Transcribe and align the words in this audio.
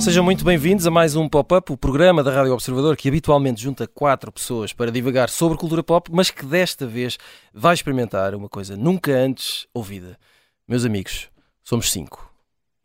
Sejam 0.00 0.22
muito 0.22 0.44
bem-vindos 0.44 0.86
a 0.86 0.90
mais 0.90 1.16
um 1.16 1.28
Pop-Up, 1.28 1.72
o 1.72 1.76
programa 1.78 2.22
da 2.22 2.30
Rádio 2.30 2.52
Observador 2.52 2.94
que 2.94 3.08
habitualmente 3.08 3.62
junta 3.62 3.86
quatro 3.86 4.30
pessoas 4.30 4.74
para 4.74 4.92
divagar 4.92 5.30
sobre 5.30 5.56
cultura 5.56 5.82
pop, 5.82 6.10
mas 6.12 6.30
que 6.30 6.44
desta 6.44 6.86
vez 6.86 7.16
vai 7.54 7.72
experimentar 7.72 8.34
uma 8.34 8.50
coisa 8.50 8.76
nunca 8.76 9.12
antes 9.12 9.66
ouvida. 9.72 10.18
Meus 10.68 10.84
amigos, 10.84 11.30
somos 11.64 11.90
cinco. 11.90 12.35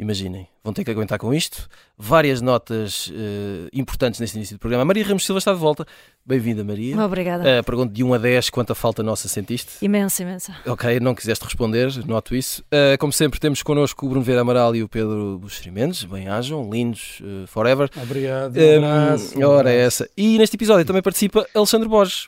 Imaginem, 0.01 0.47
vão 0.63 0.73
ter 0.73 0.83
que 0.83 0.89
aguentar 0.89 1.19
com 1.19 1.31
isto. 1.31 1.69
Várias 1.95 2.41
notas 2.41 3.09
uh, 3.09 3.69
importantes 3.71 4.19
neste 4.19 4.35
início 4.35 4.55
do 4.55 4.59
programa. 4.59 4.83
Maria 4.83 5.05
Ramos 5.05 5.23
Silva 5.23 5.37
está 5.37 5.53
de 5.53 5.59
volta. 5.59 5.85
Bem-vinda, 6.25 6.63
Maria. 6.63 6.99
Obrigada. 6.99 7.43
Uh, 7.43 7.63
pergunto 7.63 7.93
de 7.93 8.03
1 8.03 8.15
a 8.15 8.17
10 8.17 8.49
quanta 8.49 8.73
falta 8.73 9.03
nossa 9.03 9.27
sentiste? 9.27 9.73
Imensa, 9.79 10.23
imensa. 10.23 10.55
Ok, 10.65 10.99
não 10.99 11.13
quiseste 11.13 11.45
responder, 11.45 12.03
noto 12.07 12.33
isso. 12.33 12.63
Uh, 12.63 12.97
como 12.97 13.13
sempre, 13.13 13.39
temos 13.39 13.61
connosco 13.61 14.07
o 14.07 14.09
Bruno 14.09 14.25
Vieira 14.25 14.41
Amaral 14.41 14.75
e 14.75 14.81
o 14.81 14.89
Pedro 14.89 15.37
Buxeri 15.37 15.69
Mendes. 15.69 16.03
Bem-ajam, 16.03 16.67
lindos, 16.67 17.21
uh, 17.21 17.45
forever. 17.45 17.87
Obrigado. 18.01 18.57
Um 18.57 18.77
abraço, 18.83 19.39
um, 19.39 19.45
ora, 19.45 19.71
é 19.71 19.81
essa. 19.81 20.09
E 20.17 20.39
neste 20.39 20.55
episódio 20.55 20.83
também 20.83 21.03
participa 21.03 21.45
Alexandre 21.53 21.87
Borges 21.87 22.25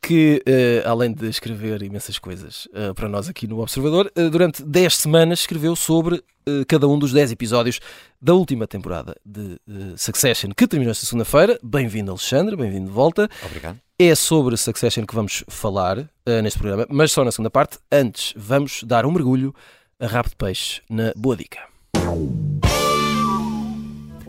que, 0.00 0.42
uh, 0.46 0.88
além 0.88 1.12
de 1.12 1.28
escrever 1.28 1.82
imensas 1.82 2.18
coisas 2.18 2.66
uh, 2.66 2.94
para 2.94 3.08
nós 3.08 3.28
aqui 3.28 3.46
no 3.46 3.60
Observador, 3.60 4.10
uh, 4.16 4.30
durante 4.30 4.62
10 4.62 4.96
semanas 4.96 5.40
escreveu 5.40 5.76
sobre 5.76 6.22
cada 6.66 6.88
um 6.88 6.98
dos 6.98 7.12
10 7.12 7.30
episódios 7.30 7.78
da 8.20 8.34
última 8.34 8.66
temporada 8.66 9.14
de 9.24 9.60
Succession, 9.96 10.50
que 10.50 10.66
terminou 10.66 10.90
esta 10.90 11.06
segunda-feira. 11.06 11.56
Bem-vindo, 11.62 12.10
Alexandre, 12.10 12.56
bem-vindo 12.56 12.86
de 12.86 12.92
volta. 12.92 13.30
Obrigado. 13.46 13.78
É 13.96 14.12
sobre 14.16 14.56
Succession 14.56 15.06
que 15.06 15.14
vamos 15.14 15.44
falar 15.46 16.10
neste 16.42 16.58
programa, 16.58 16.84
mas 16.90 17.12
só 17.12 17.24
na 17.24 17.30
segunda 17.30 17.48
parte. 17.48 17.78
Antes, 17.92 18.34
vamos 18.36 18.82
dar 18.82 19.06
um 19.06 19.12
mergulho 19.12 19.54
a 20.00 20.08
rabo 20.08 20.30
de 20.30 20.34
peixe 20.34 20.82
na 20.90 21.12
Boa 21.14 21.36
Dica. 21.36 21.60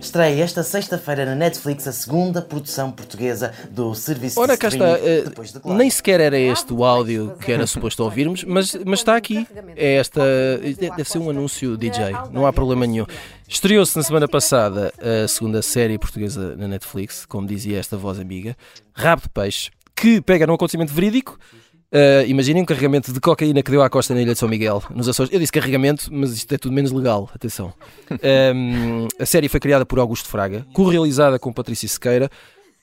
Estreia 0.04 0.44
esta 0.44 0.64
sexta-feira 0.64 1.26
na 1.26 1.34
Netflix 1.34 1.88
a 1.88 1.94
segunda 1.94 2.42
produção 2.42 2.92
portuguesa 2.92 3.54
do 3.72 3.96
serviço 3.96 4.38
Ora, 4.38 4.54
de 4.54 4.60
cá 4.60 4.68
está. 4.68 4.98
Uh, 5.66 5.74
nem 5.74 5.90
sequer 5.90 6.20
era 6.20 6.38
este 6.38 6.74
o 6.74 6.84
áudio 6.84 7.38
que 7.40 7.52
era 7.52 7.66
suposto 7.66 8.04
ouvirmos, 8.04 8.44
mas, 8.44 8.76
mas 8.86 9.00
está 9.00 9.16
aqui. 9.16 9.48
É 9.78 9.96
esta. 9.96 10.22
Deve 10.98 11.06
ser 11.06 11.20
um 11.20 11.30
anúncio 11.30 11.78
DJ, 11.78 12.12
não 12.32 12.46
há 12.46 12.52
problema 12.52 12.86
nenhum. 12.86 13.06
Estreou-se 13.48 13.96
na 13.96 14.04
semana 14.04 14.28
passada 14.28 14.94
a 15.00 15.28
segunda 15.28 15.62
série 15.62 15.98
portuguesa 15.98 16.54
na 16.58 16.68
Netflix, 16.68 17.26
como 17.26 17.48
dizia 17.48 17.80
esta 17.80 17.96
voz 17.96 18.20
amiga, 18.20 18.58
Rabo 18.94 19.22
de 19.22 19.30
Peixe, 19.30 19.72
que 19.96 20.20
pega 20.20 20.46
num 20.46 20.56
acontecimento 20.56 20.94
verídico 20.94 21.40
Uh, 21.94 22.26
imaginem 22.26 22.64
um 22.64 22.66
carregamento 22.66 23.14
de 23.14 23.20
cocaína 23.20 23.62
que 23.62 23.70
deu 23.70 23.84
à 23.84 23.88
costa 23.88 24.16
na 24.16 24.22
Ilha 24.22 24.34
de 24.34 24.40
São 24.40 24.50
Miguel, 24.50 24.82
nos 24.96 25.08
Açores. 25.08 25.32
Eu 25.32 25.40
disse 25.40 25.52
carregamento, 25.52 26.10
mas 26.12 26.34
isto 26.34 26.52
é 26.52 26.58
tudo 26.58 26.74
menos 26.74 26.92
legal, 26.92 27.30
atenção. 27.36 27.72
Um, 28.56 29.08
a 29.22 29.26
série 29.28 29.48
foi 29.48 29.60
criada 29.60 29.86
por 29.86 30.00
Augusto 30.00 30.28
Fraga, 30.28 30.66
co-realizada 30.74 31.38
com 31.38 31.54
Patrícia 31.54 31.88
Sequeira, 31.88 32.32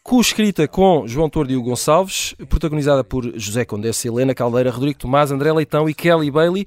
co-escrita 0.05 0.69
com 0.69 1.09
João 1.09 1.29
Tordo 1.29 1.53
Hugo 1.53 1.71
Gonçalves, 1.71 2.37
protagonizada 2.49 3.03
por 3.03 3.37
José 3.37 3.65
Condessa, 3.65 4.07
Helena 4.07 4.33
Caldeira, 4.33 4.71
Rodrigo 4.71 5.01
Tomás, 5.01 5.33
André 5.33 5.53
Leitão 5.53 5.89
e 5.89 5.95
Kelly 5.95 6.31
Bailey, 6.31 6.65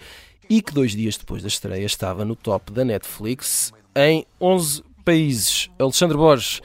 e 0.50 0.62
que 0.62 0.74
dois 0.74 0.92
dias 0.92 1.16
depois 1.16 1.42
da 1.42 1.48
estreia 1.48 1.86
estava 1.86 2.26
no 2.26 2.36
top 2.36 2.74
da 2.74 2.84
Netflix 2.84 3.72
em 3.96 4.26
11 4.42 4.84
países. 5.06 5.70
Alexandre 5.80 6.18
Borges 6.18 6.62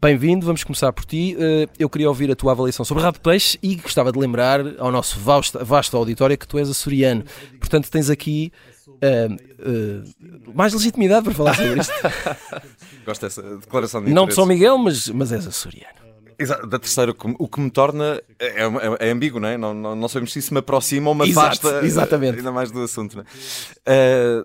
Bem-vindo, 0.00 0.44
vamos 0.44 0.62
começar 0.62 0.92
por 0.92 1.06
ti. 1.06 1.34
Eh, 1.38 1.68
eu 1.78 1.88
queria 1.88 2.08
ouvir 2.08 2.30
a 2.30 2.36
tua 2.36 2.52
avaliação 2.52 2.84
sobre 2.84 3.02
Rabo 3.02 3.16
de 3.16 3.22
Peixe 3.22 3.58
e 3.62 3.76
gostava 3.76 4.12
de 4.12 4.18
lembrar 4.18 4.60
ao 4.78 4.92
nosso 4.92 5.18
vasto, 5.18 5.64
vasto 5.64 5.96
auditório 5.96 6.36
que 6.36 6.46
tu 6.46 6.58
és 6.58 6.68
açoriano. 6.68 7.24
Portanto, 7.58 7.90
tens 7.90 8.10
aqui 8.10 8.52
uh, 8.88 9.32
uh, 9.32 10.52
mais 10.54 10.74
legitimidade 10.74 11.24
para 11.24 11.34
falar 11.34 11.54
sobre 11.54 11.80
isto. 11.80 11.92
Gosto 13.06 13.22
dessa 13.22 13.42
declaração 13.42 14.04
de 14.04 14.12
Não 14.12 14.26
de 14.26 14.34
São 14.34 14.44
Miguel, 14.44 14.76
mas, 14.76 15.08
mas 15.08 15.32
és 15.32 15.46
açoriano. 15.46 15.96
Exato, 16.38 16.66
da 16.66 16.78
terceira, 16.78 17.14
o 17.38 17.48
que 17.48 17.60
me 17.60 17.70
torna 17.70 18.20
é, 18.38 18.64
é, 18.64 19.08
é 19.08 19.10
ambíguo, 19.10 19.40
não 19.40 19.48
é? 19.48 19.56
Não, 19.56 19.72
não, 19.72 19.96
não, 19.96 20.08
sabemos 20.08 20.34
se 20.34 20.40
isso 20.40 20.52
me 20.52 20.60
aproxima 20.60 21.08
ou 21.08 21.14
me 21.14 21.30
afasta 21.30 21.80
exatamente. 21.82 22.36
ainda 22.36 22.52
mais 22.52 22.70
do 22.70 22.82
assunto. 22.82 23.16
Não 23.16 23.24
é? 23.86 24.42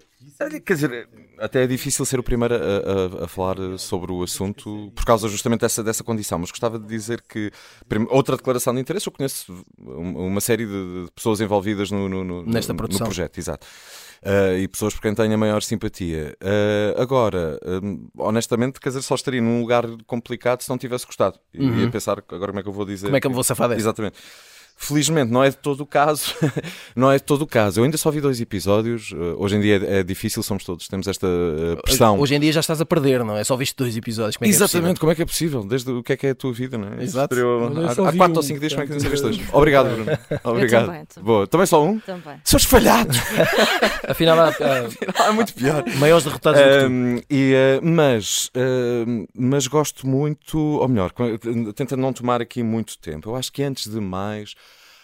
Uh, 0.47 0.61
quer 0.61 0.73
dizer, 0.75 1.09
até 1.41 1.63
é 1.63 1.67
difícil 1.67 2.05
ser 2.05 2.19
o 2.19 2.23
primeiro 2.23 2.55
a, 2.55 2.57
a, 2.57 3.25
a, 3.25 3.27
falar 3.27 3.55
sobre 3.77 4.11
o 4.11 4.21
assunto 4.21 4.91
por 4.95 5.03
causa 5.03 5.27
justamente 5.27 5.61
dessa, 5.61 5.83
dessa 5.83 6.03
condição, 6.03 6.37
mas 6.37 6.51
gostava 6.51 6.77
de 6.77 6.85
dizer 6.85 7.21
que 7.21 7.51
outra 8.09 8.37
declaração 8.37 8.73
de 8.73 8.79
interesse, 8.79 9.07
eu 9.07 9.11
conheço 9.11 9.65
uma 9.77 10.39
série 10.39 10.65
de 10.65 11.07
pessoas 11.15 11.41
envolvidas 11.41 11.89
no, 11.89 12.07
no, 12.07 12.23
no, 12.23 12.45
Nesta 12.45 12.73
no 12.73 12.77
projeto, 12.77 13.37
exato. 13.37 13.65
Uh, 14.23 14.59
e 14.59 14.67
pessoas 14.67 14.93
por 14.93 15.01
quem 15.01 15.15
tenho 15.15 15.33
a 15.33 15.37
maior 15.37 15.63
simpatia. 15.63 16.37
Uh, 16.43 17.01
agora, 17.01 17.59
uh, 17.63 18.11
honestamente, 18.19 18.79
quer 18.79 18.89
dizer, 18.89 19.01
só 19.01 19.15
estaria 19.15 19.41
num 19.41 19.61
lugar 19.61 19.83
complicado 20.05 20.61
se 20.61 20.69
não 20.69 20.77
tivesse 20.77 21.07
gostado. 21.07 21.39
Uhum. 21.57 21.79
Ia 21.79 21.89
pensar 21.89 22.19
agora 22.29 22.51
como 22.51 22.59
é 22.59 22.61
que 22.61 22.69
eu 22.69 22.73
vou 22.73 22.85
dizer. 22.85 23.07
Como 23.07 23.17
é 23.17 23.19
que 23.19 23.25
eu 23.25 23.31
vou 23.31 23.43
safar 23.43 23.67
dessa? 23.67 23.81
Exatamente. 23.81 24.19
Felizmente 24.81 25.31
não 25.31 25.43
é 25.43 25.51
de 25.51 25.57
todo 25.57 25.81
o 25.81 25.85
caso, 25.85 26.33
não 26.95 27.11
é 27.11 27.17
de 27.17 27.23
todo 27.23 27.43
o 27.43 27.47
caso. 27.47 27.79
Eu 27.79 27.83
ainda 27.83 27.97
só 27.97 28.09
vi 28.09 28.19
dois 28.19 28.41
episódios. 28.41 29.11
Uh, 29.11 29.35
hoje 29.37 29.55
em 29.55 29.61
dia 29.61 29.75
é, 29.77 29.99
é, 29.99 30.03
difícil, 30.03 30.41
somos 30.41 30.63
todos, 30.63 30.87
temos 30.87 31.07
esta 31.07 31.27
uh, 31.27 31.79
pressão. 31.83 32.19
Hoje 32.19 32.33
em 32.33 32.39
dia 32.39 32.51
já 32.51 32.61
estás 32.61 32.81
a 32.81 32.85
perder, 32.85 33.23
não 33.23 33.37
é? 33.37 33.43
Só 33.43 33.55
viste 33.55 33.75
dois 33.75 33.95
episódios. 33.95 34.37
Como 34.37 34.47
é 34.47 34.49
Exatamente, 34.49 34.97
é 34.97 34.99
como 34.99 35.11
é 35.11 35.15
que 35.15 35.21
é 35.21 35.25
possível? 35.25 35.63
Desde 35.63 35.91
o 35.91 36.01
que 36.01 36.13
é 36.13 36.17
que 36.17 36.25
é 36.25 36.29
a 36.31 36.35
tua 36.35 36.51
vida, 36.51 36.79
não 36.79 36.87
é? 36.93 37.03
Exato. 37.03 37.35
Há, 37.35 38.09
há 38.09 38.13
quatro 38.13 38.37
ou 38.37 38.41
cinco 38.41 38.59
dias, 38.59 38.73
como 38.73 38.83
é 38.83 38.87
que 38.87 38.97
tens 38.97 39.21
dois? 39.21 39.39
Obrigado, 39.53 39.85
Bruno. 39.93 40.17
Obrigado. 40.43 40.85
Também, 40.87 41.05
também. 41.05 41.25
Boa. 41.27 41.45
Também 41.45 41.67
só 41.67 41.85
um? 41.85 41.99
Também. 41.99 42.41
Seus 42.43 42.63
falhados! 42.63 43.17
Afinal, 44.09 44.39
há, 44.39 44.47
há, 44.49 45.27
é 45.27 45.31
muito 45.31 45.53
pior. 45.53 45.83
Maiores 45.97 46.23
derrotados 46.23 46.59
um, 46.89 47.17
e, 47.29 47.53
uh, 47.53 47.85
mas, 47.85 48.47
uh, 48.47 49.27
mas 49.37 49.67
gosto 49.67 50.07
muito, 50.07 50.57
ou 50.57 50.87
melhor, 50.87 51.11
tenta 51.75 51.95
não 51.95 52.11
tomar 52.11 52.41
aqui 52.41 52.63
muito 52.63 52.97
tempo. 52.97 53.29
Eu 53.29 53.35
acho 53.35 53.51
que 53.51 53.61
antes 53.61 53.87
de 53.87 53.99
mais 53.99 54.55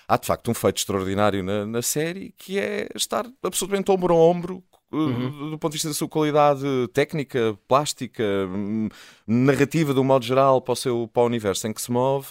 há 0.07 0.17
de 0.17 0.25
facto 0.25 0.49
um 0.49 0.53
feito 0.53 0.77
extraordinário 0.77 1.43
na, 1.43 1.65
na 1.65 1.81
série 1.81 2.33
que 2.37 2.57
é 2.57 2.87
estar 2.95 3.25
absolutamente 3.43 3.91
ombro 3.91 4.13
a 4.13 4.17
ombro 4.17 4.63
eh, 4.91 4.95
Uhum. 4.95 5.49
do 5.51 5.59
ponto 5.59 5.71
de 5.73 5.75
vista 5.75 5.89
da 5.89 5.93
sua 5.93 6.07
qualidade 6.07 6.63
técnica, 6.93 7.57
plástica, 7.67 8.23
hum, 8.23 8.87
narrativa, 9.27 9.93
de 9.93 9.99
um 9.99 10.03
modo 10.03 10.23
geral, 10.23 10.61
para 10.61 10.71
o, 10.71 10.75
seu, 10.75 11.09
para 11.11 11.23
o 11.23 11.25
universo 11.25 11.67
em 11.67 11.73
que 11.73 11.81
se 11.81 11.91
move, 11.91 12.27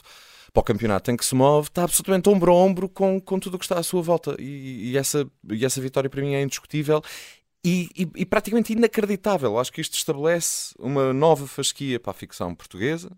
para 0.55 0.61
o 0.63 0.65
campeonato 0.65 1.11
em 1.11 1.17
que 1.19 1.25
se 1.25 1.35
move, 1.35 1.69
está 1.69 1.83
absolutamente 1.85 2.31
ombro 2.31 2.51
a 2.51 2.55
ombro 2.55 2.89
com, 2.89 3.21
com 3.21 3.39
tudo 3.39 3.57
o 3.57 3.59
que 3.59 3.67
está 3.67 3.79
à 3.79 3.83
sua 3.83 4.01
volta. 4.01 4.35
E, 4.39 4.93
e 4.93 4.97
essa, 4.97 5.31
e 5.51 5.67
essa 5.67 5.83
vitória 5.83 6.09
para 6.09 6.23
mim 6.23 6.33
é 6.33 6.43
indiscutível. 6.43 7.03
E, 7.63 7.91
e, 7.95 8.09
e 8.17 8.25
praticamente 8.25 8.73
inacreditável. 8.73 9.59
Acho 9.59 9.73
que 9.73 9.83
isto 9.83 9.95
estabelece 9.95 10.75
uma 10.79 11.13
nova 11.13 11.47
fasquia 11.47 12.01
para 12.01 12.13
a 12.13 12.15
ficção 12.15 12.55
portuguesa 12.55 13.11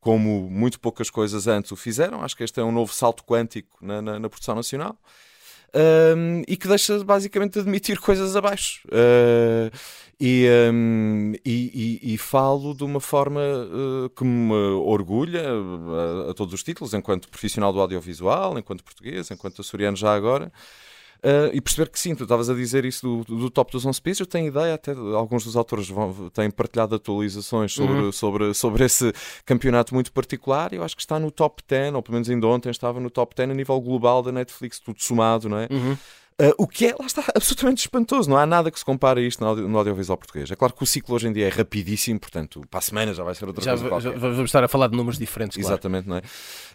como 0.00 0.48
muito 0.50 0.78
poucas 0.80 1.10
coisas 1.10 1.46
antes 1.46 1.72
o 1.72 1.76
fizeram. 1.76 2.22
Acho 2.22 2.36
que 2.36 2.44
este 2.44 2.60
é 2.60 2.64
um 2.64 2.72
novo 2.72 2.92
salto 2.92 3.24
quântico 3.24 3.78
na, 3.80 4.00
na, 4.00 4.18
na 4.18 4.28
produção 4.28 4.54
nacional. 4.54 4.96
Um, 5.74 6.42
e 6.48 6.56
que 6.56 6.66
deixa 6.66 7.02
basicamente 7.04 7.58
admitir 7.58 7.98
coisas 7.98 8.34
abaixo. 8.34 8.86
Uh, 8.88 9.70
e, 10.18 10.48
um, 10.72 11.34
e, 11.44 12.00
e, 12.02 12.14
e, 12.14 12.18
falo 12.18 12.74
de 12.74 12.84
uma 12.84 13.00
forma 13.00 13.40
uh, 13.40 14.08
que 14.10 14.24
me 14.24 14.54
orgulha 14.54 15.44
a, 15.46 16.30
a, 16.30 16.34
todos 16.34 16.54
os 16.54 16.62
títulos, 16.62 16.94
enquanto 16.94 17.28
profissional 17.28 17.72
do 17.72 17.80
audiovisual, 17.80 18.58
enquanto 18.58 18.82
português, 18.82 19.30
enquanto 19.30 19.60
açoriano 19.60 19.96
já 19.96 20.14
agora. 20.14 20.50
Uh, 21.18 21.50
e 21.52 21.60
perceber 21.60 21.90
que 21.90 21.98
sim, 21.98 22.14
tu 22.14 22.22
estavas 22.22 22.48
a 22.48 22.54
dizer 22.54 22.84
isso 22.84 23.24
do, 23.24 23.36
do 23.36 23.50
top 23.50 23.72
dos 23.72 23.84
11 23.84 24.00
países. 24.00 24.20
Eu 24.20 24.26
tenho 24.26 24.46
ideia, 24.46 24.74
até 24.74 24.92
alguns 24.92 25.44
dos 25.44 25.56
autores 25.56 25.88
vão, 25.88 26.30
têm 26.30 26.50
partilhado 26.50 26.94
atualizações 26.94 27.72
sobre, 27.72 27.94
uhum. 27.94 28.12
sobre, 28.12 28.54
sobre 28.54 28.84
esse 28.84 29.12
campeonato 29.44 29.94
muito 29.94 30.12
particular. 30.12 30.72
Eu 30.72 30.82
acho 30.84 30.94
que 30.94 31.02
está 31.02 31.18
no 31.18 31.30
top 31.30 31.62
10, 31.66 31.94
ou 31.94 32.02
pelo 32.02 32.14
menos 32.14 32.30
ainda 32.30 32.46
ontem 32.46 32.70
estava 32.70 33.00
no 33.00 33.10
top 33.10 33.34
10 33.34 33.50
a 33.50 33.54
nível 33.54 33.80
global 33.80 34.22
da 34.22 34.30
Netflix, 34.30 34.78
tudo 34.78 35.02
somado, 35.02 35.48
não 35.48 35.58
é? 35.58 35.68
Uhum. 35.70 35.96
Uh, 36.40 36.54
o 36.56 36.68
que 36.68 36.86
é, 36.86 36.94
lá 36.96 37.04
está, 37.04 37.24
absolutamente 37.34 37.80
espantoso. 37.80 38.30
Não 38.30 38.36
há 38.36 38.46
nada 38.46 38.70
que 38.70 38.78
se 38.78 38.84
compare 38.84 39.20
a 39.20 39.22
isto 39.24 39.40
no, 39.40 39.48
audio, 39.48 39.68
no, 39.68 39.76
audiovisual 39.76 40.16
português. 40.16 40.48
É 40.48 40.54
claro 40.54 40.72
que 40.72 40.82
o 40.82 40.86
ciclo 40.86 41.16
hoje 41.16 41.26
em 41.26 41.32
dia 41.32 41.46
é 41.46 41.48
rapidíssimo, 41.48 42.20
portanto, 42.20 42.62
para 42.70 42.78
a 42.78 42.80
semana 42.80 43.12
já 43.12 43.24
vai 43.24 43.34
ser 43.34 43.46
outra 43.46 43.64
já, 43.64 43.76
coisa. 43.76 44.00
Já, 44.00 44.16
vamos 44.16 44.38
estar 44.38 44.62
a 44.62 44.68
falar 44.68 44.86
de 44.86 44.96
números 44.96 45.18
diferentes, 45.18 45.56
claro. 45.56 45.74
Exatamente, 45.74 46.08
não 46.08 46.16
é? 46.16 46.22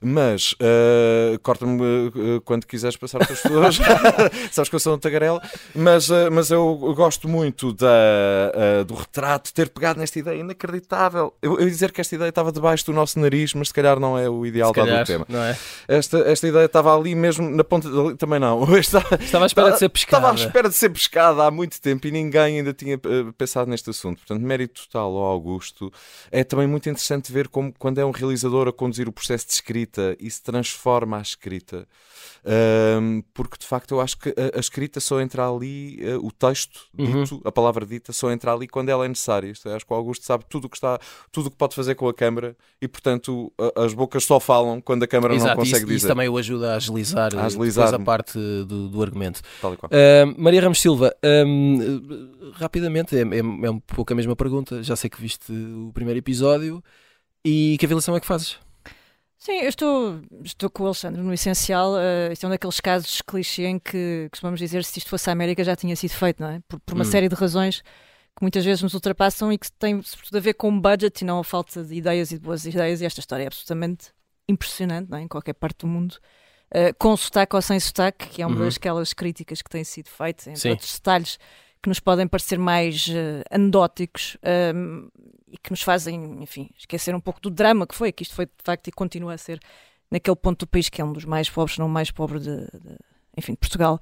Mas, 0.01 0.51
uh, 0.54 1.39
corta-me 1.42 1.81
uh, 1.81 2.42
quando 2.44 2.65
quiseres 2.65 2.98
passar 2.98 3.19
para 3.19 3.31
as 3.31 3.42
pessoas. 3.42 3.80
Sabes 4.51 4.69
que 4.69 4.75
eu 4.75 4.80
sou 4.81 4.95
um 4.95 5.00
tagarela. 5.00 5.42
Mas, 5.74 6.09
mas 6.31 6.51
eu 6.51 6.94
gosto 6.95 7.30
muito 7.30 7.71
da, 7.74 8.83
do 8.86 8.95
retrato, 8.95 9.54
ter 9.54 9.69
pegado 9.69 9.98
nesta 9.98 10.19
ideia 10.19 10.39
inacreditável. 10.39 11.33
Eu, 11.42 11.54
eu 11.54 11.62
ia 11.62 11.71
dizer 11.71 11.94
que 11.94 12.01
esta 12.01 12.13
ideia 12.13 12.30
estava 12.30 12.51
debaixo 12.51 12.86
do 12.86 12.94
nosso 12.94 13.18
nariz, 13.18 13.54
mas 13.54 13.69
se 13.69 13.74
calhar 13.74 13.98
não 13.98 14.18
é 14.18 14.30
o 14.30 14.45
ideal 14.45 14.74
dado 14.74 14.92
o 14.92 15.06
tema. 15.06 15.25
Não 15.30 15.42
é? 15.42 15.57
esta, 15.88 16.18
esta 16.19 16.48
ideia 16.48 16.66
estava 16.66 16.95
ali 16.95 17.16
mesmo 17.16 17.50
na 17.50 17.63
ponta. 17.63 17.88
Também 18.18 18.39
não. 18.39 18.63
Estava 18.74 19.45
espera 19.53 19.71
de 19.71 19.79
ser 19.79 19.89
pescada. 19.89 20.17
Estava 20.27 20.41
à 20.41 20.45
espera 20.45 20.69
de 20.69 20.75
ser 20.75 20.89
pescada 20.89 21.44
há 21.44 21.51
muito 21.51 21.79
tempo 21.79 22.07
e 22.07 22.11
ninguém 22.11 22.57
ainda 22.57 22.73
tinha 22.73 22.95
uh, 22.95 23.33
pensado 23.33 23.69
neste 23.69 23.89
assunto. 23.89 24.17
Portanto, 24.19 24.41
mérito 24.41 24.83
total 24.83 25.15
ao 25.17 25.23
Augusto. 25.23 25.91
É 26.31 26.44
também 26.44 26.67
muito 26.67 26.89
interessante 26.89 27.31
ver 27.31 27.47
como, 27.47 27.73
quando 27.77 28.00
é 28.00 28.05
um 28.05 28.11
realizador 28.11 28.67
a 28.67 28.73
conduzir 28.73 29.07
o 29.07 29.11
processo 29.11 29.47
de 29.47 29.53
escrita 29.53 30.15
e 30.19 30.29
se 30.29 30.41
transforma 30.41 31.17
a 31.17 31.21
escrita. 31.21 31.88
Um, 32.45 33.24
porque 33.34 33.57
de 33.57 33.66
facto 33.66 33.95
eu 33.95 34.01
acho 34.01 34.18
que 34.18 34.30
a, 34.30 34.57
a 34.57 34.60
escrita 34.60 35.00
só 35.00 35.22
entra 35.22 35.50
ali, 35.50 35.98
uh, 36.01 36.25
o 36.25 36.31
texto 36.31 36.81
uhum. 36.98 37.24
dito, 37.24 37.36
uhum. 37.36 37.42
a 37.45 37.51
palavra 37.51 37.86
dita, 37.86 38.12
só 38.12 38.31
entra 38.31 38.54
ali 38.54 38.68
quando 38.68 38.90
ela 38.90 39.06
é 39.06 39.07
necessária. 39.07 39.48
Isto 39.48 39.69
é, 39.69 39.75
acho 39.75 39.86
que 39.86 39.94
o 39.94 39.95
Augusto 39.95 40.25
sabe 40.25 40.44
tudo 40.50 40.66
o 40.66 40.69
que 40.69 40.75
está, 40.75 41.00
tudo 41.31 41.48
o 41.48 41.51
que 41.51 41.56
pode 41.56 41.74
fazer 41.74 41.95
com 41.95 42.07
a 42.07 42.13
câmara 42.13 42.56
e 42.81 42.88
portanto 42.88 43.51
a, 43.57 43.84
as 43.86 43.94
bocas 43.94 44.25
só 44.25 44.40
falam 44.40 44.81
quando 44.81 45.04
a 45.04 45.07
câmara 45.07 45.34
Exato, 45.36 45.51
não 45.51 45.56
consegue 45.57 45.78
isso, 45.78 45.86
dizer. 45.86 45.98
Isso 45.98 46.07
também 46.07 46.28
o 46.28 46.38
ajuda 46.38 46.74
a 46.74 46.75
agilizar, 46.75 47.34
a, 47.36 47.45
agilizar 47.45 47.94
a 47.94 48.00
parte 48.00 48.38
do, 48.38 48.90
do 48.90 49.01
argumento. 49.01 49.42
Uh, 49.63 50.36
Maria 50.38 50.62
Ramos 50.62 50.81
Silva, 50.81 51.16
um, 51.24 52.51
rapidamente, 52.56 53.16
é, 53.16 53.22
é, 53.22 53.40
é 53.40 53.72
um 53.72 53.80
pouco 53.80 54.12
a 54.12 54.16
mesma 54.16 54.36
pergunta. 54.36 54.84
Já 54.84 54.95
sei 54.98 55.10
que 55.10 55.22
viste 55.22 55.51
o 55.51 55.92
primeiro 55.94 56.19
episódio 56.19 56.84
e 57.45 57.78
que 57.80 57.86
avaliação 57.86 58.16
é 58.16 58.19
que 58.19 58.25
fazes? 58.25 58.57
Sim, 59.44 59.60
eu 59.60 59.68
estou, 59.68 60.22
estou 60.42 60.69
com 60.69 60.84
o 60.84 60.86
Alexandre 60.86 61.22
no 61.22 61.34
essencial. 61.34 61.95
Uh, 61.95 62.31
isto 62.31 62.45
é 62.45 62.48
um 62.48 62.50
daqueles 62.50 62.80
casos 62.80 63.22
clichê 63.22 63.66
em 63.66 63.78
que 63.78 64.30
costumamos 64.31 64.57
dizer 64.57 64.86
se 64.86 65.00
isto 65.00 65.10
fosse 65.10 65.30
a 65.30 65.34
América 65.34 65.62
já 65.66 65.75
tinha 65.75 65.94
sido 65.98 66.12
feito, 66.12 66.42
não 66.42 66.48
é? 66.50 66.62
Por, 66.66 66.80
por 66.80 66.95
uma 66.95 67.01
hum. 67.01 67.06
série 67.12 67.28
de 67.28 67.36
razões 67.36 67.81
que 67.81 68.42
muitas 68.42 68.63
vezes 68.63 68.81
nos 68.81 68.94
ultrapassam 68.94 69.51
e 69.51 69.57
que 69.57 69.69
têm 69.74 70.01
sobretudo 70.01 70.38
a 70.38 70.40
ver 70.40 70.54
com 70.54 70.69
o 70.69 70.80
budget 70.80 71.24
e 71.24 71.25
não 71.25 71.40
a 71.40 71.44
falta 71.44 71.84
de 71.84 71.94
ideias 71.94 72.31
e 72.31 72.36
de 72.36 72.42
boas 72.42 72.66
ideias. 72.66 73.01
E 73.01 73.06
esta 73.06 73.19
história 73.19 73.44
é 73.44 73.48
absolutamente 73.48 74.13
impressionante, 74.48 75.12
não 75.12 75.18
é? 75.18 75.24
Em 75.24 75.28
qualquer 75.28 75.56
parte 75.56 75.80
do 75.80 75.88
mundo. 75.88 76.13
Uh, 76.74 76.95
com 76.98 77.18
sotaque 77.18 77.54
ou 77.54 77.62
sem 77.62 77.78
sotaque, 77.81 78.30
que 78.30 78.42
é 78.42 78.48
uma 78.48 78.57
uhum. 78.57 78.69
daquelas 78.69 79.12
críticas 79.12 79.62
que 79.62 79.69
têm 79.69 79.84
sido 79.84 80.07
feitas, 80.07 80.48
entre 80.48 80.62
Sim. 80.62 80.69
outros 80.69 80.94
detalhes 80.94 81.38
que 81.83 81.89
nos 81.89 82.00
podem 82.00 82.25
parecer 82.25 82.57
mais 82.57 83.07
uh, 83.09 83.44
anedóticos 83.51 84.38
um, 84.74 85.09
e 85.51 85.57
que 85.57 85.69
nos 85.69 85.81
fazem, 85.81 86.41
enfim, 86.41 86.69
esquecer 86.77 87.13
um 87.13 87.19
pouco 87.19 87.41
do 87.41 87.51
drama 87.51 87.85
que 87.85 87.94
foi, 87.94 88.13
que 88.13 88.24
isto 88.24 88.33
foi 88.33 88.45
de 88.45 88.51
facto 88.63 88.88
e 88.88 88.91
continua 88.91 89.33
a 89.33 89.38
ser 89.38 89.59
naquele 90.09 90.38
ponto 90.38 90.59
do 90.59 90.68
país 90.68 90.88
que 90.88 91.01
é 91.01 91.06
um 91.06 91.12
dos 91.12 91.25
mais 91.25 91.50
pobres, 91.50 91.77
não 91.77 91.88
o 91.88 91.89
mais 91.89 92.09
pobre 92.09 92.39
de, 92.39 92.56
de 92.56 92.97
enfim, 93.38 93.51
de 93.51 93.57
Portugal. 93.57 94.00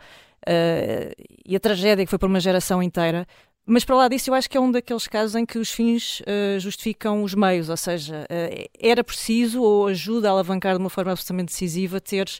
Uh, 0.48 1.12
e 1.44 1.56
a 1.56 1.60
tragédia 1.60 2.06
que 2.06 2.10
foi 2.10 2.19
por 2.19 2.30
uma 2.30 2.39
geração 2.39 2.83
inteira. 2.83 3.25
Mas 3.66 3.83
para 3.83 3.95
lá 3.95 4.07
disso, 4.07 4.30
eu 4.30 4.33
acho 4.36 4.50
que 4.50 4.57
é 4.57 4.62
um 4.62 4.72
daqueles 4.72 5.07
casos 5.07 5.36
em 5.36 5.45
que 5.45 5.57
os 5.57 5.72
fins 5.72 6.19
uh, 6.22 6.60
justificam 6.60 7.24
os 7.24 7.33
meios, 7.33 7.68
ou 7.69 7.78
seja, 7.78 8.28
uh, 8.30 8.69
era 8.80 9.04
preciso 9.04 9.62
ou 9.62 9.88
ajuda 9.88 10.30
a 10.30 10.31
alavancar 10.31 10.75
de 10.75 10.80
uma 10.80 10.89
forma 10.89 11.12
absolutamente 11.12 11.51
decisiva 11.51 12.00
teres, 12.00 12.39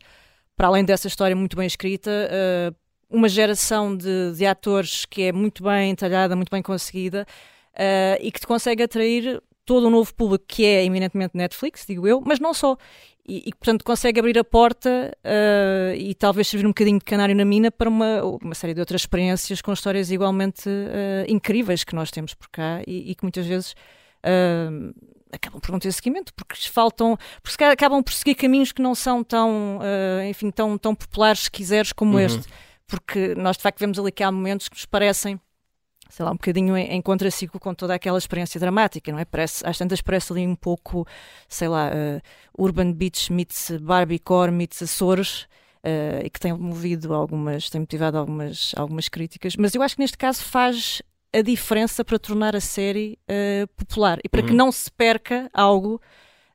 para 0.56 0.68
além 0.68 0.86
dessa 0.86 1.08
história 1.08 1.36
muito 1.36 1.56
bem 1.56 1.66
escrita, 1.66 2.12
uma 3.12 3.28
geração 3.28 3.96
de, 3.96 4.34
de 4.36 4.46
atores 4.46 5.06
que 5.06 5.24
é 5.24 5.32
muito 5.32 5.64
bem 5.64 5.92
entalhada, 5.92 6.36
muito 6.36 6.50
bem 6.50 6.62
conseguida 6.62 7.28
uh, 7.74 8.18
e 8.22 8.32
que 8.32 8.40
te 8.40 8.48
consegue 8.48 8.84
atrair 8.84 9.42
todo 9.66 9.88
um 9.88 9.90
novo 9.90 10.14
público 10.14 10.46
que 10.48 10.66
é 10.66 10.84
eminentemente 10.84 11.36
Netflix, 11.36 11.86
digo 11.88 12.08
eu, 12.08 12.22
mas 12.26 12.40
não 12.40 12.54
só. 12.54 12.78
E, 13.28 13.44
e 13.50 13.54
portanto 13.54 13.84
consegue 13.84 14.20
abrir 14.20 14.38
a 14.40 14.44
porta 14.44 15.16
uh, 15.24 15.96
e 15.96 16.16
talvez 16.16 16.48
servir 16.48 16.66
um 16.66 16.70
bocadinho 16.72 16.98
de 16.98 17.06
canário 17.06 17.36
na 17.36 17.46
mina 17.46 17.70
para 17.70 17.88
uma, 17.88 18.24
uma 18.24 18.56
série 18.56 18.74
de 18.74 18.80
outras 18.80 19.02
experiências 19.02 19.62
com 19.62 19.72
histórias 19.72 20.10
igualmente 20.10 20.68
uh, 20.68 21.30
incríveis 21.32 21.84
que 21.84 21.96
nós 21.96 22.10
temos 22.10 22.34
por 22.34 22.50
cá 22.50 22.82
e, 22.88 23.12
e 23.12 23.16
que 23.16 23.24
muitas 23.24 23.46
vezes 23.46 23.74
uh, 24.26 24.94
acabam 25.32 25.62
por 25.62 25.72
não 25.72 25.80
ter 25.80 25.92
seguimento, 25.94 26.34
porque 26.34 26.56
faltam, 26.68 27.16
porque 27.44 27.64
acabam 27.64 28.02
por 28.04 28.12
seguir 28.12 28.36
caminhos 28.36 28.72
que 28.72 28.82
não 28.82 28.94
são 28.94 29.24
tão, 29.24 29.80
enfim, 30.30 30.52
tão, 30.52 30.78
tão 30.78 30.94
populares, 30.94 31.44
se 31.44 31.52
quiseres, 31.52 31.94
como 31.94 32.16
uhum. 32.16 32.20
este 32.20 32.50
porque 32.92 33.34
nós 33.36 33.56
de 33.56 33.64
facto 33.64 33.80
vemos 33.80 33.98
ali 33.98 34.12
que 34.12 34.22
há 34.22 34.30
momentos 34.30 34.68
que 34.68 34.76
nos 34.76 34.86
parecem 34.86 35.40
sei 36.10 36.26
lá, 36.26 36.32
um 36.32 36.36
bocadinho 36.36 36.76
em, 36.76 36.92
em 36.92 37.02
contraciclo 37.02 37.58
com 37.58 37.74
toda 37.74 37.96
aquela 37.96 38.18
experiência 38.18 38.60
dramática, 38.60 39.14
não 39.14 39.20
é? 39.20 39.24
Parece, 39.24 39.66
às 39.66 39.78
tantas 39.78 40.02
parece 40.02 40.34
ali 40.34 40.46
um 40.46 40.58
pouco, 40.58 41.08
sei 41.48 41.70
lá, 41.70 41.90
uh, 41.90 42.62
Urban 42.62 42.92
Beach 42.92 43.32
meets 43.32 43.72
Barbiecore 43.80 44.52
meets 44.52 44.82
Açores, 44.82 45.44
uh, 45.86 46.26
e 46.26 46.30
que 46.30 46.38
tem 46.38 46.52
movido 46.52 47.14
algumas, 47.14 47.70
tem 47.70 47.80
motivado 47.80 48.18
algumas, 48.18 48.74
algumas 48.76 49.08
críticas, 49.08 49.56
mas 49.56 49.74
eu 49.74 49.82
acho 49.82 49.96
que 49.96 50.02
neste 50.02 50.18
caso 50.18 50.44
faz 50.44 51.02
a 51.34 51.42
diferença 51.42 52.04
para 52.04 52.20
tornar 52.20 52.58
a 52.58 52.60
série 52.60 53.18
uh, 53.30 53.68
popular 53.78 54.20
e 54.22 54.28
para 54.28 54.42
uhum. 54.42 54.48
que 54.48 54.54
não 54.54 54.70
se 54.70 54.92
perca 54.92 55.50
algo 55.54 56.02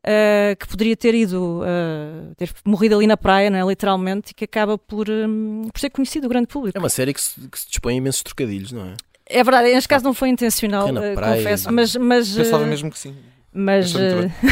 uh, 0.07 0.57
que 0.57 0.67
poderia 0.67 0.97
ter 0.97 1.15
ido, 1.15 1.61
uh, 1.61 2.35
ter 2.37 2.51
morrido 2.65 2.95
ali 2.97 3.07
na 3.07 3.17
praia, 3.17 3.51
não 3.51 3.59
é? 3.59 3.69
literalmente, 3.69 4.31
e 4.31 4.35
que 4.35 4.45
acaba 4.45 4.79
por, 4.79 5.11
um, 5.11 5.69
por 5.73 5.81
ser 5.81 5.91
conhecido 5.91 6.27
do 6.27 6.29
grande 6.29 6.47
público. 6.47 6.79
É 6.79 6.81
uma 6.81 6.89
série 6.89 7.13
que 7.13 7.21
se, 7.21 7.49
que 7.49 7.59
se 7.59 7.69
dispõe 7.69 7.95
a 7.95 7.97
imensos 7.97 8.23
trocadilhos, 8.23 8.73
não 8.73 8.87
é? 8.87 8.95
É 9.29 9.43
verdade, 9.43 9.75
neste 9.75 9.89
caso 9.89 10.05
não 10.05 10.15
foi 10.15 10.29
intencional, 10.29 10.89
uh, 10.89 11.15
confesso, 11.15 11.73
mas, 11.73 11.97
mas. 11.97 12.35
Pensava 12.35 12.65
mesmo 12.65 12.91
que 12.91 12.99
sim. 12.99 13.17
Mas, 13.53 13.93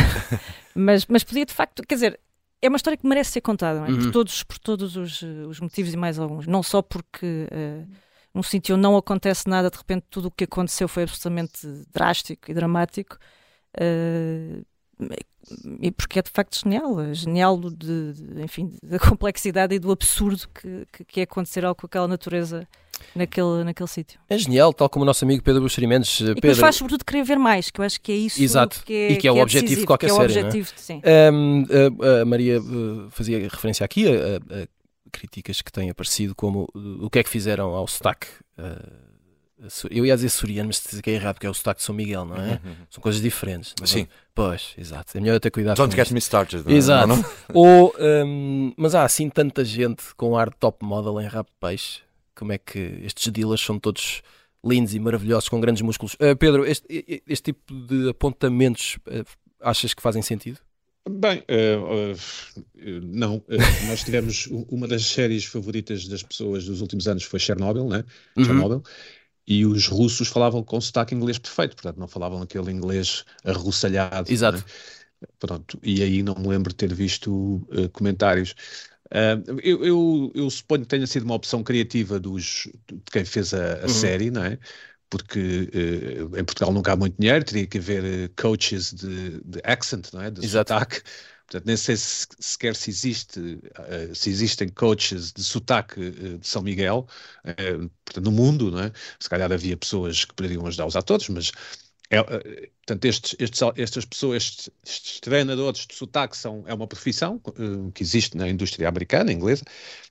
mas, 0.74 1.06
mas 1.06 1.22
podia 1.22 1.44
de 1.44 1.52
facto, 1.52 1.82
quer 1.86 1.94
dizer, 1.94 2.20
é 2.60 2.68
uma 2.68 2.76
história 2.76 2.96
que 2.96 3.06
merece 3.06 3.32
ser 3.32 3.40
contada, 3.42 3.86
é? 3.86 3.90
uhum. 3.90 3.98
por 3.98 4.10
todos, 4.10 4.42
por 4.42 4.58
todos 4.58 4.96
os, 4.96 5.22
os, 5.22 5.60
motivos 5.60 5.92
e 5.92 5.96
mais 5.96 6.18
alguns. 6.18 6.46
Não 6.46 6.62
só 6.62 6.80
porque 6.80 7.46
uh, 7.52 7.86
num 8.34 8.42
sítio 8.42 8.76
não 8.76 8.96
acontece 8.96 9.48
nada, 9.48 9.70
de 9.70 9.76
repente 9.76 10.06
tudo 10.10 10.28
o 10.28 10.30
que 10.30 10.44
aconteceu 10.44 10.88
foi 10.88 11.02
absolutamente 11.04 11.66
drástico 11.92 12.50
e 12.50 12.54
dramático. 12.54 13.18
Uh, 13.78 14.64
e 15.80 15.90
porque 15.90 16.18
é 16.18 16.22
de 16.22 16.30
facto 16.30 16.58
genial, 16.58 17.00
é 17.00 17.14
genial 17.14 17.58
de, 17.58 18.12
de, 18.12 18.42
enfim, 18.42 18.72
da 18.82 18.98
complexidade 19.00 19.74
e 19.74 19.78
do 19.78 19.92
absurdo 19.92 20.48
que, 20.48 20.86
que, 20.92 21.04
que 21.04 21.20
é 21.20 21.24
acontecer 21.24 21.64
algo 21.64 21.80
com 21.80 21.86
aquela 21.86 22.08
natureza 22.08 22.66
naquele, 23.14 23.64
naquele 23.64 23.88
sítio. 23.88 24.18
É 24.28 24.38
genial, 24.38 24.72
tal 24.72 24.88
como 24.88 25.02
o 25.02 25.06
nosso 25.06 25.24
amigo 25.24 25.42
Pedro 25.42 25.62
Buxeri 25.62 25.86
Mendes. 25.86 26.20
E 26.20 26.26
Pedro... 26.26 26.40
que 26.40 26.48
nos 26.48 26.58
faz 26.58 26.76
sobretudo 26.76 27.04
querer 27.04 27.24
ver 27.24 27.38
mais, 27.38 27.70
que 27.70 27.80
eu 27.80 27.84
acho 27.84 28.00
que 28.00 28.12
é 28.12 28.16
isso 28.16 28.42
Exato. 28.42 28.82
que 28.84 28.92
é, 28.92 29.12
e 29.12 29.16
que 29.16 29.28
é 29.28 29.32
o 29.32 29.38
é 29.38 29.42
objetivo 29.42 29.62
decisivo, 29.62 29.80
de 29.80 29.86
qualquer 29.86 30.06
que 30.06 30.12
é 30.12 30.16
série. 30.16 30.32
O 30.32 30.46
objetivo, 30.46 30.72
é? 30.74 30.80
sim. 30.80 31.02
Um, 31.32 31.64
a, 32.22 32.24
Maria 32.24 32.60
uh, 32.60 33.10
fazia 33.10 33.38
referência 33.40 33.84
aqui 33.84 34.06
a, 34.08 34.36
a, 34.36 34.66
críticas 35.12 35.60
que 35.60 35.70
têm 35.70 35.90
aparecido 35.90 36.34
como 36.34 36.68
o 36.74 37.10
que 37.10 37.18
é 37.18 37.22
que 37.22 37.30
fizeram 37.30 37.74
ao 37.74 37.86
sotaque. 37.86 38.28
Uh, 38.58 39.13
eu 39.90 40.04
ia 40.04 40.14
dizer 40.14 40.28
suriano, 40.28 40.68
mas 40.68 40.78
se 40.78 41.00
que 41.00 41.10
é 41.10 41.14
errado, 41.14 41.34
porque 41.34 41.46
é 41.46 41.50
o 41.50 41.54
sotaque 41.54 41.80
de 41.80 41.86
São 41.86 41.94
Miguel, 41.94 42.24
não 42.24 42.36
é? 42.36 42.60
Uhum. 42.64 42.74
São 42.90 43.02
coisas 43.02 43.20
diferentes. 43.20 43.74
Sim. 43.84 44.02
É? 44.02 44.08
Pois, 44.34 44.74
exato. 44.76 45.16
É 45.16 45.20
melhor 45.20 45.38
ter 45.38 45.50
cuidado 45.50 45.76
Don't 45.76 45.90
com 45.90 45.96
get 45.96 46.06
isto. 46.06 46.14
me 46.14 46.18
started. 46.18 46.72
Exato. 46.72 47.06
Não, 47.06 47.16
não? 47.16 47.24
Ou, 47.54 47.94
um, 47.98 48.72
mas 48.76 48.94
há 48.94 49.04
assim 49.04 49.30
tanta 49.30 49.64
gente 49.64 50.02
com 50.16 50.36
ar 50.36 50.50
de 50.50 50.56
top 50.56 50.84
model 50.84 51.20
em 51.20 51.28
rap 51.28 51.48
peixe. 51.60 52.00
Como 52.34 52.52
é 52.52 52.58
que 52.58 52.78
estes 53.04 53.32
dealers 53.32 53.60
são 53.60 53.78
todos 53.78 54.22
lindos 54.64 54.94
e 54.94 54.98
maravilhosos, 54.98 55.48
com 55.48 55.60
grandes 55.60 55.82
músculos? 55.82 56.14
Uh, 56.14 56.36
Pedro, 56.36 56.66
este, 56.66 57.22
este, 57.26 57.52
tipo 57.52 57.72
de 57.72 58.08
apontamentos 58.08 58.98
uh, 59.06 59.24
achas 59.60 59.94
que 59.94 60.02
fazem 60.02 60.20
sentido? 60.20 60.58
Bem, 61.08 61.42
uh, 61.50 62.12
uh, 62.12 63.00
não. 63.02 63.36
Uh, 63.36 63.86
nós 63.88 64.02
tivemos 64.02 64.48
uma 64.70 64.88
das 64.88 65.04
séries 65.04 65.44
favoritas 65.44 66.08
das 66.08 66.22
pessoas 66.22 66.64
dos 66.64 66.80
últimos 66.80 67.06
anos 67.06 67.24
foi 67.24 67.38
Chernobyl, 67.38 67.86
né? 67.86 68.04
Uhum. 68.36 68.82
E 69.46 69.66
os 69.66 69.86
russos 69.86 70.28
falavam 70.28 70.62
com 70.62 70.80
sotaque 70.80 71.14
inglês 71.14 71.38
perfeito, 71.38 71.76
portanto 71.76 71.98
não 71.98 72.08
falavam 72.08 72.40
aquele 72.42 72.70
inglês 72.70 73.24
arruçalhado. 73.44 74.32
Exato. 74.32 74.58
Né? 74.58 74.64
Pronto, 75.38 75.78
e 75.82 76.02
aí 76.02 76.22
não 76.22 76.34
me 76.34 76.48
lembro 76.48 76.70
de 76.70 76.76
ter 76.76 76.92
visto 76.94 77.56
uh, 77.70 77.88
comentários. 77.92 78.54
Uh, 79.06 79.60
eu, 79.62 79.84
eu, 79.84 80.32
eu, 80.34 80.50
suponho 80.50 80.82
que 80.82 80.88
tenha 80.88 81.06
sido 81.06 81.24
uma 81.24 81.34
opção 81.34 81.62
criativa 81.62 82.18
dos, 82.18 82.68
de 82.90 83.00
quem 83.10 83.24
fez 83.24 83.52
a, 83.54 83.80
a 83.80 83.82
uhum. 83.82 83.88
série, 83.88 84.30
não 84.30 84.44
é? 84.44 84.58
Porque 85.10 85.70
uh, 85.72 86.38
em 86.38 86.44
Portugal 86.44 86.72
nunca 86.72 86.92
há 86.92 86.96
muito 86.96 87.16
dinheiro, 87.18 87.44
teria 87.44 87.66
que 87.66 87.78
haver 87.78 88.30
coaches 88.36 88.92
de, 88.92 89.40
de 89.44 89.60
accent, 89.62 90.12
não 90.12 90.22
é? 90.22 90.30
De 90.30 90.44
Exato. 90.44 90.72
sotaque 90.72 91.02
Portanto, 91.46 91.66
nem 91.66 91.76
sei 91.76 91.96
se, 91.96 92.26
sequer 92.38 92.74
se, 92.74 92.90
existe, 92.90 93.38
uh, 93.38 94.14
se 94.14 94.30
existem 94.30 94.68
coaches 94.68 95.32
de 95.32 95.42
sotaque 95.42 96.00
uh, 96.00 96.38
de 96.38 96.46
São 96.46 96.62
Miguel 96.62 97.06
uh, 97.44 97.90
portanto, 98.04 98.24
no 98.24 98.32
mundo, 98.32 98.70
não 98.70 98.80
é? 98.80 98.92
Se 99.20 99.28
calhar 99.28 99.50
havia 99.52 99.76
pessoas 99.76 100.24
que 100.24 100.34
poderiam 100.34 100.66
ajudar 100.66 100.86
os 100.86 100.96
atores, 100.96 101.28
mas 101.28 101.52
é, 102.10 102.22
portanto, 102.22 103.04
estes, 103.06 103.34
estes, 103.38 103.60
estas 103.76 104.04
pessoas, 104.04 104.36
estes, 104.44 104.70
estes, 104.84 105.20
treinadores 105.20 105.86
de 105.86 105.94
sotaque 105.94 106.36
são, 106.36 106.62
é 106.66 106.74
uma 106.74 106.86
profissão 106.86 107.40
que 107.94 108.02
existe 108.02 108.36
na 108.36 108.48
indústria 108.48 108.88
americana, 108.88 109.32
inglesa. 109.32 109.64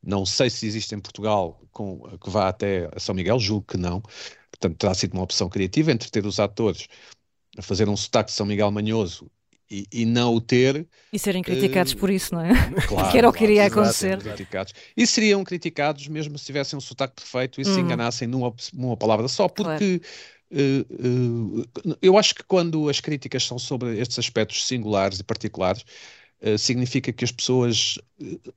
Não 0.04 0.26
sei 0.26 0.50
se 0.50 0.66
existe 0.66 0.94
em 0.96 1.00
Portugal 1.00 1.62
com, 1.72 2.00
que 2.18 2.30
vá 2.30 2.50
até 2.50 2.90
São 2.98 3.16
Miguel, 3.16 3.40
julgo 3.40 3.66
que 3.68 3.78
não. 3.78 4.02
Portanto, 4.52 4.78
terá 4.78 4.94
sido 4.94 5.14
uma 5.14 5.24
opção 5.24 5.50
criativa 5.50 5.92
entre 5.92 6.10
ter 6.10 6.26
os 6.26 6.40
atores 6.40 6.88
a 7.58 7.62
fazer 7.62 7.88
um 7.90 7.96
sotaque 7.96 8.32
de 8.32 8.36
São 8.36 8.46
Miguel 8.46 8.72
manhoso 8.72 9.30
e, 9.74 9.88
e, 9.92 10.06
não 10.06 10.36
o 10.36 10.40
ter. 10.40 10.86
E 11.12 11.18
serem 11.18 11.42
criticados 11.42 11.94
uh, 11.94 11.98
por 11.98 12.12
isso, 12.12 12.36
não 12.36 12.42
é? 12.42 12.52
Claro, 12.88 13.12
que 13.12 13.18
era 13.18 13.28
o 13.28 13.34
que 13.34 13.44
iria 13.44 13.66
acontecer. 13.66 14.20
Criticados. 14.20 14.74
E 14.96 15.08
seriam 15.08 15.44
criticados 15.44 16.08
mesmo 16.08 16.38
se 16.38 16.46
tivessem 16.46 16.78
um 16.78 16.82
sotaque 16.82 17.16
perfeito 17.16 17.60
e 17.60 17.66
se 17.66 17.72
uhum. 17.72 17.80
enganassem 17.80 18.28
numa, 18.28 18.54
numa 18.74 18.96
palavra 18.96 19.28
só, 19.28 19.48
porque. 19.48 20.00
Claro. 20.00 20.24
Uh, 20.52 21.66
uh, 21.90 21.98
eu 22.00 22.16
acho 22.16 22.36
que 22.36 22.44
quando 22.44 22.88
as 22.88 23.00
críticas 23.00 23.44
são 23.44 23.58
sobre 23.58 23.98
estes 23.98 24.20
aspectos 24.20 24.68
singulares 24.68 25.20
e 25.20 25.24
particulares, 25.24 25.84
significa 26.60 27.12
que 27.14 27.24
as 27.24 27.32
pessoas 27.32 27.98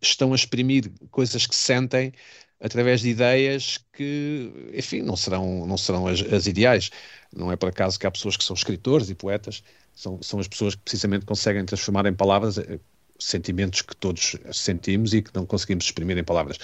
estão 0.03 0.33
a 0.33 0.37
exprimir 0.37 0.91
coisas 1.09 1.47
que 1.47 1.55
sentem 1.55 2.13
através 2.61 3.01
de 3.01 3.11
ideias 3.11 3.79
que, 3.93 4.51
enfim, 4.75 5.03
não 5.03 5.17
serão, 5.17 5.67
não 5.67 5.79
serão 5.79 6.07
as, 6.07 6.21
as, 6.21 6.47
ideais. 6.47 6.91
Não 7.35 7.53
é 7.53 7.57
por 7.57 7.69
acaso 7.69 7.99
que 7.99 8.07
há 8.07 8.11
pessoas 8.11 8.37
que 8.37 8.45
são 8.45 8.55
escritores 8.55 9.09
e 9.09 9.15
poetas, 9.15 9.63
são, 9.97 10.23
são 10.23 10.39
as 10.39 10.47
pessoas 10.47 10.75
que 10.75 10.83
precisamente 10.83 11.25
conseguem 11.25 11.65
transformar 11.65 12.07
em 12.07 12.15
palavras 12.15 12.59
eh, 12.59 12.79
sentimentos 13.19 13.81
que 13.81 13.97
todos 13.97 14.37
sentimos 14.53 15.15
e 15.15 15.23
que 15.23 15.35
não 15.35 15.47
conseguimos 15.47 15.87
exprimir 15.87 16.19
em 16.19 16.23
palavras. 16.23 16.59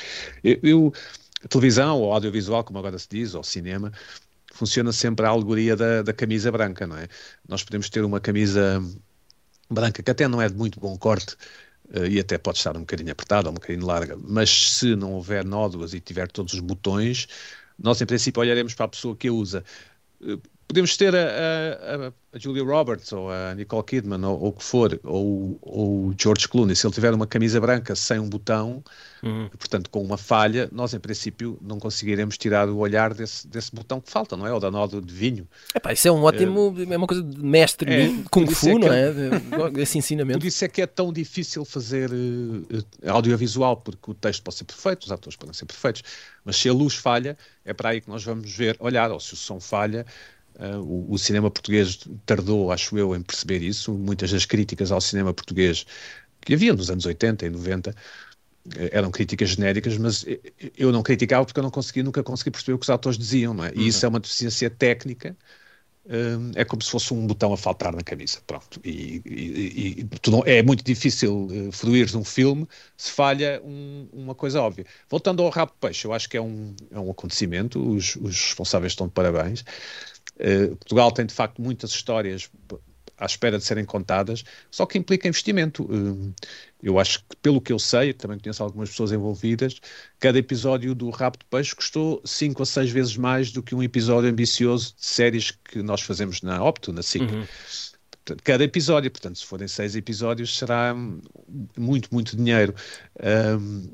Eu, 0.44 0.58
eu 0.62 0.92
televisão 1.48 1.98
ou 1.98 2.12
audiovisual, 2.12 2.62
como 2.62 2.78
agora 2.78 2.98
se 2.98 3.08
diz, 3.10 3.34
ou 3.34 3.42
cinema, 3.42 3.90
funciona 4.52 4.92
sempre 4.92 5.24
a 5.26 5.30
alegoria 5.30 5.74
da, 5.74 6.02
da 6.02 6.12
camisa 6.12 6.52
branca, 6.52 6.86
não 6.86 6.96
é? 6.96 7.08
Nós 7.48 7.64
podemos 7.64 7.88
ter 7.88 8.04
uma 8.04 8.20
camisa 8.20 8.84
branca 9.68 10.02
que 10.02 10.10
até 10.10 10.28
não 10.28 10.40
é 10.40 10.48
de 10.48 10.54
muito 10.54 10.78
bom 10.78 10.96
corte, 10.96 11.36
Uh, 11.94 12.06
e 12.06 12.18
até 12.18 12.38
pode 12.38 12.56
estar 12.56 12.74
um 12.74 12.80
bocadinho 12.80 13.12
apertada 13.12 13.48
ou 13.48 13.50
um 13.50 13.54
bocadinho 13.54 13.84
larga, 13.84 14.16
mas 14.16 14.48
se 14.78 14.96
não 14.96 15.12
houver 15.12 15.44
nódoas 15.44 15.92
e 15.92 16.00
tiver 16.00 16.30
todos 16.30 16.54
os 16.54 16.60
botões, 16.60 17.28
nós 17.78 18.00
em 18.00 18.06
princípio 18.06 18.40
olharemos 18.40 18.72
para 18.72 18.86
a 18.86 18.88
pessoa 18.88 19.14
que 19.14 19.28
a 19.28 19.32
usa. 19.32 19.62
Podemos 20.72 20.96
ter 20.96 21.14
a, 21.14 21.18
a, 21.18 22.06
a, 22.34 22.38
Julia 22.38 22.64
Roberts 22.64 23.12
ou 23.12 23.30
a 23.30 23.54
Nicole 23.54 23.84
Kidman 23.84 24.24
ou, 24.24 24.40
ou 24.40 24.48
o 24.48 24.52
que 24.54 24.64
for, 24.64 24.98
ou 25.04 25.60
o 25.60 26.14
George 26.18 26.48
Clooney, 26.48 26.74
se 26.74 26.86
ele 26.86 26.94
tiver 26.94 27.12
uma 27.12 27.26
camisa 27.26 27.60
branca 27.60 27.94
sem 27.94 28.18
um 28.18 28.26
botão, 28.26 28.82
uhum. 29.22 29.50
portanto 29.50 29.90
com 29.90 30.02
uma 30.02 30.16
falha, 30.16 30.70
nós 30.72 30.94
em 30.94 30.98
princípio 30.98 31.58
não 31.60 31.78
conseguiremos 31.78 32.38
tirar 32.38 32.70
o 32.70 32.78
olhar 32.78 33.12
desse, 33.12 33.46
desse 33.46 33.70
botão 33.70 34.00
que 34.00 34.10
falta, 34.10 34.34
não 34.34 34.46
é? 34.46 34.52
O 34.54 34.58
da 34.58 34.70
nó 34.70 34.86
de 34.86 34.98
vinho. 35.12 35.46
Epá, 35.74 35.92
isso 35.92 36.08
é 36.08 36.10
um 36.10 36.22
ótimo, 36.22 36.74
é, 36.78 36.94
é 36.94 36.96
uma 36.96 37.06
coisa 37.06 37.22
de 37.22 37.44
mestre 37.44 37.92
é, 37.92 38.08
Kung 38.30 38.46
Fu, 38.46 38.70
é 38.70 38.78
não 38.78 38.90
é? 38.90 39.82
Esse 39.82 39.98
ensinamento. 39.98 40.38
Por 40.38 40.46
isso 40.46 40.64
é 40.64 40.68
que 40.68 40.80
é 40.80 40.86
tão 40.86 41.12
difícil 41.12 41.66
fazer 41.66 42.10
uh, 42.10 43.10
audiovisual, 43.10 43.76
porque 43.76 44.10
o 44.10 44.14
texto 44.14 44.42
pode 44.42 44.56
ser 44.56 44.64
perfeito, 44.64 45.02
os 45.02 45.12
atores 45.12 45.36
podem 45.36 45.52
ser 45.52 45.66
perfeitos, 45.66 46.02
mas 46.46 46.56
se 46.56 46.66
a 46.66 46.72
luz 46.72 46.94
falha, 46.94 47.36
é 47.62 47.74
para 47.74 47.90
aí 47.90 48.00
que 48.00 48.08
nós 48.08 48.24
vamos 48.24 48.50
ver, 48.50 48.74
olhar, 48.80 49.10
ou 49.10 49.20
se 49.20 49.34
o 49.34 49.36
som 49.36 49.60
falha, 49.60 50.06
Uh, 50.58 50.78
o, 50.80 51.14
o, 51.14 51.18
cinema 51.18 51.50
português 51.50 52.06
tardou, 52.26 52.70
acho 52.70 52.96
eu, 52.98 53.14
em 53.16 53.22
perceber 53.22 53.62
isso. 53.62 53.92
Muitas 53.92 54.30
das 54.30 54.44
críticas 54.44 54.92
ao 54.92 55.00
cinema 55.00 55.32
português 55.32 55.86
que 56.40 56.54
havia 56.54 56.72
nos 56.74 56.90
anos 56.90 57.06
80 57.06 57.46
e 57.46 57.50
90 57.50 57.94
eh, 58.76 58.90
eram 58.92 59.10
críticas 59.10 59.50
genéricas, 59.50 59.96
mas 59.96 60.24
eu 60.76 60.92
não 60.92 61.02
criticava 61.02 61.44
porque 61.44 61.58
eu 61.58 61.62
não 61.62 61.70
conseguia, 61.70 62.02
nunca 62.02 62.22
consegui 62.22 62.50
perceber 62.50 62.74
o 62.74 62.78
que 62.78 62.84
os 62.84 62.90
autores 62.90 63.18
diziam, 63.18 63.54
não 63.54 63.64
é? 63.64 63.72
E 63.74 63.80
uhum. 63.80 63.86
isso 63.86 64.04
é 64.04 64.08
uma 64.08 64.20
deficiência 64.20 64.70
técnica. 64.70 65.36
Um, 66.04 66.50
é 66.56 66.64
como 66.64 66.82
se 66.82 66.90
fosse 66.90 67.14
um 67.14 67.24
botão 67.28 67.52
a 67.52 67.56
faltar 67.56 67.94
na 67.94 68.02
camisa, 68.02 68.40
pronto. 68.44 68.80
E, 68.84 69.22
e, 69.24 70.00
e 70.00 70.30
não, 70.30 70.42
é 70.44 70.60
muito 70.60 70.82
difícil 70.82 71.46
uh, 71.46 71.70
fruir 71.70 72.16
um 72.16 72.24
filme 72.24 72.66
se 72.96 73.12
falha 73.12 73.62
um, 73.64 74.08
uma 74.12 74.34
coisa 74.34 74.60
óbvia. 74.60 74.84
Voltando 75.08 75.44
ao 75.44 75.48
rabo 75.48 75.70
de 75.70 75.78
peixe, 75.78 76.04
eu 76.04 76.12
acho 76.12 76.28
que 76.28 76.36
é 76.36 76.42
um, 76.42 76.74
é 76.90 76.98
um 76.98 77.08
acontecimento, 77.08 77.80
os, 77.80 78.16
os 78.16 78.46
responsáveis 78.46 78.92
estão 78.92 79.06
de 79.06 79.12
parabéns. 79.12 79.64
Eh, 80.38 80.68
Portugal 80.68 81.12
tem 81.12 81.26
de 81.26 81.34
facto 81.34 81.60
muitas 81.60 81.90
histórias 81.90 82.50
à 83.22 83.26
espera 83.26 83.56
de 83.56 83.64
serem 83.64 83.84
contadas, 83.84 84.42
só 84.70 84.84
que 84.84 84.98
implica 84.98 85.28
investimento. 85.28 85.84
Uh, 85.84 86.34
eu 86.82 86.98
acho 86.98 87.20
que, 87.20 87.36
pelo 87.36 87.60
que 87.60 87.72
eu 87.72 87.78
sei, 87.78 88.12
também 88.12 88.38
conheço 88.38 88.62
algumas 88.62 88.90
pessoas 88.90 89.12
envolvidas, 89.12 89.80
cada 90.18 90.38
episódio 90.38 90.92
do 90.94 91.10
de 91.10 91.44
Peixe 91.48 91.74
custou 91.74 92.20
5 92.24 92.60
ou 92.60 92.66
6 92.66 92.90
vezes 92.90 93.16
mais 93.16 93.52
do 93.52 93.62
que 93.62 93.74
um 93.74 93.82
episódio 93.82 94.28
ambicioso 94.28 94.94
de 94.98 95.06
séries 95.06 95.52
que 95.52 95.82
nós 95.82 96.00
fazemos 96.00 96.42
na 96.42 96.62
Opto, 96.64 96.92
na 96.92 97.02
SIC. 97.02 97.22
Uhum. 97.22 97.46
cada 98.42 98.64
episódio, 98.64 99.10
portanto, 99.10 99.38
se 99.38 99.46
forem 99.46 99.68
seis 99.68 99.94
episódios, 99.94 100.58
será 100.58 100.92
muito, 101.78 102.08
muito 102.10 102.36
dinheiro. 102.36 102.74
Um, 103.22 103.88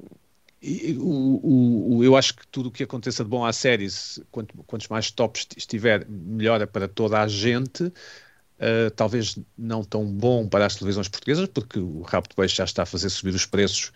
o, 0.99 1.97
o, 1.99 2.05
eu 2.05 2.17
acho 2.17 2.35
que 2.35 2.47
tudo 2.49 2.69
o 2.69 2.73
que 2.73 2.83
aconteça 2.83 3.23
de 3.23 3.31
bom 3.31 3.45
à 3.45 3.53
série, 3.53 3.87
quanto, 4.31 4.57
quantos 4.65 4.88
mais 4.88 5.11
tops 5.11 5.47
estiver, 5.57 6.07
melhora 6.09 6.67
para 6.67 6.88
toda 6.88 7.21
a 7.21 7.29
gente. 7.29 7.85
Uh, 7.85 8.91
talvez 8.97 9.38
não 9.57 9.85
tão 9.85 10.05
bom 10.05 10.49
para 10.49 10.67
as 10.67 10.75
televisões 10.75 11.09
portuguesas, 11.09 11.49
porque 11.49 11.79
o 11.79 12.05
de 12.29 12.35
Peixe 12.35 12.57
já 12.57 12.65
está 12.65 12.83
a 12.83 12.87
fazer 12.87 13.09
subir 13.09 13.33
os 13.33 13.47
preços 13.47 13.93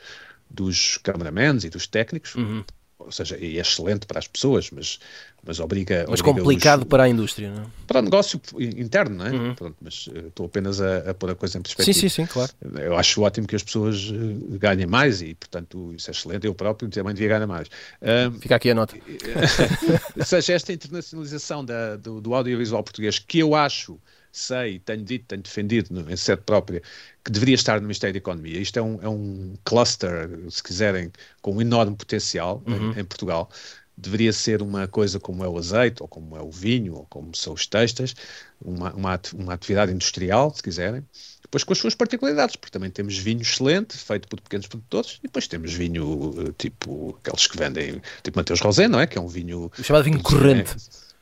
dos 0.49 0.99
cameramans 0.99 1.64
e 1.64 1.71
dos 1.71 1.87
técnicos. 1.87 2.35
Uhum 2.37 2.64
ou 3.04 3.12
seja, 3.12 3.37
é 3.37 3.47
excelente 3.47 4.06
para 4.06 4.18
as 4.18 4.26
pessoas, 4.26 4.71
mas, 4.71 4.99
mas 5.44 5.61
obriga. 5.61 6.04
Mas 6.09 6.21
obriga 6.21 6.40
complicado 6.40 6.82
os, 6.82 6.88
para 6.88 7.04
a 7.04 7.09
indústria, 7.09 7.50
não 7.50 7.62
é? 7.62 7.66
Para 7.87 8.00
o 8.00 8.02
negócio 8.02 8.40
interno, 8.59 9.16
não 9.16 9.26
é? 9.26 9.30
Uhum. 9.30 9.54
Pronto, 9.54 9.76
mas 9.80 10.06
uh, 10.06 10.28
estou 10.28 10.47
apenas 10.47 10.80
a, 10.80 11.11
a 11.11 11.14
pôr 11.14 11.30
a 11.30 11.35
coisa 11.35 11.59
em 11.59 11.62
perspectiva. 11.62 11.94
Sim, 11.94 12.09
sim, 12.09 12.25
sim, 12.25 12.26
claro. 12.26 12.52
Eu 12.78 12.97
acho 12.97 13.23
ótimo 13.23 13.47
que 13.47 13.56
as 13.56 13.62
pessoas 13.62 14.11
uh, 14.11 14.59
ganhem 14.59 14.87
mais 14.87 15.23
e, 15.23 15.35
portanto, 15.35 15.92
isso 15.94 16.11
é 16.11 16.12
excelente. 16.12 16.47
Eu 16.47 16.54
próprio 16.54 16.88
também 16.88 17.14
devia 17.14 17.28
ganhar 17.28 17.47
mais. 17.47 17.68
Uh, 17.68 18.32
Fica 18.40 18.56
aqui 18.56 18.71
a 18.71 18.75
nota. 18.75 18.97
ou 20.18 20.25
seja, 20.25 20.52
esta 20.52 20.73
internacionalização 20.73 21.64
da, 21.64 21.97
do, 21.97 22.21
do 22.21 22.35
audiovisual 22.35 22.82
português, 22.82 23.18
que 23.18 23.38
eu 23.38 23.54
acho 23.54 23.99
sei, 24.33 24.79
tenho 24.79 25.05
dito, 25.05 25.27
tenho 25.27 25.43
defendido 25.43 26.11
em 26.11 26.17
sede 26.17 26.43
própria, 26.43 26.83
que 27.23 27.31
deveria 27.31 27.55
estar 27.55 27.77
no 27.77 27.83
Ministério 27.83 28.15
da 28.15 28.19
Economia. 28.19 28.59
Isto 28.59 28.79
é 28.79 28.83
um, 28.83 29.03
é 29.03 29.09
um 29.09 29.55
cluster, 29.65 30.29
se 30.51 30.62
quiserem, 30.62 31.12
com 31.43 31.55
um 31.55 31.61
enorme 31.61 31.95
potencial 31.95 32.62
uhum. 32.67 32.93
em, 32.93 33.01
em, 33.01 33.05
Portugal. 33.05 33.51
Deveria 33.97 34.33
ser 34.33 34.62
uma 34.62 34.89
coisa 34.89 35.21
como 35.21 35.45
é 35.45 35.49
o 35.49 35.59
azeite, 35.59 36.03
ou 36.03 36.09
como 36.09 36.37
é 36.37 36.41
o 36.41 36.51
vinho, 36.51 36.95
ou 36.95 37.07
como 37.07 37.37
são 37.37 37.53
os 37.53 37.67
textos, 37.67 38.17
uma, 38.61 38.93
uma, 38.95 39.21
uma 39.35 39.53
atividade 39.53 39.93
industrial, 39.93 40.53
se 40.55 40.62
quiserem, 40.62 41.05
depois 41.43 41.65
com 41.65 41.75
as 41.75 41.79
suas 41.79 41.95
particularidades, 41.95 42.57
porque 42.57 42.73
também 42.73 42.91
temos 42.91 43.19
vinho 43.19 43.43
excelente, 43.43 43.95
feito 43.99 44.27
por 44.27 44.41
pequenos 44.41 44.67
produtores, 44.67 45.19
e 45.19 45.25
depois 45.25 45.47
temos 45.47 45.75
vinho 45.75 46.35
eh, 46.39 46.53
tipo 46.57 47.19
aqueles 47.21 47.47
que 47.47 47.59
vendem, 47.59 48.01
tipo 48.23 48.39
Mateus 48.39 48.61
Rosé, 48.61 48.89
não 48.89 48.99
é? 48.99 49.07
Que 49.07 49.19
é 49.19 49.21
um 49.21 49.29
vinho. 49.29 49.71
O 49.79 49.85
chamado 49.85 50.05
vinho 50.05 50.23
corrente. 50.23 50.75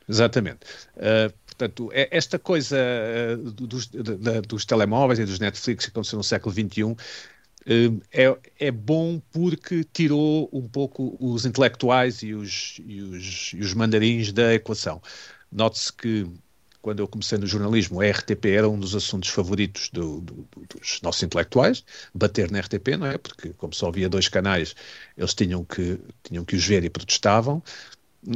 Exatamente. 0.07 0.59
Uh, 0.95 1.31
portanto, 1.45 1.89
é 1.93 2.07
esta 2.11 2.39
coisa 2.39 2.77
uh, 2.77 3.51
dos, 3.51 3.87
dos 4.47 4.65
telemóveis 4.65 5.19
e 5.19 5.25
dos 5.25 5.39
Netflix 5.39 5.85
que 5.85 5.91
aconteceu 5.91 6.17
no 6.17 6.23
século 6.23 6.53
XXI 6.53 6.83
uh, 6.83 6.95
é, 8.11 8.37
é 8.59 8.71
bom 8.71 9.21
porque 9.31 9.83
tirou 9.83 10.49
um 10.51 10.67
pouco 10.67 11.15
os 11.19 11.45
intelectuais 11.45 12.23
e 12.23 12.33
os, 12.33 12.81
e 12.85 13.01
os, 13.01 13.53
e 13.53 13.59
os 13.59 13.73
mandarins 13.73 14.31
da 14.31 14.53
equação. 14.53 15.01
Note-se 15.51 15.91
que 15.93 16.27
quando 16.81 16.99
eu 16.99 17.07
comecei 17.07 17.37
no 17.37 17.45
jornalismo, 17.45 18.01
a 18.01 18.09
RTP 18.09 18.45
era 18.45 18.67
um 18.67 18.79
dos 18.79 18.95
assuntos 18.95 19.29
favoritos 19.29 19.89
do, 19.89 20.19
do, 20.21 20.47
dos 20.75 20.99
nossos 21.01 21.21
intelectuais, 21.21 21.83
bater 22.13 22.49
na 22.49 22.59
RTP, 22.59 22.97
não 22.97 23.05
é? 23.05 23.17
Porque 23.17 23.53
como 23.53 23.73
só 23.73 23.87
havia 23.89 24.09
dois 24.09 24.27
canais, 24.27 24.75
eles 25.15 25.33
tinham 25.33 25.63
que, 25.63 25.99
tinham 26.23 26.43
que 26.43 26.55
os 26.55 26.65
ver 26.65 26.83
e 26.83 26.89
protestavam. 26.89 27.61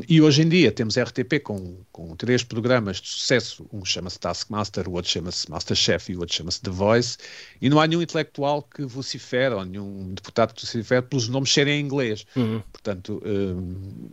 E 0.07 0.19
hoje 0.19 0.41
em 0.41 0.49
dia 0.49 0.71
temos 0.71 0.97
RTP 0.97 1.39
com, 1.43 1.77
com 1.91 2.15
três 2.15 2.43
programas 2.43 2.97
de 2.97 3.07
sucesso, 3.07 3.67
um 3.71 3.85
chama-se 3.85 4.19
Taskmaster, 4.19 4.89
o 4.89 4.93
outro 4.93 5.11
chama-se 5.11 5.49
Masterchef 5.49 6.11
e 6.11 6.15
o 6.15 6.21
outro 6.21 6.35
chama-se 6.35 6.59
The 6.61 6.71
Voice, 6.71 7.17
e 7.61 7.69
não 7.69 7.79
há 7.79 7.85
nenhum 7.85 8.01
intelectual 8.01 8.63
que 8.63 8.83
vocifere, 8.83 9.53
ou 9.53 9.63
nenhum 9.63 10.13
deputado 10.15 10.55
que 10.55 10.65
vocifere 10.65 11.03
pelos 11.03 11.27
nomes 11.27 11.53
serem 11.53 11.79
em 11.79 11.85
inglês. 11.85 12.25
Uhum. 12.35 12.63
Portanto, 12.71 13.21
hum, 13.23 14.09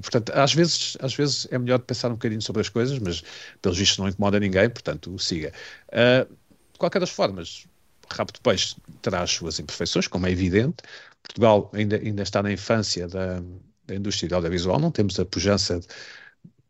portanto 0.00 0.30
às, 0.30 0.54
vezes, 0.54 0.96
às 1.00 1.14
vezes 1.14 1.48
é 1.50 1.58
melhor 1.58 1.80
pensar 1.80 2.08
um 2.10 2.14
bocadinho 2.14 2.42
sobre 2.42 2.62
as 2.62 2.68
coisas, 2.68 2.96
mas 3.00 3.24
pelos 3.60 3.76
vistos 3.76 3.98
não 3.98 4.08
incomoda 4.08 4.38
ninguém, 4.38 4.70
portanto 4.70 5.18
siga. 5.18 5.52
Uh, 5.88 6.32
de 6.72 6.78
qualquer 6.78 7.00
das 7.00 7.10
formas, 7.10 7.66
Rabo 8.08 8.32
de 8.32 8.40
Peixe 8.40 8.76
terá 9.02 9.22
as 9.22 9.32
suas 9.32 9.58
imperfeições, 9.58 10.06
como 10.06 10.28
é 10.28 10.30
evidente. 10.30 10.76
Portugal 11.24 11.68
ainda, 11.74 11.96
ainda 11.96 12.22
está 12.22 12.40
na 12.40 12.52
infância 12.52 13.08
da 13.08 13.42
da 13.88 13.96
indústria 13.96 14.36
audiovisual, 14.36 14.78
não 14.78 14.92
temos 14.92 15.18
a 15.18 15.24
pujança 15.24 15.80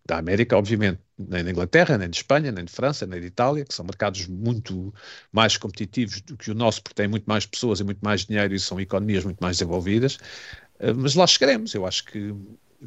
da 0.07 0.17
América, 0.17 0.57
obviamente, 0.57 1.01
nem 1.19 1.45
da 1.45 1.51
Inglaterra, 1.51 1.99
nem 1.99 2.09
de 2.09 2.17
Espanha, 2.17 2.51
nem 2.51 2.65
de 2.65 2.73
França, 2.73 3.07
nem 3.07 3.21
de 3.21 3.27
Itália, 3.27 3.65
que 3.65 3.75
são 3.75 3.85
mercados 3.85 4.27
muito 4.27 4.95
mais 5.31 5.59
competitivos 5.59 6.23
do 6.23 6.35
que 6.37 6.51
o 6.51 6.55
nosso, 6.55 6.83
porque 6.83 6.95
têm 6.95 7.09
muito 7.09 7.27
mais 7.27 7.45
pessoas 7.45 7.81
e 7.81 7.85
muito 7.85 8.01
mais 8.01 8.25
dinheiro 8.25 8.55
e 8.55 8.59
são 8.59 8.81
economias 8.81 9.25
muito 9.25 9.39
mais 9.39 9.59
desenvolvidas. 9.59 10.19
Eh, 10.79 10.95
mas 10.95 11.15
lá 11.15 11.27
chegaremos. 11.27 11.75
Eu 11.75 11.85
acho 11.85 12.05
que 12.05 12.35
eh, 12.83 12.87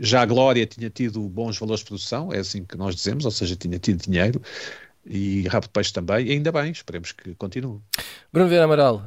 já 0.00 0.22
a 0.22 0.26
Glória 0.26 0.64
tinha 0.64 0.88
tido 0.90 1.20
bons 1.28 1.58
valores 1.58 1.80
de 1.80 1.86
produção, 1.86 2.32
é 2.32 2.38
assim 2.38 2.64
que 2.64 2.76
nós 2.76 2.94
dizemos, 2.94 3.24
ou 3.24 3.32
seja, 3.32 3.56
tinha 3.56 3.78
tido 3.78 4.02
dinheiro 4.02 4.40
e 5.12 5.48
Rabo 5.48 5.66
de 5.66 5.72
Peixe 5.72 5.92
também, 5.92 6.28
e 6.28 6.30
ainda 6.30 6.52
bem, 6.52 6.70
esperemos 6.70 7.10
que 7.10 7.34
continue. 7.34 7.80
Bruno 8.32 8.48
Vieira 8.48 8.64
Amaral, 8.64 9.04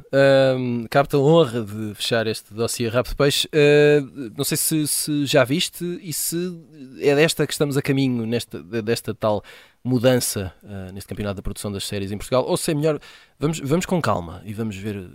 um, 0.58 0.86
capta 0.90 1.16
a 1.16 1.20
honra 1.20 1.62
de 1.62 1.94
fechar 1.94 2.26
este 2.26 2.52
dossiê 2.52 2.88
Rabo 2.88 3.08
de 3.08 3.14
Peixe. 3.14 3.48
Uh, 3.48 4.30
não 4.36 4.44
sei 4.44 4.58
se, 4.58 4.86
se, 4.86 5.24
já 5.24 5.44
viste 5.44 5.82
e 6.02 6.12
se 6.12 6.36
é 7.00 7.14
desta 7.14 7.46
que 7.46 7.54
estamos 7.54 7.78
a 7.78 7.82
caminho, 7.82 8.26
nesta, 8.26 8.62
desta 8.62 9.14
tal 9.14 9.42
mudança 9.82 10.52
uh, 10.62 10.92
neste 10.92 11.08
campeonato 11.08 11.36
da 11.36 11.42
produção 11.42 11.72
das 11.72 11.86
séries 11.86 12.12
em 12.12 12.18
Portugal, 12.18 12.44
ou 12.46 12.56
se 12.58 12.70
é 12.70 12.74
melhor, 12.74 13.00
vamos, 13.38 13.60
vamos 13.60 13.86
com 13.86 14.00
calma 14.02 14.42
e 14.44 14.52
vamos 14.52 14.76
ver 14.76 15.08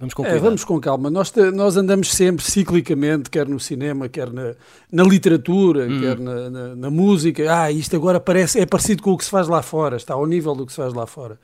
Vamos 0.00 0.14
com, 0.14 0.24
é, 0.24 0.38
vamos 0.38 0.64
com 0.64 0.80
calma. 0.80 1.10
Nós, 1.10 1.30
nós 1.52 1.76
andamos 1.76 2.10
sempre 2.10 2.42
ciclicamente, 2.42 3.28
quer 3.28 3.46
no 3.46 3.60
cinema, 3.60 4.08
quer 4.08 4.32
na, 4.32 4.54
na 4.90 5.02
literatura, 5.02 5.86
hum. 5.86 6.00
quer 6.00 6.18
na, 6.18 6.48
na, 6.48 6.74
na, 6.74 6.90
música. 6.90 7.44
Ah, 7.54 7.70
isto 7.70 7.94
agora 7.96 8.18
parece, 8.18 8.58
é 8.58 8.64
parecido 8.64 9.02
com 9.02 9.12
o 9.12 9.18
que 9.18 9.26
se 9.26 9.30
faz 9.30 9.46
lá 9.46 9.60
fora, 9.60 9.98
está 9.98 10.14
ao 10.14 10.26
nível 10.26 10.54
do 10.54 10.64
que 10.64 10.72
se 10.72 10.76
faz 10.76 10.94
lá 10.94 11.06
fora. 11.06 11.38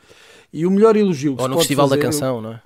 E 0.50 0.64
o 0.64 0.70
melhor 0.70 0.96
elogio 0.96 1.36
que 1.36 1.42
Ou 1.42 1.48
se 1.48 1.54
no 1.54 1.58
Festival 1.58 1.86
fazer, 1.86 2.00
da 2.00 2.06
Canção, 2.06 2.40
não 2.40 2.52
é? 2.52 2.60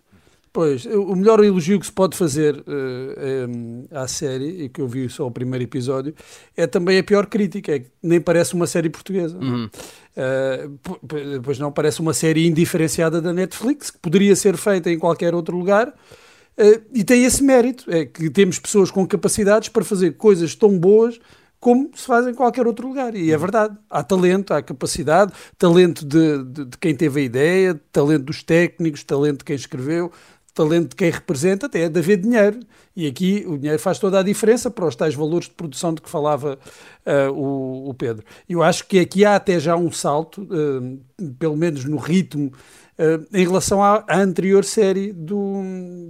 Pois, 0.52 0.84
o 0.84 1.14
melhor 1.14 1.42
elogio 1.44 1.78
que 1.78 1.86
se 1.86 1.92
pode 1.92 2.16
fazer 2.16 2.56
uh, 2.56 3.48
um, 3.48 3.86
à 3.92 4.08
série, 4.08 4.64
e 4.64 4.68
que 4.68 4.80
eu 4.80 4.88
vi 4.88 5.08
só 5.08 5.24
o 5.24 5.30
primeiro 5.30 5.62
episódio, 5.62 6.12
é 6.56 6.66
também 6.66 6.98
a 6.98 7.04
pior 7.04 7.26
crítica, 7.26 7.72
é 7.72 7.78
que 7.78 7.90
nem 8.02 8.20
parece 8.20 8.54
uma 8.54 8.66
série 8.66 8.90
portuguesa. 8.90 9.38
Uhum. 9.38 9.70
Uh, 10.16 11.40
pois 11.40 11.56
não, 11.60 11.70
parece 11.70 12.00
uma 12.00 12.12
série 12.12 12.48
indiferenciada 12.48 13.20
da 13.20 13.32
Netflix, 13.32 13.92
que 13.92 13.98
poderia 13.98 14.34
ser 14.34 14.56
feita 14.56 14.90
em 14.90 14.98
qualquer 14.98 15.36
outro 15.36 15.56
lugar, 15.56 15.86
uh, 15.88 16.82
e 16.92 17.04
tem 17.04 17.24
esse 17.24 17.44
mérito, 17.44 17.84
é 17.88 18.04
que 18.04 18.28
temos 18.28 18.58
pessoas 18.58 18.90
com 18.90 19.06
capacidades 19.06 19.68
para 19.68 19.84
fazer 19.84 20.16
coisas 20.16 20.56
tão 20.56 20.76
boas 20.76 21.20
como 21.60 21.90
se 21.94 22.06
faz 22.06 22.26
em 22.26 22.34
qualquer 22.34 22.66
outro 22.66 22.88
lugar. 22.88 23.14
E 23.14 23.30
é 23.30 23.34
uhum. 23.34 23.40
verdade. 23.40 23.76
Há 23.88 24.02
talento, 24.02 24.52
há 24.52 24.62
capacidade, 24.62 25.32
talento 25.58 26.04
de, 26.06 26.42
de, 26.42 26.64
de, 26.64 26.78
quem 26.78 26.96
teve 26.96 27.20
a 27.20 27.22
ideia, 27.22 27.80
talento 27.92 28.24
dos 28.24 28.42
técnicos, 28.42 29.04
talento 29.04 29.38
de 29.38 29.44
quem 29.44 29.56
escreveu, 29.56 30.10
talento 30.52 30.90
de 30.90 30.96
quem 30.96 31.10
representa, 31.10 31.66
até 31.66 31.82
é 31.82 31.88
de 31.88 31.98
haver 31.98 32.16
dinheiro. 32.18 32.60
E 32.94 33.06
aqui 33.06 33.44
o 33.46 33.56
dinheiro 33.56 33.78
faz 33.78 33.98
toda 33.98 34.18
a 34.18 34.22
diferença 34.22 34.70
para 34.70 34.86
os 34.86 34.96
tais 34.96 35.14
valores 35.14 35.48
de 35.48 35.54
produção 35.54 35.94
de 35.94 36.02
que 36.02 36.10
falava 36.10 36.58
uh, 37.06 37.32
o, 37.32 37.90
o, 37.90 37.94
Pedro. 37.94 38.24
Eu 38.48 38.62
acho 38.62 38.86
que 38.86 38.98
aqui 38.98 39.24
há 39.24 39.36
até 39.36 39.58
já 39.58 39.76
um 39.76 39.90
salto, 39.92 40.42
uh, 40.42 41.32
pelo 41.38 41.56
menos 41.56 41.84
no 41.84 41.96
ritmo, 41.96 42.52
uh, 42.98 43.26
em 43.32 43.44
relação 43.44 43.82
à, 43.82 44.04
à, 44.08 44.20
anterior 44.20 44.64
série 44.64 45.12
do, 45.12 45.62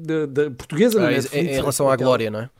da, 0.02 0.26
da 0.26 0.50
portuguesa. 0.50 1.06
Ah, 1.06 1.12
em, 1.12 1.46
em 1.46 1.54
relação 1.54 1.88
à 1.88 1.96
Glória, 1.96 2.30
não 2.30 2.40
é? 2.40 2.50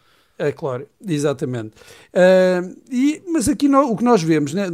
É 0.41 0.53
claro, 0.53 0.89
exatamente. 1.07 1.75
Uh, 2.15 2.75
e, 2.91 3.23
mas 3.29 3.47
aqui 3.47 3.69
no, 3.69 3.93
o 3.93 3.97
que 3.97 4.03
nós 4.03 4.23
vemos 4.23 4.55
né, 4.55 4.69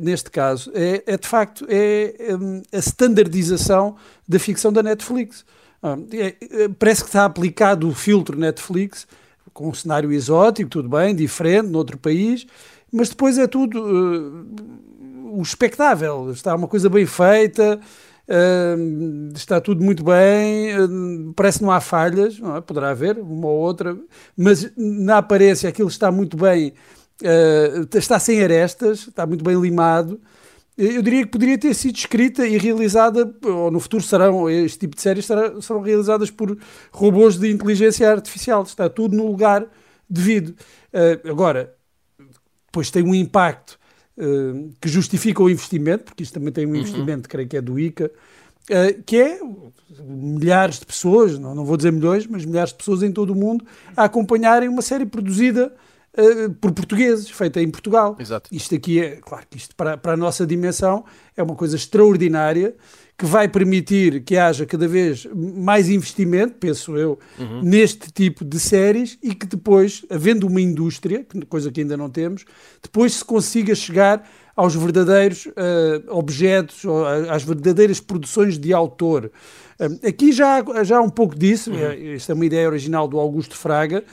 neste 0.00 0.30
caso 0.30 0.72
é, 0.74 1.02
é, 1.06 1.18
de 1.18 1.28
facto 1.28 1.66
é, 1.68 2.34
um, 2.34 2.62
a 2.72 2.78
standardização 2.78 3.94
da 4.26 4.38
ficção 4.38 4.72
da 4.72 4.82
Netflix. 4.82 5.44
Ah, 5.82 5.98
é, 6.12 6.36
é, 6.62 6.68
parece 6.68 7.02
que 7.02 7.08
está 7.08 7.24
aplicado 7.24 7.88
o 7.88 7.94
filtro 7.94 8.38
Netflix, 8.38 9.06
com 9.52 9.68
um 9.68 9.74
cenário 9.74 10.12
exótico, 10.12 10.70
tudo 10.70 10.88
bem, 10.88 11.14
diferente, 11.14 11.68
noutro 11.68 11.98
país, 11.98 12.46
mas 12.90 13.08
depois 13.08 13.36
é 13.36 13.46
tudo 13.46 13.82
uh, 13.82 15.38
o 15.38 15.42
espectável. 15.42 16.30
Está 16.30 16.54
uma 16.54 16.68
coisa 16.68 16.88
bem 16.88 17.04
feita, 17.04 17.80
uh, 18.28 19.32
está 19.34 19.60
tudo 19.60 19.82
muito 19.84 20.04
bem, 20.04 20.78
uh, 20.78 21.32
parece 21.34 21.58
que 21.58 21.64
não 21.64 21.72
há 21.72 21.80
falhas, 21.80 22.38
não 22.38 22.56
é? 22.56 22.60
poderá 22.60 22.90
haver 22.90 23.18
uma 23.18 23.48
ou 23.48 23.58
outra, 23.58 23.98
mas 24.36 24.70
na 24.76 25.18
aparência 25.18 25.68
aquilo 25.68 25.88
está 25.88 26.12
muito 26.12 26.36
bem, 26.36 26.74
está 27.94 28.18
sem 28.18 28.42
arestas, 28.42 29.08
está 29.08 29.26
muito 29.26 29.44
bem 29.44 29.60
limado 29.60 30.20
eu 30.76 31.02
diria 31.02 31.24
que 31.24 31.30
poderia 31.30 31.58
ter 31.58 31.74
sido 31.74 31.96
escrita 31.96 32.46
e 32.46 32.56
realizada, 32.56 33.32
ou 33.44 33.70
no 33.70 33.78
futuro 33.78 34.02
serão, 34.02 34.48
este 34.48 34.78
tipo 34.78 34.96
de 34.96 35.02
séries 35.02 35.26
serão, 35.26 35.60
serão 35.60 35.82
realizadas 35.82 36.30
por 36.30 36.56
robôs 36.90 37.36
de 37.36 37.50
inteligência 37.50 38.10
artificial. 38.10 38.62
Está 38.62 38.88
tudo 38.88 39.14
no 39.14 39.26
lugar 39.26 39.66
devido. 40.08 40.50
Uh, 40.92 41.30
agora, 41.30 41.74
depois 42.66 42.90
tem 42.90 43.02
um 43.02 43.14
impacto 43.14 43.78
uh, 44.16 44.72
que 44.80 44.88
justifica 44.88 45.42
o 45.42 45.50
investimento, 45.50 46.04
porque 46.04 46.22
isto 46.22 46.34
também 46.34 46.52
tem 46.52 46.64
um 46.64 46.70
uhum. 46.70 46.76
investimento, 46.76 47.28
creio 47.28 47.48
que 47.48 47.56
é 47.58 47.60
do 47.60 47.78
ICA, 47.78 48.10
uh, 48.70 49.02
que 49.04 49.16
é 49.18 49.40
milhares 50.00 50.78
de 50.78 50.86
pessoas, 50.86 51.38
não, 51.38 51.54
não 51.54 51.66
vou 51.66 51.76
dizer 51.76 51.92
milhões, 51.92 52.26
mas 52.26 52.46
milhares 52.46 52.70
de 52.70 52.78
pessoas 52.78 53.02
em 53.02 53.12
todo 53.12 53.30
o 53.30 53.36
mundo 53.36 53.64
a 53.94 54.04
acompanharem 54.04 54.70
uma 54.70 54.80
série 54.82 55.04
produzida 55.04 55.70
uh, 56.16 56.50
por 56.54 56.72
portugueses, 56.72 57.30
feita 57.30 57.60
em 57.60 57.70
Portugal. 57.70 58.16
Exato. 58.18 58.48
Isto 58.52 58.74
aqui 58.74 59.00
é, 59.00 59.16
claro 59.16 59.46
que 59.48 59.56
isto 59.56 59.74
para, 59.74 59.96
para 59.96 60.12
a 60.12 60.16
nossa 60.16 60.46
dimensão 60.46 61.04
é 61.36 61.42
uma 61.42 61.54
coisa 61.54 61.76
extraordinária 61.76 62.74
que 63.16 63.26
vai 63.26 63.46
permitir 63.46 64.24
que 64.24 64.36
haja 64.36 64.66
cada 64.66 64.88
vez 64.88 65.26
mais 65.32 65.88
investimento, 65.88 66.54
penso 66.54 66.96
eu, 66.96 67.18
uhum. 67.38 67.62
neste 67.62 68.10
tipo 68.10 68.44
de 68.44 68.58
séries 68.58 69.16
e 69.22 69.34
que 69.34 69.46
depois, 69.46 70.04
havendo 70.10 70.46
uma 70.46 70.60
indústria, 70.60 71.24
coisa 71.48 71.70
que 71.70 71.82
ainda 71.82 71.96
não 71.96 72.10
temos, 72.10 72.44
depois 72.82 73.14
se 73.14 73.24
consiga 73.24 73.74
chegar 73.74 74.28
aos 74.56 74.74
verdadeiros 74.74 75.46
uh, 75.46 75.52
objetos, 76.08 76.82
às 77.30 77.44
verdadeiras 77.44 78.00
produções 78.00 78.58
de 78.58 78.72
autor. 78.72 79.30
Aqui 80.06 80.32
já, 80.32 80.62
já 80.84 80.98
há 80.98 81.00
um 81.00 81.08
pouco 81.08 81.36
disso, 81.36 81.70
uhum. 81.70 82.14
esta 82.14 82.32
é 82.32 82.34
uma 82.34 82.46
ideia 82.46 82.68
original 82.68 83.06
do 83.06 83.18
Augusto 83.18 83.56
Fraga, 83.56 84.04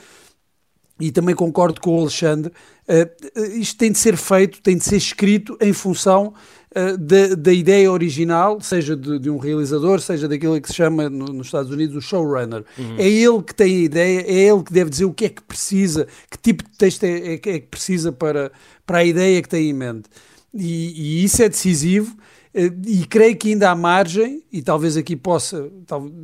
e 1.00 1.10
também 1.10 1.34
concordo 1.34 1.80
com 1.80 1.96
o 1.96 2.00
Alexandre, 2.00 2.52
uh, 2.88 3.40
isto 3.54 3.78
tem 3.78 3.90
de 3.90 3.98
ser 3.98 4.16
feito, 4.16 4.60
tem 4.60 4.76
de 4.76 4.84
ser 4.84 4.96
escrito 4.96 5.56
em 5.60 5.72
função 5.72 6.34
uh, 6.76 6.98
da, 6.98 7.34
da, 7.34 7.52
ideia 7.52 7.90
original, 7.90 8.60
seja 8.60 8.96
de, 8.96 9.18
de, 9.18 9.30
um 9.30 9.38
realizador, 9.38 10.00
seja 10.00 10.28
daquilo 10.28 10.60
que 10.60 10.68
se 10.68 10.74
chama 10.74 11.08
no, 11.08 11.26
nos 11.26 11.46
Estados 11.46 11.70
Unidos 11.70 11.96
o 11.96 12.00
showrunner. 12.00 12.64
Uhum. 12.78 12.96
É 12.98 13.08
ele 13.08 13.42
que 13.42 13.54
tem 13.54 13.76
a 13.76 13.80
ideia, 13.80 14.20
é 14.20 14.48
ele 14.48 14.62
que 14.62 14.72
deve 14.72 14.90
dizer 14.90 15.04
o 15.06 15.12
que 15.12 15.24
é 15.24 15.28
que 15.30 15.42
precisa, 15.42 16.06
que 16.30 16.38
tipo 16.38 16.62
de 16.62 16.76
texto 16.76 17.04
é, 17.04 17.10
é, 17.10 17.32
é 17.34 17.38
que 17.38 17.66
precisa 17.70 18.12
para, 18.12 18.52
para 18.86 18.98
a 18.98 19.04
ideia 19.04 19.40
que 19.40 19.48
tem 19.48 19.70
em 19.70 19.72
mente. 19.72 20.08
E, 20.52 21.20
e 21.20 21.24
isso 21.24 21.42
é 21.42 21.48
decisivo 21.48 22.16
e 22.54 23.06
creio 23.06 23.36
que 23.36 23.50
ainda 23.50 23.70
há 23.70 23.74
margem, 23.76 24.42
e 24.52 24.60
talvez 24.60 24.96
aqui 24.96 25.14
possa, 25.14 25.70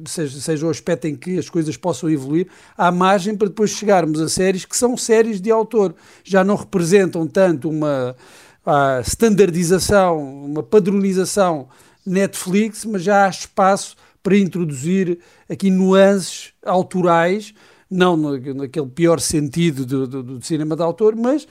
seja, 0.06 0.40
seja 0.40 0.66
o 0.66 0.70
aspecto 0.70 1.06
em 1.06 1.14
que 1.14 1.38
as 1.38 1.48
coisas 1.48 1.76
possam 1.76 2.10
evoluir, 2.10 2.48
há 2.76 2.90
margem 2.90 3.36
para 3.36 3.48
depois 3.48 3.70
chegarmos 3.70 4.20
a 4.20 4.28
séries 4.28 4.64
que 4.64 4.76
são 4.76 4.96
séries 4.96 5.40
de 5.40 5.50
autor, 5.50 5.94
já 6.24 6.42
não 6.42 6.56
representam 6.56 7.26
tanto 7.28 7.70
uma 7.70 8.16
standardização, 9.04 10.18
uma 10.44 10.62
padronização 10.62 11.68
Netflix, 12.04 12.84
mas 12.84 13.02
já 13.02 13.26
há 13.26 13.28
espaço 13.28 13.96
para 14.22 14.36
introduzir 14.36 15.20
aqui 15.48 15.70
nuances 15.70 16.52
autorais, 16.64 17.54
não 17.88 18.16
naquele 18.16 18.88
pior 18.88 19.20
sentido 19.20 19.86
do, 19.86 20.06
do, 20.08 20.22
do 20.22 20.44
cinema 20.44 20.74
de 20.74 20.82
autor, 20.82 21.14
mas 21.14 21.46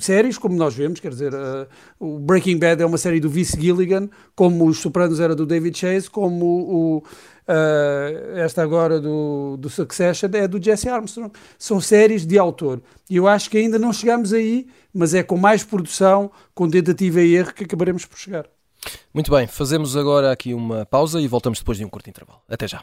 séries, 0.00 0.38
como 0.38 0.56
nós 0.56 0.74
vemos, 0.74 1.00
quer 1.00 1.10
dizer, 1.10 1.32
uh, 1.32 1.66
o 1.98 2.18
Breaking 2.18 2.58
Bad 2.58 2.82
é 2.82 2.86
uma 2.86 2.98
série 2.98 3.20
do 3.20 3.28
Vince 3.28 3.60
Gilligan, 3.60 4.08
como 4.34 4.66
Os 4.66 4.78
Sopranos 4.78 5.20
era 5.20 5.34
do 5.34 5.46
David 5.46 5.76
Chase, 5.78 6.10
como 6.10 6.44
o, 6.44 6.98
uh, 6.98 8.38
esta 8.38 8.62
agora 8.62 9.00
do, 9.00 9.56
do 9.58 9.68
Succession 9.68 10.28
é 10.32 10.48
do 10.48 10.62
Jesse 10.62 10.88
Armstrong. 10.88 11.32
São 11.58 11.80
séries 11.80 12.26
de 12.26 12.38
autor. 12.38 12.80
E 13.08 13.16
eu 13.16 13.26
acho 13.26 13.50
que 13.50 13.58
ainda 13.58 13.78
não 13.78 13.92
chegamos 13.92 14.32
aí, 14.32 14.66
mas 14.92 15.14
é 15.14 15.22
com 15.22 15.36
mais 15.36 15.62
produção, 15.62 16.30
com 16.54 16.68
tentativa 16.68 17.20
e 17.20 17.34
erro 17.34 17.54
que 17.54 17.64
acabaremos 17.64 18.04
por 18.04 18.18
chegar. 18.18 18.46
Muito 19.12 19.30
bem, 19.30 19.46
fazemos 19.46 19.96
agora 19.96 20.32
aqui 20.32 20.54
uma 20.54 20.86
pausa 20.86 21.20
e 21.20 21.28
voltamos 21.28 21.58
depois 21.58 21.76
de 21.76 21.84
um 21.84 21.88
curto 21.88 22.08
intervalo. 22.08 22.40
Até 22.48 22.66
já. 22.66 22.82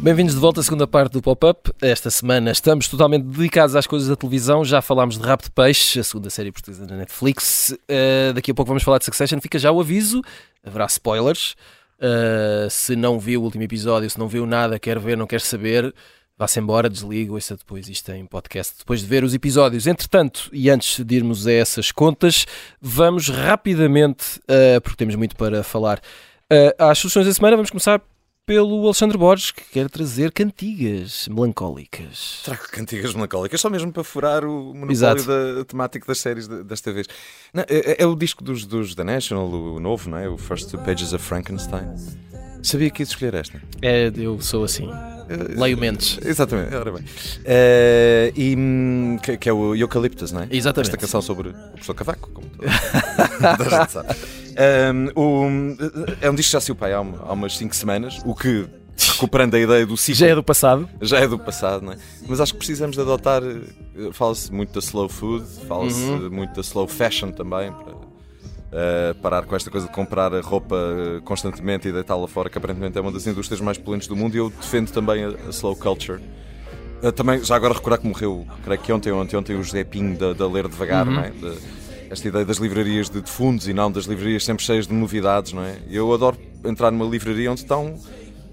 Bem-vindos 0.00 0.36
de 0.36 0.40
volta 0.40 0.60
à 0.60 0.62
segunda 0.62 0.86
parte 0.86 1.14
do 1.14 1.20
Pop-Up. 1.20 1.72
Esta 1.82 2.08
semana 2.08 2.52
estamos 2.52 2.86
totalmente 2.86 3.24
dedicados 3.24 3.74
às 3.74 3.84
coisas 3.84 4.08
da 4.08 4.14
televisão. 4.14 4.64
Já 4.64 4.80
falámos 4.80 5.18
de 5.18 5.26
Rap 5.26 5.42
de 5.42 5.50
Peixe, 5.50 5.98
a 5.98 6.04
segunda 6.04 6.30
série 6.30 6.52
portuguesa 6.52 6.86
da 6.86 6.96
Netflix. 6.96 7.70
Uh, 7.72 8.32
daqui 8.32 8.52
a 8.52 8.54
pouco 8.54 8.68
vamos 8.68 8.84
falar 8.84 8.98
de 8.98 9.04
Succession. 9.04 9.40
Fica 9.40 9.58
já 9.58 9.72
o 9.72 9.80
aviso, 9.80 10.22
haverá 10.64 10.86
spoilers. 10.86 11.56
Uh, 11.98 12.70
se 12.70 12.94
não 12.94 13.18
viu 13.18 13.40
o 13.40 13.44
último 13.44 13.64
episódio, 13.64 14.08
se 14.08 14.18
não 14.20 14.28
viu 14.28 14.46
nada, 14.46 14.78
quer 14.78 15.00
ver, 15.00 15.16
não 15.16 15.26
quer 15.26 15.40
saber, 15.40 15.92
vá-se 16.38 16.60
embora, 16.60 16.88
desliga, 16.88 17.32
ouça 17.32 17.56
depois 17.56 17.88
isto 17.88 18.12
em 18.12 18.24
podcast, 18.24 18.76
depois 18.78 19.00
de 19.00 19.06
ver 19.06 19.24
os 19.24 19.34
episódios. 19.34 19.88
Entretanto, 19.88 20.48
e 20.52 20.70
antes 20.70 21.04
de 21.04 21.16
irmos 21.16 21.44
a 21.44 21.52
essas 21.52 21.90
contas, 21.90 22.46
vamos 22.80 23.28
rapidamente, 23.28 24.38
uh, 24.44 24.80
porque 24.80 24.96
temos 24.96 25.16
muito 25.16 25.34
para 25.34 25.64
falar, 25.64 26.00
às 26.78 26.98
soluções 26.98 27.26
da 27.26 27.34
semana. 27.34 27.56
Vamos 27.56 27.70
começar 27.70 28.00
pelo 28.48 28.82
Alexandre 28.86 29.18
Borges, 29.18 29.50
que 29.50 29.62
quer 29.62 29.90
trazer 29.90 30.32
cantigas 30.32 31.28
melancólicas. 31.28 32.40
Trago 32.46 32.62
cantigas 32.72 33.12
melancólicas, 33.12 33.60
só 33.60 33.68
mesmo 33.68 33.92
para 33.92 34.02
furar 34.02 34.42
o 34.42 34.72
monopólio 34.72 35.22
da, 35.22 35.64
temático 35.66 36.06
das 36.06 36.18
séries 36.18 36.48
desta 36.48 36.90
vez. 36.90 37.06
Não, 37.52 37.62
é, 37.68 38.02
é, 38.02 38.06
o 38.06 38.16
disco 38.16 38.42
dos, 38.42 38.64
dos 38.64 38.94
The 38.94 39.04
National, 39.04 39.50
o 39.50 39.78
novo, 39.78 40.08
não 40.08 40.16
é? 40.16 40.26
O 40.26 40.38
First 40.38 40.70
Two 40.70 40.80
Pages 40.80 41.12
of 41.12 41.22
Frankenstein. 41.22 41.94
Sabia 42.62 42.90
que 42.90 43.02
ia 43.02 43.04
escolher 43.04 43.34
esta? 43.34 43.60
É, 43.82 44.12
eu 44.16 44.40
sou 44.40 44.64
assim. 44.64 44.88
Leio 45.56 45.76
mentes. 45.76 46.18
Exatamente, 46.24 46.74
ora 46.74 46.90
bem. 46.90 47.02
Uh, 47.02 48.32
e, 48.34 48.56
hum, 48.56 49.18
que, 49.22 49.36
que, 49.36 49.48
é 49.48 49.52
o 49.52 49.74
Eucaliptus, 49.74 50.32
não 50.32 50.42
é? 50.42 50.48
Exatamente. 50.50 50.88
Esta 50.88 50.96
canção 50.96 51.20
sobre 51.20 51.50
o 51.50 51.52
professor 51.72 51.94
Cavaco, 51.94 52.30
como 52.30 52.48
toda 52.48 53.76
a 53.76 53.80
gente 53.80 53.92
sabe. 53.92 54.08
Um, 54.58 55.22
um, 55.22 55.76
é 56.20 56.28
um 56.28 56.34
disco 56.34 56.50
que 56.50 56.52
já 56.54 56.60
saiu 56.60 56.74
pai 56.74 56.92
há, 56.92 56.96
há 56.96 57.32
umas 57.32 57.56
5 57.56 57.76
semanas, 57.76 58.20
o 58.24 58.34
que 58.34 58.66
recuperando 59.06 59.54
a 59.54 59.58
ideia 59.60 59.86
do 59.86 59.96
ciclo. 59.96 60.18
Já 60.18 60.26
é 60.28 60.34
do 60.34 60.42
passado. 60.42 60.88
Já 61.00 61.18
é 61.20 61.28
do 61.28 61.38
passado, 61.38 61.84
não 61.84 61.92
é? 61.92 61.98
Mas 62.26 62.40
acho 62.40 62.52
que 62.52 62.58
precisamos 62.58 62.96
de 62.96 63.02
adotar. 63.02 63.42
Eh, 63.42 64.10
fala-se 64.12 64.52
muito 64.52 64.72
da 64.72 64.80
slow 64.80 65.08
food, 65.08 65.46
fala-se 65.66 66.00
uhum. 66.00 66.30
muito 66.30 66.54
da 66.54 66.60
slow 66.60 66.88
fashion 66.88 67.30
também, 67.30 67.72
para 67.72 67.94
uh, 68.72 69.14
parar 69.20 69.44
com 69.44 69.54
esta 69.54 69.70
coisa 69.70 69.86
de 69.86 69.92
comprar 69.92 70.32
roupa 70.40 70.76
constantemente 71.24 71.88
e 71.88 71.92
deitá-la 71.92 72.28
fora, 72.28 72.48
que 72.48 72.58
aparentemente 72.58 72.96
é 72.98 73.00
uma 73.00 73.12
das 73.12 73.26
indústrias 73.26 73.60
mais 73.60 73.78
poluentes 73.78 74.08
do 74.08 74.16
mundo, 74.16 74.34
e 74.34 74.38
eu 74.38 74.50
defendo 74.50 74.90
também 74.90 75.24
a, 75.24 75.28
a 75.28 75.50
slow 75.50 75.76
culture. 75.76 76.20
Uh, 77.02 77.12
também, 77.12 77.42
já 77.44 77.56
agora 77.56 77.74
recordar 77.74 78.00
que 78.00 78.06
morreu, 78.06 78.46
creio 78.64 78.80
que 78.80 78.92
ontem, 78.92 79.12
ontem, 79.12 79.36
ontem 79.36 79.56
o 79.56 79.62
José 79.62 79.84
Pinho 79.84 80.16
da, 80.16 80.32
da 80.32 80.46
Ler 80.46 80.68
Devagar, 80.68 81.06
uhum. 81.06 81.14
não 81.14 81.22
é? 81.22 81.30
De, 81.30 81.78
esta 82.10 82.26
ideia 82.26 82.44
das 82.44 82.56
livrarias 82.56 83.10
de, 83.10 83.20
de 83.20 83.30
fundos 83.30 83.68
e 83.68 83.74
não 83.74 83.92
das 83.92 84.04
livrarias 84.04 84.44
sempre 84.44 84.64
cheias 84.64 84.86
de 84.86 84.94
novidades, 84.94 85.52
não 85.52 85.62
é? 85.62 85.76
Eu 85.90 86.12
adoro 86.12 86.38
entrar 86.64 86.90
numa 86.90 87.04
livraria 87.04 87.50
onde 87.50 87.60
estão 87.60 87.98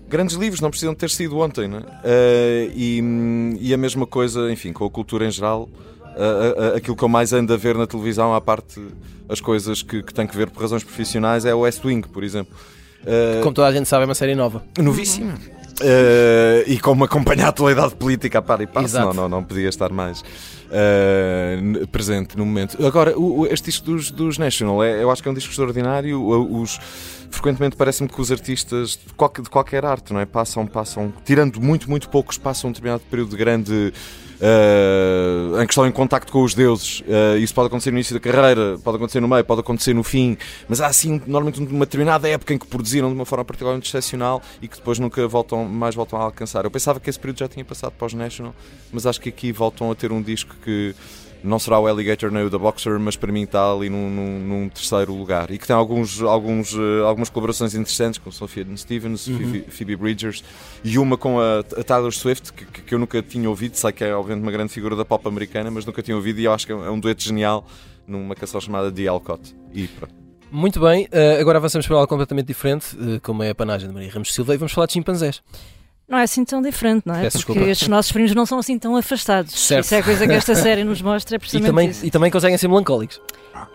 grandes 0.08 0.36
livros, 0.36 0.62
não 0.62 0.70
precisam 0.70 0.94
ter 0.94 1.10
sido 1.10 1.38
ontem, 1.40 1.68
não 1.68 1.80
é? 1.80 1.82
Uh, 1.82 2.72
e, 2.76 3.58
e, 3.60 3.74
a 3.74 3.78
mesma 3.78 4.06
coisa, 4.06 4.52
enfim, 4.52 4.72
com 4.72 4.86
a 4.86 4.90
cultura 4.90 5.26
em 5.26 5.32
geral, 5.32 5.70
uh, 6.16 6.74
uh, 6.74 6.78
aquilo 6.78 6.96
que 6.96 7.04
eu 7.04 7.10
mais 7.10 7.34
ando 7.34 7.54
a 7.54 7.58
ver 7.58 7.76
na 7.76 7.86
televisão, 7.86 8.34
à 8.34 8.42
parte 8.42 8.82
as 9.28 9.40
coisas 9.40 9.82
que, 9.82 10.04
que 10.04 10.14
tenho 10.14 10.28
que 10.28 10.36
ver 10.36 10.50
por 10.50 10.62
razões 10.62 10.84
profissionais, 10.84 11.46
é 11.46 11.54
o 11.54 11.60
West 11.60 11.84
Wing, 11.84 12.08
por 12.08 12.24
exemplo. 12.24 12.56
Como 13.44 13.54
toda 13.54 13.68
a 13.68 13.72
gente 13.72 13.88
sabe, 13.88 14.04
é 14.04 14.06
uma 14.06 14.16
série 14.16 14.34
nova. 14.34 14.64
Novíssima. 14.80 15.36
Uh, 15.82 16.64
e 16.68 16.80
como 16.80 17.04
acompanhar 17.04 17.48
a 17.48 17.50
atualidade 17.50 17.96
política 17.96 18.40
a 18.40 18.42
par 18.42 18.62
e 18.62 18.68
passo, 18.68 18.98
não, 18.98 19.14
não, 19.14 19.28
não 19.28 19.44
podia 19.44 19.68
estar 19.68 19.92
mais 19.92 20.22
uh, 20.22 21.88
presente 21.88 22.38
no 22.38 22.46
momento. 22.46 22.84
Agora, 22.86 23.18
o, 23.20 23.46
este 23.46 23.66
disco 23.66 23.86
dos, 23.86 24.10
dos 24.10 24.38
National, 24.38 24.82
é, 24.82 25.04
eu 25.04 25.12
acho 25.12 25.22
que 25.22 25.28
é 25.28 25.32
um 25.32 25.36
disco 25.36 25.50
extraordinário. 25.50 26.24
Os, 26.24 26.80
frequentemente 27.30 27.76
parece-me 27.76 28.08
que 28.08 28.22
os 28.22 28.32
artistas 28.32 28.92
de 28.92 29.14
qualquer, 29.16 29.42
de 29.42 29.50
qualquer 29.50 29.84
arte, 29.84 30.14
não 30.14 30.22
é? 30.22 30.26
Passam, 30.26 30.66
passam, 30.66 31.12
tirando 31.26 31.60
muito, 31.60 31.90
muito 31.90 32.08
poucos, 32.08 32.38
passam 32.38 32.70
um 32.70 32.72
determinado 32.72 33.04
período 33.10 33.32
de 33.32 33.36
grande 33.36 33.94
uh, 34.40 35.62
em 35.62 35.66
que 35.66 35.74
estão 35.74 35.86
em 35.88 35.92
contacto 35.92 36.32
com 36.32 36.44
os 36.44 36.54
deuses. 36.54 37.02
Uh, 37.02 37.38
isso 37.38 37.54
pode 37.54 37.68
acontecer 37.68 37.92
no 37.92 37.98
início 37.98 38.14
da 38.14 38.20
carreira, 38.20 38.78
pode 38.84 38.98
acontecer 38.98 39.20
no 39.20 39.28
meio, 39.28 39.44
pode 39.44 39.62
acontecer 39.62 39.94
no 39.94 40.04
fim, 40.04 40.38
mas 40.68 40.82
há 40.82 40.88
assim 40.88 41.22
normalmente 41.26 41.60
uma 41.60 41.86
determinada 41.86 42.28
época 42.28 42.54
em 42.54 42.58
que 42.58 42.68
produziram 42.68 43.10
de 43.10 43.16
uma 43.16 43.26
forma 43.26 43.46
particularmente 43.46 43.88
excepcional 43.88 44.42
e 44.62 44.68
que 44.68 44.78
depois 44.78 45.00
nunca 45.00 45.28
voltam, 45.28 45.66
mais 45.66 45.96
voltam 45.96 46.20
a 46.20 46.24
alcançar. 46.24 46.66
Eu 46.66 46.72
pensava 46.72 47.00
que 47.00 47.10
esse 47.10 47.20
período 47.20 47.40
já 47.40 47.48
tinha 47.48 47.66
passado 47.66 47.94
para 47.94 48.08
os 48.08 48.14
National, 48.14 48.56
mas 48.92 49.06
acho 49.06 49.20
que 49.20 49.30
aqui 49.30 49.52
voltam 49.52 49.92
a 49.92 49.96
ter 49.96 50.12
um 50.12 50.22
disco 50.22 50.56
que 50.64 50.96
não 51.46 51.60
será 51.60 51.80
o 51.80 51.88
Alligator 51.88 52.32
nem 52.32 52.44
o 52.44 52.50
The 52.50 52.58
Boxer, 52.58 53.00
mas 53.00 53.16
para 53.16 53.32
mim 53.32 53.44
está 53.44 53.72
ali 53.72 53.90
num, 53.90 54.10
num, 54.10 54.40
num 54.40 54.70
terceiro 54.70 55.14
lugar. 55.14 55.52
E 55.52 55.58
que 55.58 55.68
tem 55.68 55.76
alguns, 55.76 56.22
alguns, 56.22 56.74
uh, 56.74 57.06
algumas 57.06 57.30
colaborações 57.30 57.74
interessantes 57.76 58.18
com 58.18 58.32
Sophia 58.32 58.66
Stevens, 58.76 59.28
uhum. 59.28 59.64
Phoebe, 59.70 59.96
Bridgers 59.96 60.44
e 60.84 60.98
uma 60.98 61.18
com 61.18 61.40
a, 61.40 61.60
a 61.60 61.84
Taylor 61.84 62.12
Swift, 62.12 62.52
que, 62.52 62.66
que, 62.66 62.94
eu 62.94 63.00
nunca 63.00 63.22
tinha 63.22 63.50
ouvido. 63.50 63.76
Sei 63.76 63.92
que 63.92 64.04
é, 64.04 64.16
obviamente, 64.16 64.44
uma 64.44 64.52
grande 64.52 64.74
figura 64.74 64.96
da 64.96 65.06
pop 65.06 65.28
americana, 65.28 65.70
mas 65.70 65.86
nunca 65.86 66.02
tinha 66.02 66.16
ouvido 66.16 66.40
e 66.40 66.46
eu 66.46 66.54
acho 66.54 66.66
que 66.66 66.72
é 66.72 66.76
um 66.76 67.00
dueto 67.00 67.22
genial 67.24 67.66
numa 68.08 68.36
canção 68.36 68.60
chamada 68.60 68.92
The 68.92 69.08
Alcott. 69.08 69.56
E 69.74 69.88
pronto. 69.88 70.14
Muito 70.52 70.80
bem, 70.80 71.06
uh, 71.06 71.42
agora 71.42 71.58
avançamos 71.58 71.86
para 71.86 71.96
algo 71.98 72.08
completamente 72.08 72.48
diferente, 72.48 72.96
uh, 72.96 73.20
como 73.22 73.44
é 73.44 73.50
a 73.50 73.56
panagem 73.56 73.88
de 73.88 73.94
Maria 73.94 74.12
Ramos 74.12 74.34
Silva, 74.34 74.54
e 74.54 74.58
vamos 74.58 74.72
falar 74.72 74.88
de 74.88 74.94
chimpanzés. 74.94 75.42
Não 76.08 76.20
é 76.20 76.24
assim 76.24 76.46
tão 76.46 76.62
diferente, 76.62 77.04
não 77.06 77.16
é? 77.16 77.24
Peço 77.24 77.40
Porque 77.40 77.54
desculpa. 77.54 77.72
estes 77.72 77.88
nossos 77.88 78.12
primos 78.12 78.36
não 78.36 78.46
são 78.46 78.60
assim 78.60 78.78
tão 78.78 78.96
afastados. 78.96 79.60
Certo. 79.60 79.86
Isso 79.86 79.96
é 79.96 80.00
a 80.00 80.04
coisa 80.04 80.28
que 80.28 80.34
esta 80.34 80.54
série 80.54 80.84
nos 80.84 81.02
mostra, 81.02 81.36
é 81.36 81.40
precisamente 81.40 81.68
e 81.68 81.72
também, 81.72 81.90
isso. 81.90 82.06
E 82.06 82.12
também 82.12 82.30
conseguem 82.30 82.58
ser 82.58 82.68
melancólicos. 82.68 83.20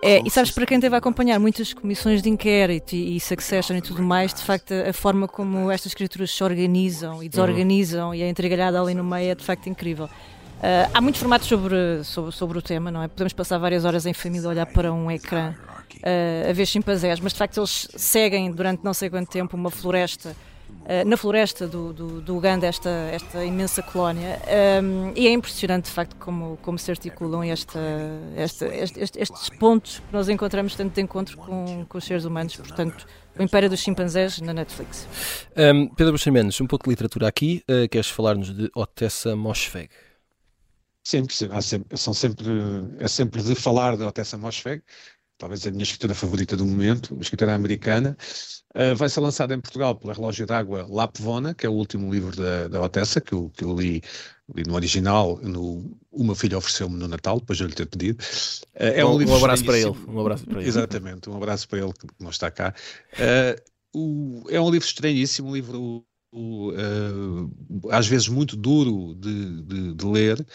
É, 0.01 0.23
e 0.25 0.31
sabes, 0.31 0.51
para 0.53 0.65
quem 0.65 0.79
teve 0.79 0.95
a 0.95 0.99
acompanhar 0.99 1.41
muitas 1.41 1.73
comissões 1.75 2.23
de 2.23 2.29
inquérito 2.29 2.95
e, 2.95 3.17
e 3.17 3.21
Succession 3.21 3.77
e 3.77 3.83
tudo 3.83 4.03
mais, 4.03 4.33
de 4.33 4.43
facto, 4.43 4.73
a, 4.73 4.91
a 4.91 4.93
forma 4.93 5.27
como 5.27 5.71
estas 5.71 5.93
criaturas 5.93 6.31
se 6.31 6.43
organizam 6.45 7.23
e 7.23 7.29
desorganizam 7.29 8.09
uhum. 8.09 8.15
e 8.15 8.23
a 8.23 8.29
entregalhada 8.29 8.81
ali 8.81 8.95
no 8.95 9.03
meio 9.03 9.33
é 9.33 9.35
de 9.35 9.45
facto 9.45 9.69
incrível. 9.69 10.05
Uh, 10.07 10.91
há 10.93 11.01
muitos 11.01 11.21
formatos 11.21 11.49
sobre, 11.49 12.05
sobre, 12.05 12.33
sobre 12.33 12.59
o 12.59 12.63
tema, 12.63 12.91
não 12.91 13.03
é? 13.03 13.09
Podemos 13.09 13.33
passar 13.33 13.59
várias 13.59 13.85
horas 13.85 14.07
em 14.07 14.13
família 14.13 14.47
a 14.47 14.51
olhar 14.51 14.67
para 14.67 14.93
um 14.93 15.11
ecrã 15.11 15.55
uh, 15.97 16.51
a 16.51 16.53
ver 16.53 16.67
chimpanzés, 16.67 17.19
mas 17.19 17.33
de 17.33 17.39
facto 17.39 17.59
eles 17.59 17.89
seguem 17.97 18.53
durante 18.53 18.85
não 18.85 18.95
sei 18.95 19.11
quanto 19.11 19.29
tempo 19.29 19.57
uma 19.57 19.71
floresta 19.71 20.37
na 21.05 21.17
floresta 21.17 21.69
do, 21.69 21.93
do, 21.93 22.21
do, 22.21 22.37
Uganda, 22.37 22.67
esta, 22.67 22.91
esta 23.13 23.45
imensa 23.45 23.83
colónia. 23.83 24.41
Um, 24.83 25.09
ehm, 25.09 25.13
e 25.15 25.29
é 25.29 25.33
impressionante, 25.33 25.85
de 25.85 25.91
facto, 25.91 26.17
como, 26.17 26.59
como 26.63 26.79
se 26.79 26.91
articulam 26.91 27.45
esta, 27.45 27.79
esta, 28.37 28.67
estes, 28.67 29.13
estes 29.17 29.51
pontos 29.51 30.01
que 30.01 30.13
nós 30.13 30.29
encontramos 30.29 30.75
tanto 30.75 30.93
de 30.93 31.01
encontro 31.01 31.37
com, 31.37 31.85
com 31.89 31.99
os 31.99 32.05
seres 32.05 32.25
humanos. 32.25 32.57
Portanto, 32.57 33.07
o 33.39 33.43
Império 33.43 33.71
dos 33.71 33.81
Chimpanzés 33.81 34.41
na 34.41 34.53
Netflix. 34.53 35.07
Um, 35.57 35.63
ehm, 35.63 35.89
Pedro 35.97 36.13
Buxer 36.13 36.33
um 36.61 36.67
pouco 36.67 36.85
de 36.85 36.91
literatura 36.91 37.29
aqui. 37.29 37.63
Uh, 37.71 37.89
queres 37.89 38.09
falar-nos 38.09 38.53
de 38.53 38.71
Otessa 38.75 39.37
Moschweg? 39.37 39.89
Sempre, 41.03 41.35
sempre, 41.35 41.97
são 41.97 42.13
sempre, 42.13 42.47
é 42.99 43.09
sempre 43.09 43.43
de 43.43 43.55
falar 43.55 43.97
de 43.97 44.03
Otessa 44.03 44.37
Moschweg, 44.37 44.83
talvez 45.41 45.67
a 45.67 45.71
minha 45.71 45.83
escritora 45.83 46.15
favorita 46.15 46.55
do 46.55 46.67
momento, 46.67 47.15
uma 47.15 47.23
escritora 47.23 47.55
americana, 47.55 48.17
uh, 48.75 48.95
vai 48.95 49.09
ser 49.09 49.21
lançada 49.21 49.55
em 49.55 49.61
Portugal 49.61 49.97
pela 49.97 50.13
Relógio 50.13 50.47
d'Água 50.47 50.87
Lapvona, 50.89 51.55
que 51.55 51.65
é 51.67 51.69
o 51.69 51.73
último 51.73 52.13
livro 52.13 52.37
da, 52.37 52.69
da 52.69 52.83
Otessa, 52.83 53.23
que 53.23 53.33
eu, 53.33 53.51
que 53.57 53.65
eu 53.65 53.75
li, 53.75 54.03
li 54.55 54.63
no 54.67 54.75
original, 54.75 55.41
no, 55.43 55.99
o 56.13 56.23
meu 56.23 56.35
filho 56.35 56.59
ofereceu-me 56.59 56.97
no 56.97 57.09
Natal, 57.09 57.41
depois 57.41 57.57
de 57.57 57.65
eu 57.65 57.69
lhe 57.69 57.75
ter 57.75 57.87
pedido. 57.87 58.23
Uh, 58.23 58.95
é 58.95 59.05
um, 59.05 59.15
um, 59.15 59.19
livro 59.19 59.33
um 59.33 59.39
abraço 59.39 59.65
para 59.65 59.79
ele. 59.79 59.97
Um 60.07 60.21
abraço 60.21 60.45
para 60.45 60.61
ele. 60.61 60.69
Exatamente, 60.69 61.31
um 61.31 61.37
abraço 61.37 61.67
para 61.67 61.79
ele 61.79 61.93
que 61.95 62.07
não 62.21 62.31
está 62.31 62.51
cá. 62.51 62.75
Uh, 63.15 63.71
o, 63.93 64.45
é 64.51 64.61
um 64.61 64.71
livro 64.71 64.87
estranhíssimo, 64.87 65.49
um 65.49 65.55
livro 65.55 66.05
às 67.91 68.07
vezes 68.07 68.29
muito 68.29 68.57
duro 68.57 69.17
de, 69.17 69.63
de, 69.63 69.95
de 69.95 70.07
ler, 70.07 70.47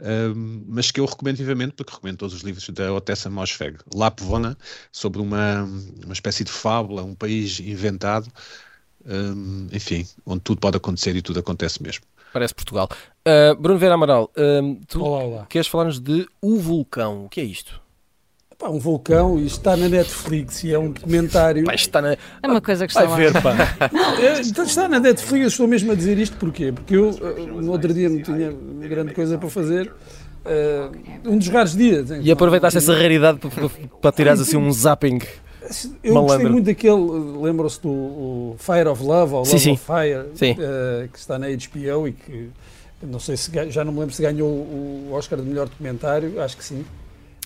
um, 0.00 0.64
mas 0.66 0.90
que 0.90 1.00
eu 1.00 1.04
recomendo 1.04 1.36
vivamente, 1.36 1.72
porque 1.72 1.92
recomendo 1.92 2.18
todos 2.18 2.34
os 2.34 2.42
livros 2.42 2.68
da 2.70 2.92
Otessa 2.92 3.28
Mosfeg. 3.28 3.78
Lapvona, 3.94 4.56
sobre 4.90 5.20
uma, 5.20 5.64
uma 6.04 6.12
espécie 6.12 6.44
de 6.44 6.50
fábula, 6.50 7.02
um 7.02 7.14
país 7.14 7.60
inventado, 7.60 8.30
um, 9.06 9.68
enfim, 9.72 10.06
onde 10.24 10.40
tudo 10.40 10.60
pode 10.60 10.76
acontecer 10.76 11.14
e 11.16 11.22
tudo 11.22 11.40
acontece 11.40 11.82
mesmo. 11.82 12.04
Parece 12.32 12.54
Portugal. 12.54 12.88
Uh, 13.26 13.54
Bruno 13.60 13.78
Vera 13.78 13.94
Amaral, 13.94 14.30
tu 14.86 15.02
olá, 15.02 15.24
olá. 15.24 15.46
queres 15.46 15.66
falar-nos 15.66 15.98
de 15.98 16.28
O 16.40 16.58
Vulcão? 16.58 17.24
O 17.24 17.28
que 17.28 17.40
é 17.40 17.44
isto? 17.44 17.79
Pá, 18.60 18.68
um 18.68 18.78
vulcão 18.78 19.38
e 19.38 19.46
está 19.46 19.74
na 19.74 19.88
Netflix 19.88 20.62
e 20.64 20.74
é 20.74 20.78
um 20.78 20.90
documentário. 20.90 21.64
Pá, 21.64 21.74
está 21.74 22.02
na... 22.02 22.12
É 22.12 22.46
uma 22.46 22.60
coisa 22.60 22.86
que 22.86 22.92
está 22.92 23.06
Vai 23.06 23.30
ver, 23.30 23.42
pá. 23.42 23.56
É, 24.20 24.38
então 24.42 24.66
está 24.66 24.86
na 24.86 25.00
Netflix, 25.00 25.42
eu 25.42 25.48
estou 25.48 25.66
mesmo 25.66 25.90
a 25.92 25.94
dizer 25.94 26.18
isto 26.18 26.36
porquê? 26.36 26.70
Porque 26.70 26.94
eu 26.94 27.08
eh, 27.08 27.46
no 27.46 27.72
outro 27.72 27.94
dia 27.94 28.10
não 28.10 28.20
tinha 28.20 28.52
grande 28.86 29.14
coisa 29.14 29.38
para 29.38 29.48
fazer. 29.48 29.90
Uh, 30.44 31.30
um 31.30 31.38
dos 31.38 31.48
raros 31.48 31.74
dias. 31.74 32.10
E 32.22 32.30
aproveitaste 32.30 32.76
essa 32.76 32.94
raridade 32.94 33.38
para, 33.38 33.68
para 34.00 34.12
tirares 34.12 34.42
assim 34.42 34.58
um 34.58 34.70
zapping. 34.70 35.20
Eu 36.02 36.14
malandro. 36.14 36.34
gostei 36.34 36.48
muito 36.50 36.66
daquele, 36.66 37.42
lembram-se 37.42 37.80
do 37.80 38.56
Fire 38.58 38.88
of 38.88 39.02
Love 39.02 39.32
ou 39.32 39.38
Love 39.38 39.50
sim, 39.50 39.58
sim. 39.58 39.72
of 39.72 39.84
Fire, 39.84 40.20
uh, 40.20 41.08
que 41.08 41.18
está 41.18 41.38
na 41.38 41.46
HBO 41.46 42.08
e 42.08 42.12
que 42.12 42.50
não 43.02 43.18
sei 43.18 43.38
se 43.38 43.50
já 43.70 43.84
não 43.84 43.92
me 43.92 44.00
lembro 44.00 44.14
se 44.14 44.20
ganhou 44.20 44.48
o 44.48 45.10
Oscar 45.12 45.38
de 45.38 45.46
melhor 45.46 45.66
documentário, 45.66 46.40
acho 46.42 46.58
que 46.58 46.64
sim. 46.64 46.84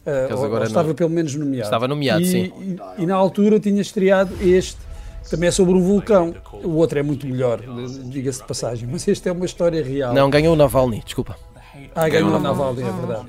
Uh, 0.06 0.36
ou, 0.36 0.50
ou 0.50 0.62
estava 0.62 0.88
não... 0.88 0.94
pelo 0.94 1.08
menos 1.08 1.34
nomeado. 1.34 1.64
Estava 1.64 1.88
nomeado, 1.88 2.22
e, 2.22 2.26
sim. 2.26 2.52
E, 2.98 3.02
e, 3.02 3.06
na 3.06 3.14
altura 3.14 3.58
tinha 3.58 3.80
estreado 3.80 4.34
este, 4.42 4.76
que 5.22 5.30
também 5.30 5.48
é 5.48 5.50
sobre 5.50 5.74
um 5.74 5.80
vulcão. 5.80 6.34
O 6.62 6.72
outro 6.72 6.98
é 6.98 7.02
muito 7.02 7.26
melhor, 7.26 7.60
diga-se 8.04 8.40
de 8.40 8.46
passagem, 8.46 8.86
mas 8.90 9.08
este 9.08 9.28
é 9.30 9.32
uma 9.32 9.46
história 9.46 9.82
real. 9.82 10.12
Não, 10.12 10.28
ganhou 10.28 10.52
o 10.52 10.56
Navalny, 10.56 11.02
desculpa. 11.02 11.36
Ah, 11.94 12.08
ganhou 12.08 12.36
o 12.36 12.38
Navalny, 12.38 12.82
é 12.82 12.92
verdade. 12.92 13.26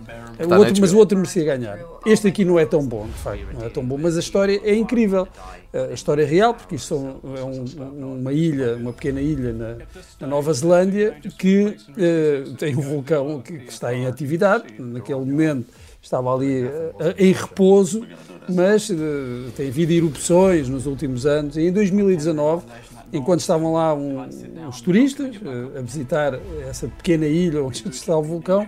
O 0.47 0.57
outro, 0.57 0.75
mas 0.81 0.91
o 0.91 0.97
outro 0.97 1.17
merecia 1.17 1.45
ganhar. 1.45 1.79
Este 2.05 2.27
aqui 2.27 2.43
não 2.43 2.59
é 2.59 2.65
tão 2.65 2.85
bom, 2.85 3.07
de 3.07 3.13
facto, 3.13 3.47
não 3.53 3.65
é 3.65 3.69
tão 3.69 3.85
bom, 3.85 3.97
mas 3.97 4.17
a 4.17 4.19
história 4.19 4.59
é 4.63 4.75
incrível. 4.75 5.27
A 5.73 5.93
história 5.93 6.23
é 6.23 6.25
real, 6.25 6.53
porque 6.53 6.75
isto 6.75 6.93
é 6.93 7.43
um, 7.43 8.19
uma 8.19 8.33
ilha, 8.33 8.75
uma 8.75 8.91
pequena 8.91 9.21
ilha 9.21 9.53
na, 9.53 9.75
na 10.19 10.27
Nova 10.27 10.53
Zelândia, 10.53 11.15
que 11.37 11.77
uh, 11.89 12.53
tem 12.55 12.75
um 12.75 12.81
vulcão 12.81 13.41
que, 13.41 13.59
que 13.59 13.71
está 13.71 13.93
em 13.93 14.07
atividade, 14.07 14.65
naquele 14.77 15.19
momento 15.19 15.67
estava 16.05 16.33
ali 16.33 16.63
uh, 16.63 16.71
em 17.17 17.33
repouso, 17.33 18.05
mas 18.47 18.89
uh, 18.89 19.51
tem 19.55 19.69
havido 19.69 19.91
erupções 19.91 20.69
nos 20.69 20.85
últimos 20.85 21.25
anos. 21.25 21.57
E 21.57 21.61
em 21.61 21.71
2019 21.71 22.63
enquanto 23.13 23.39
estavam 23.39 23.73
lá 23.73 23.93
um, 23.93 24.19
uns 24.67 24.81
turistas 24.81 25.35
uh, 25.37 25.77
a 25.77 25.81
visitar 25.81 26.37
essa 26.67 26.87
pequena 26.87 27.25
ilha 27.25 27.63
onde 27.63 27.83
está 27.89 28.15
o 28.17 28.21
vulcão, 28.21 28.67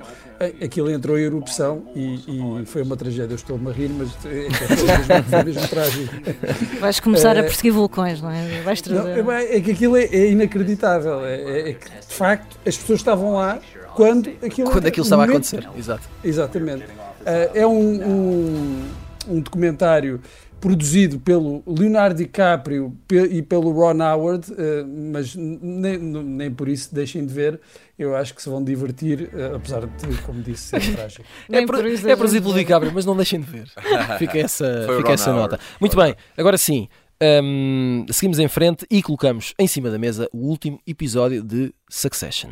aquilo 0.64 0.90
entrou 0.90 1.18
em 1.18 1.24
erupção 1.24 1.84
e, 1.96 2.62
e 2.62 2.66
foi 2.66 2.84
uma 2.84 2.96
tragédia. 2.96 3.34
Eu 3.34 3.36
estou-me 3.36 3.70
a 3.70 3.74
rir, 3.74 3.90
mas 3.90 4.10
é, 4.26 4.48
é, 4.48 5.22
foi 5.24 5.44
mesmo 5.44 5.68
trágico. 5.68 6.14
Vais 6.80 7.00
começar 7.00 7.38
a 7.38 7.44
perseguir 7.44 7.74
vulcões, 7.74 8.22
não 8.22 8.32
é? 8.32 8.62
Vais 8.62 8.80
trazer... 8.82 9.24
Não, 9.24 9.32
é, 9.32 9.58
é 9.58 9.62
que 9.62 9.72
aquilo 9.72 9.98
é, 9.98 10.06
é 10.06 10.32
inacreditável. 10.32 11.26
É, 11.26 11.70
é, 11.70 11.74
que, 11.74 11.90
de 11.90 12.14
facto, 12.14 12.58
as 12.66 12.78
pessoas 12.78 13.00
estavam 13.00 13.34
lá 13.34 13.60
quando 13.96 14.30
aquilo, 14.46 14.70
quando 14.70 14.86
aquilo 14.86 15.04
estava 15.04 15.26
momento... 15.26 15.56
a 15.56 15.58
acontecer. 15.58 15.70
Exato. 15.76 16.08
Exatamente. 16.24 16.86
Uh, 17.28 17.52
é 17.54 17.68
um, 17.68 18.08
um, 18.10 18.90
um 19.28 19.42
documentário 19.42 20.22
produzido 20.60 21.20
pelo 21.20 21.64
Leonardo 21.68 22.18
DiCaprio 22.18 22.96
e 23.12 23.42
pelo 23.42 23.72
Ron 23.72 24.02
Howard, 24.02 24.52
eh, 24.58 24.84
mas 24.84 25.36
nem, 25.36 25.98
nem 25.98 26.52
por 26.52 26.68
isso 26.68 26.94
deixem 26.94 27.26
de 27.26 27.34
ver. 27.34 27.60
Eu 27.98 28.16
acho 28.16 28.34
que 28.34 28.42
se 28.42 28.50
vão 28.50 28.64
divertir, 28.64 29.30
eh, 29.34 29.52
apesar 29.56 29.82
de, 29.86 30.18
como 30.24 30.42
disse, 30.42 30.80
ser 30.80 30.96
trágico. 30.96 31.26
é, 31.52 31.66
por, 31.66 31.76
é 31.76 32.16
produzido 32.16 32.44
pelo 32.44 32.56
DiCaprio, 32.56 32.92
mas 32.94 33.06
não 33.06 33.16
deixem 33.16 33.40
de 33.40 33.46
ver. 33.50 33.68
Fica 34.18 34.38
essa, 34.38 34.88
fica 34.98 35.12
essa 35.12 35.32
nota. 35.32 35.60
Muito 35.80 35.96
bem, 35.96 36.16
agora 36.38 36.58
sim. 36.58 36.88
Um, 37.20 38.06
seguimos 38.12 38.38
em 38.38 38.48
frente 38.48 38.86
e 38.92 39.02
colocamos 39.02 39.54
em 39.58 39.66
cima 39.66 39.90
da 39.90 39.98
mesa 39.98 40.30
o 40.32 40.48
último 40.48 40.80
episódio 40.86 41.42
de 41.44 41.74
Succession. 41.90 42.52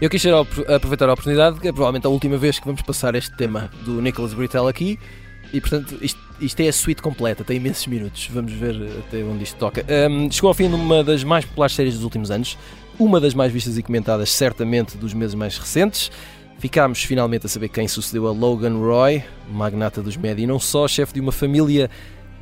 Eu 0.00 0.08
quis 0.08 0.24
aproveitar 0.26 1.10
a 1.10 1.12
oportunidade, 1.12 1.60
que 1.60 1.68
é 1.68 1.72
provavelmente 1.72 2.06
a 2.06 2.08
última 2.08 2.38
vez 2.38 2.58
que 2.58 2.64
vamos 2.64 2.80
passar 2.80 3.14
este 3.14 3.36
tema 3.36 3.70
do 3.84 4.00
Nicholas 4.00 4.32
Britell 4.32 4.66
aqui. 4.66 4.98
E 5.52 5.60
portanto, 5.60 5.98
isto, 6.00 6.18
isto 6.40 6.60
é 6.60 6.68
a 6.68 6.72
suite 6.72 7.02
completa, 7.02 7.44
tem 7.44 7.58
imensos 7.58 7.86
minutos. 7.86 8.26
Vamos 8.32 8.50
ver 8.50 8.76
até 8.98 9.22
onde 9.22 9.44
isto 9.44 9.58
toca. 9.58 9.84
Um, 10.08 10.30
chegou 10.30 10.48
ao 10.48 10.54
fim 10.54 10.70
de 10.70 10.74
uma 10.74 11.04
das 11.04 11.22
mais 11.22 11.44
populares 11.44 11.74
séries 11.74 11.94
dos 11.96 12.02
últimos 12.02 12.30
anos, 12.30 12.56
uma 12.98 13.20
das 13.20 13.34
mais 13.34 13.52
vistas 13.52 13.76
e 13.76 13.82
comentadas, 13.82 14.30
certamente, 14.30 14.96
dos 14.96 15.12
meses 15.12 15.34
mais 15.34 15.58
recentes. 15.58 16.10
Ficámos 16.58 17.04
finalmente 17.04 17.44
a 17.44 17.48
saber 17.50 17.68
quem 17.68 17.86
sucedeu 17.86 18.26
a 18.26 18.32
Logan 18.32 18.78
Roy, 18.78 19.22
magnata 19.52 20.00
dos 20.00 20.16
média 20.16 20.42
e 20.42 20.46
não 20.46 20.58
só, 20.58 20.88
chefe 20.88 21.12
de 21.12 21.20
uma 21.20 21.32
família 21.32 21.90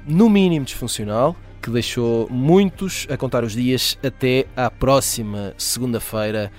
no 0.06 0.30
mínimo 0.30 0.64
disfuncional, 0.64 1.34
que 1.60 1.70
deixou 1.70 2.28
muitos 2.30 3.04
a 3.10 3.16
contar 3.16 3.42
os 3.42 3.52
dias 3.52 3.98
até 4.00 4.46
à 4.56 4.70
próxima 4.70 5.54
segunda-feira 5.58 6.52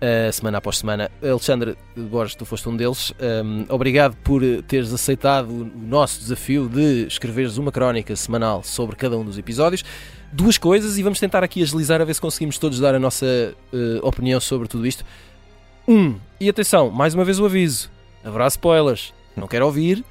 uh, 0.00 0.32
semana 0.32 0.58
após 0.58 0.78
semana. 0.78 1.10
Alexandre 1.22 1.76
Borges, 1.96 2.34
tu 2.34 2.44
foste 2.44 2.68
um 2.68 2.76
deles. 2.76 3.12
Um, 3.20 3.66
obrigado 3.68 4.16
por 4.24 4.42
teres 4.66 4.92
aceitado 4.92 5.48
o 5.50 5.64
nosso 5.64 6.20
desafio 6.20 6.68
de 6.68 7.06
escreveres 7.06 7.56
uma 7.56 7.70
crónica 7.70 8.14
semanal 8.16 8.62
sobre 8.62 8.96
cada 8.96 9.16
um 9.16 9.24
dos 9.24 9.38
episódios. 9.38 9.84
Duas 10.32 10.56
coisas, 10.56 10.96
e 10.96 11.02
vamos 11.02 11.18
tentar 11.18 11.42
aqui 11.42 11.62
agilizar 11.62 12.00
a 12.00 12.04
ver 12.04 12.14
se 12.14 12.20
conseguimos 12.20 12.56
todos 12.56 12.78
dar 12.78 12.94
a 12.94 12.98
nossa 12.98 13.26
uh, 13.72 14.06
opinião 14.06 14.40
sobre 14.40 14.68
tudo 14.68 14.86
isto. 14.86 15.04
Um, 15.88 16.16
e 16.38 16.48
atenção, 16.48 16.90
mais 16.90 17.14
uma 17.14 17.24
vez 17.24 17.40
o 17.40 17.44
aviso: 17.44 17.90
haverá 18.24 18.46
spoilers. 18.46 19.12
Não 19.36 19.48
quero 19.48 19.66
ouvir, 19.66 20.04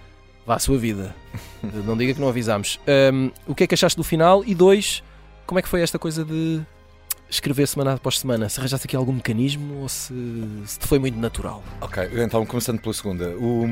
vá 0.46 0.56
à 0.56 0.60
sua 0.60 0.78
vida. 0.78 1.16
não 1.86 1.96
diga 1.96 2.14
que 2.14 2.20
não 2.20 2.28
avisámos. 2.28 2.80
Um, 3.14 3.32
o 3.48 3.56
que 3.56 3.64
é 3.64 3.68
que 3.68 3.76
achaste 3.76 3.96
do 3.96 4.04
final? 4.04 4.44
E 4.46 4.54
dois, 4.54 5.04
como 5.46 5.60
é 5.60 5.62
que 5.62 5.70
foi 5.70 5.82
esta 5.82 5.98
coisa 5.98 6.26
de 6.26 6.62
escrever 7.30 7.68
semana 7.68 7.94
após 7.94 8.20
semana? 8.20 8.50
Se 8.50 8.60
arranjaste 8.60 8.86
aqui 8.86 8.96
algum 8.96 9.14
mecanismo 9.14 9.82
ou 9.82 9.90
se, 9.90 10.14
se 10.66 10.80
te 10.80 10.88
foi 10.88 11.00
muito 11.00 11.18
natural? 11.18 11.64
Ok, 11.82 12.10
então 12.16 12.46
começando 12.46 12.80
pela 12.80 12.94
segunda. 12.94 13.30
O, 13.38 13.68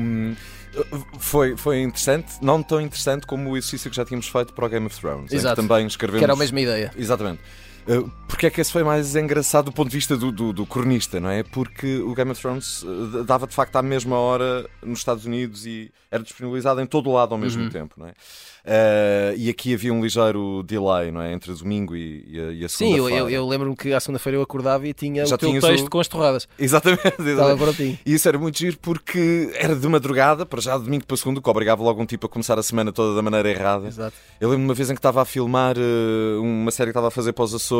foi, 1.18 1.56
foi 1.56 1.80
interessante, 1.80 2.32
não 2.40 2.62
tão 2.62 2.80
interessante 2.80 3.26
como 3.26 3.50
o 3.50 3.56
exercício 3.56 3.90
que 3.90 3.96
já 3.96 4.04
tínhamos 4.04 4.28
feito 4.28 4.52
para 4.52 4.66
o 4.66 4.68
Game 4.68 4.86
of 4.86 4.98
Thrones. 4.98 5.32
Exato. 5.32 5.56
também 5.60 5.86
escrevemos. 5.86 6.20
Que 6.20 6.24
era 6.24 6.32
a 6.32 6.36
mesma 6.36 6.60
ideia. 6.60 6.90
Exatamente. 6.96 7.40
Eh, 7.88 8.04
porque 8.28 8.46
é 8.46 8.50
que 8.50 8.60
esse 8.60 8.70
foi 8.70 8.84
mais 8.84 9.16
engraçado 9.16 9.64
do 9.64 9.72
ponto 9.72 9.88
de 9.88 9.96
vista 9.96 10.14
do, 10.16 10.30
do, 10.30 10.52
do 10.52 10.66
cronista, 10.66 11.18
não 11.18 11.30
é? 11.30 11.42
Porque 11.42 11.96
o 11.96 12.14
Game 12.14 12.30
of 12.30 12.40
Thrones 12.40 12.84
eh, 12.84 13.24
dava 13.24 13.46
de 13.46 13.54
facto 13.54 13.74
à 13.76 13.82
mesma 13.82 14.16
hora 14.16 14.68
nos 14.82 14.98
Estados 14.98 15.24
Unidos 15.24 15.64
e 15.64 15.90
era 16.10 16.22
disponibilizado 16.22 16.80
em 16.80 16.86
todo 16.86 17.08
o 17.08 17.14
lado 17.14 17.32
ao 17.32 17.38
mesmo 17.38 17.64
uhum. 17.64 17.70
tempo, 17.70 17.94
não 17.96 18.06
é? 18.06 18.10
Uh, 18.10 19.32
e 19.36 19.48
aqui 19.48 19.72
havia 19.72 19.94
um 19.94 20.02
ligeiro 20.02 20.62
delay, 20.62 21.10
não 21.10 21.22
é? 21.22 21.32
Entre 21.32 21.54
domingo 21.54 21.96
e, 21.96 22.24
e 22.28 22.62
a, 22.62 22.66
a 22.66 22.68
segunda-feira. 22.68 23.08
Sim, 23.08 23.18
eu, 23.18 23.30
eu, 23.30 23.46
lembro-me 23.46 23.74
que 23.74 23.94
à 23.94 24.00
segunda-feira 24.00 24.36
eu 24.36 24.42
acordava 24.42 24.86
e 24.86 24.92
tinha 24.92 25.24
Já 25.24 25.36
o 25.36 25.38
teu 25.38 25.58
texto 25.58 25.86
o... 25.86 25.90
com 25.90 26.00
as 26.00 26.08
torradas. 26.08 26.46
Exatamente, 26.58 27.14
exatamente. 27.18 28.00
E 28.04 28.12
isso 28.12 28.28
era 28.28 28.38
muito 28.38 28.58
giro 28.58 28.76
porque 28.82 29.50
era 29.54 29.74
de 29.74 29.88
madrugada, 29.88 30.44
para 30.44 30.60
já 30.60 30.76
de 30.76 30.84
domingo 30.84 31.06
para 31.06 31.16
segundo, 31.16 31.40
que 31.40 31.48
obrigava 31.48 31.82
logo 31.82 32.02
um 32.02 32.06
tipo 32.06 32.26
a 32.26 32.28
começar 32.28 32.58
a 32.58 32.62
semana 32.62 32.92
toda 32.92 33.14
da 33.14 33.22
maneira 33.22 33.48
errada. 33.50 33.86
Exato. 33.88 34.14
Eu 34.38 34.50
lembro-me 34.50 34.68
uma 34.68 34.74
vez 34.74 34.90
em 34.90 34.94
que 34.94 34.98
estava 34.98 35.22
a 35.22 35.24
filmar 35.24 35.76
uh, 35.78 36.42
uma 36.42 36.70
série 36.70 36.88
que 36.88 36.90
estava 36.90 37.08
a 37.08 37.10
fazer 37.10 37.32
para 37.32 37.44
os 37.44 37.54
Açores 37.54 37.77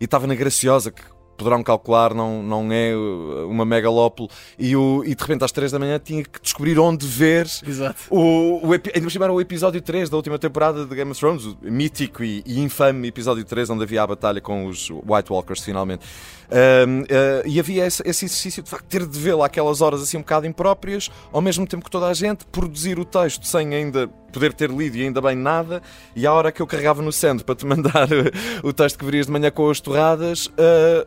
e 0.00 0.04
estava 0.04 0.26
na 0.26 0.34
Graciosa, 0.34 0.90
que 0.90 1.02
poderão 1.38 1.62
calcular, 1.62 2.12
não, 2.12 2.42
não 2.42 2.72
é 2.72 2.94
uh, 2.94 3.48
uma 3.48 3.64
megalópole, 3.64 4.28
e, 4.58 4.74
o, 4.74 5.04
e 5.04 5.14
de 5.14 5.22
repente 5.22 5.44
às 5.44 5.52
3 5.52 5.70
da 5.70 5.78
manhã 5.78 5.98
tinha 5.98 6.24
que 6.24 6.40
descobrir 6.42 6.78
onde 6.80 7.06
ver 7.06 7.46
Exato. 7.64 8.02
o, 8.10 8.66
o, 8.66 8.72
ainda 8.72 9.32
o 9.32 9.40
episódio 9.40 9.80
3 9.80 10.10
da 10.10 10.16
última 10.16 10.38
temporada 10.38 10.84
de 10.84 10.94
Game 10.94 11.10
of 11.12 11.18
Thrones, 11.18 11.44
o 11.44 11.56
mítico 11.62 12.24
e, 12.24 12.42
e 12.44 12.58
infame 12.60 13.06
episódio 13.06 13.44
3, 13.44 13.70
onde 13.70 13.84
havia 13.84 14.02
a 14.02 14.06
batalha 14.06 14.40
com 14.40 14.66
os 14.66 14.90
White 14.90 15.30
Walkers 15.30 15.62
finalmente. 15.62 16.04
Um, 16.50 17.02
uh, 17.02 17.04
e 17.46 17.60
havia 17.60 17.86
esse, 17.86 18.02
esse, 18.06 18.24
exercício 18.24 18.62
de 18.62 18.70
facto 18.70 18.86
ter 18.86 19.06
de 19.06 19.18
vê-lo 19.18 19.42
àquelas 19.42 19.82
horas 19.82 20.00
assim 20.00 20.16
um 20.16 20.20
bocado 20.20 20.46
impróprias, 20.46 21.10
ao 21.30 21.42
mesmo 21.42 21.66
tempo 21.66 21.84
que 21.84 21.90
toda 21.90 22.06
a 22.06 22.14
gente, 22.14 22.46
produzir 22.46 22.98
o 22.98 23.04
texto 23.04 23.46
sem 23.46 23.74
ainda 23.74 24.08
poder 24.32 24.52
ter 24.54 24.70
lido 24.70 24.96
e 24.96 25.02
ainda 25.02 25.20
bem 25.20 25.36
nada, 25.36 25.82
e 26.16 26.26
à 26.26 26.32
hora 26.32 26.50
que 26.50 26.62
eu 26.62 26.66
carregava 26.66 27.02
no 27.02 27.12
centro 27.12 27.44
para 27.44 27.54
te 27.54 27.64
mandar 27.66 28.08
o 28.62 28.72
texto 28.72 28.98
que 28.98 29.04
verias 29.04 29.26
de 29.26 29.32
manhã 29.32 29.50
com 29.50 29.68
as 29.68 29.80
torradas. 29.80 30.46
Uh, 30.46 31.06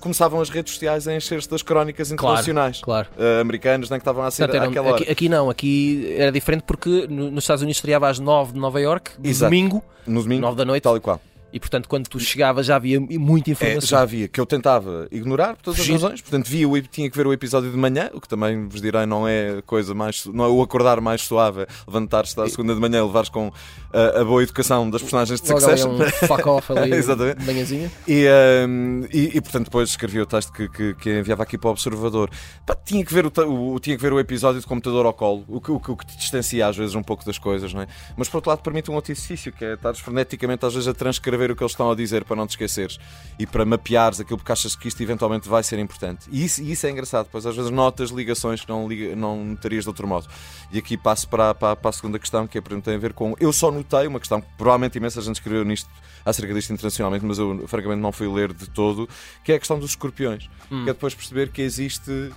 começavam 0.00 0.40
as 0.40 0.48
redes 0.48 0.72
sociais 0.72 1.06
a 1.06 1.14
encher-se 1.14 1.48
das 1.50 1.60
crónicas 1.60 2.10
internacionais 2.10 2.80
claro, 2.80 3.08
claro. 3.14 3.36
Uh, 3.36 3.40
americanas, 3.42 3.90
nem 3.90 3.98
que 3.98 4.02
estavam 4.02 4.24
a 4.24 4.30
ser 4.30 4.44
àquela 4.44 4.88
hora. 4.88 5.02
Aqui, 5.02 5.10
aqui, 5.10 5.28
não, 5.28 5.50
aqui 5.50 6.14
era 6.16 6.32
diferente 6.32 6.62
porque 6.66 7.06
nos 7.06 7.44
Estados 7.44 7.62
Unidos 7.62 7.76
estreava 7.76 8.08
às 8.08 8.18
9 8.18 8.52
de 8.52 8.58
Nova 8.58 8.80
York, 8.80 9.10
domingo, 9.18 9.82
no 10.06 10.22
domingo, 10.22 10.40
9 10.40 10.56
da 10.56 10.64
noite. 10.64 10.84
Tal 10.84 10.96
e 10.96 11.00
qual. 11.00 11.20
E 11.52 11.58
portanto, 11.58 11.88
quando 11.88 12.08
tu 12.08 12.20
chegavas 12.20 12.66
já 12.66 12.76
havia 12.76 13.00
muita 13.00 13.50
informação. 13.50 13.78
É, 13.78 13.86
já 13.86 14.00
havia, 14.00 14.28
que 14.28 14.38
eu 14.38 14.44
tentava 14.44 15.08
ignorar 15.10 15.56
por 15.56 15.62
todas 15.62 15.78
Fugir. 15.78 15.94
as 15.94 16.02
razões. 16.02 16.20
Portanto, 16.20 16.46
via, 16.46 16.82
tinha 16.82 17.10
que 17.10 17.16
ver 17.16 17.26
o 17.26 17.32
episódio 17.32 17.70
de 17.70 17.76
manhã, 17.76 18.10
o 18.12 18.20
que 18.20 18.28
também 18.28 18.68
vos 18.68 18.82
direi 18.82 19.06
não 19.06 19.26
é 19.26 19.62
coisa 19.62 19.94
mais. 19.94 20.26
não 20.26 20.44
é 20.44 20.48
o 20.48 20.60
acordar 20.60 21.00
mais 21.00 21.22
suave, 21.22 21.66
levantar-se 21.86 22.38
à 22.38 22.46
segunda 22.48 22.74
de 22.74 22.80
manhã 22.80 22.98
e 22.98 23.02
levares 23.02 23.30
com 23.30 23.50
a, 23.92 24.20
a, 24.20 24.24
boa 24.24 24.42
educação 24.42 24.90
das 24.90 25.00
personagens 25.00 25.40
de 25.40 25.48
Logo 25.48 25.60
Succession. 25.60 25.90
um 25.94 26.26
fuck 26.26 26.48
off 26.48 26.72
ali, 26.76 26.92
Exatamente. 26.92 27.44
manhãzinha. 27.44 27.90
E, 28.06 28.26
um, 28.68 29.06
e, 29.10 29.36
e, 29.36 29.40
portanto, 29.40 29.64
depois 29.64 29.88
escrevi 29.88 30.20
o 30.20 30.26
texto 30.26 30.52
que, 30.52 30.68
que, 30.68 30.94
que 30.94 31.18
enviava 31.18 31.44
aqui 31.44 31.56
para 31.56 31.68
o 31.68 31.70
Observador. 31.70 32.30
Pá, 32.66 32.74
tinha, 32.74 33.02
que 33.02 33.14
ver 33.14 33.24
o, 33.24 33.72
o, 33.72 33.80
tinha 33.80 33.96
que 33.96 34.02
ver 34.02 34.12
o 34.12 34.20
episódio 34.20 34.60
de 34.60 34.66
computador 34.66 35.06
ao 35.06 35.14
colo, 35.14 35.44
o 35.48 35.60
que, 35.60 35.70
o, 35.70 35.76
o 35.76 35.96
que 35.96 36.06
te 36.06 36.16
distancia 36.18 36.66
às 36.66 36.76
vezes 36.76 36.94
um 36.94 37.02
pouco 37.02 37.24
das 37.24 37.38
coisas, 37.38 37.72
não 37.72 37.80
é? 37.80 37.86
Mas 38.16 38.28
por 38.28 38.36
outro 38.36 38.50
lado, 38.50 38.60
permite 38.60 38.90
um 38.90 38.94
outro 38.94 39.12
exercício, 39.12 39.50
que 39.50 39.64
é 39.64 39.74
estar 39.74 39.94
freneticamente 39.94 40.66
às 40.66 40.74
vezes 40.74 40.88
a 40.88 40.94
transcrever 40.94 41.37
o 41.50 41.56
que 41.56 41.62
eles 41.62 41.72
estão 41.72 41.90
a 41.90 41.94
dizer 41.94 42.24
para 42.24 42.36
não 42.36 42.46
te 42.46 42.50
esqueceres 42.50 42.98
e 43.38 43.46
para 43.46 43.64
mapeares 43.64 44.20
aquilo 44.20 44.36
porque 44.38 44.52
achas 44.52 44.74
que 44.74 44.88
isto 44.88 45.02
eventualmente 45.02 45.48
vai 45.48 45.62
ser 45.62 45.78
importante. 45.78 46.28
E 46.30 46.44
isso, 46.44 46.62
isso 46.62 46.86
é 46.86 46.90
engraçado, 46.90 47.28
pois 47.30 47.46
às 47.46 47.54
vezes 47.54 47.70
notas 47.70 48.10
ligações 48.10 48.60
que 48.62 48.68
não, 48.68 48.88
liga, 48.88 49.14
não 49.14 49.44
notarias 49.44 49.84
de 49.84 49.88
outro 49.90 50.06
modo. 50.06 50.26
E 50.72 50.78
aqui 50.78 50.96
passo 50.96 51.28
para, 51.28 51.54
para, 51.54 51.76
para 51.76 51.90
a 51.90 51.92
segunda 51.92 52.18
questão, 52.18 52.46
que 52.46 52.58
é, 52.58 52.60
tem 52.60 52.94
a 52.94 52.98
ver 52.98 53.12
com. 53.12 53.34
Eu 53.40 53.52
só 53.52 53.70
notei 53.70 54.06
uma 54.06 54.18
questão 54.18 54.40
que 54.40 54.48
provavelmente 54.56 54.98
imensa 54.98 55.20
gente 55.20 55.36
escreveu 55.36 55.64
nisto 55.64 55.88
acerca 56.24 56.52
disto 56.52 56.72
internacionalmente, 56.72 57.24
mas 57.24 57.38
eu 57.38 57.66
francamente 57.66 58.00
não 58.00 58.12
fui 58.12 58.28
ler 58.28 58.52
de 58.52 58.68
todo, 58.68 59.08
que 59.42 59.52
é 59.52 59.54
a 59.54 59.58
questão 59.58 59.78
dos 59.78 59.90
escorpiões. 59.90 60.48
Hum. 60.70 60.84
Que 60.84 60.90
é 60.90 60.92
depois 60.92 61.14
perceber 61.14 61.50
que 61.50 61.62
existe 61.62 62.32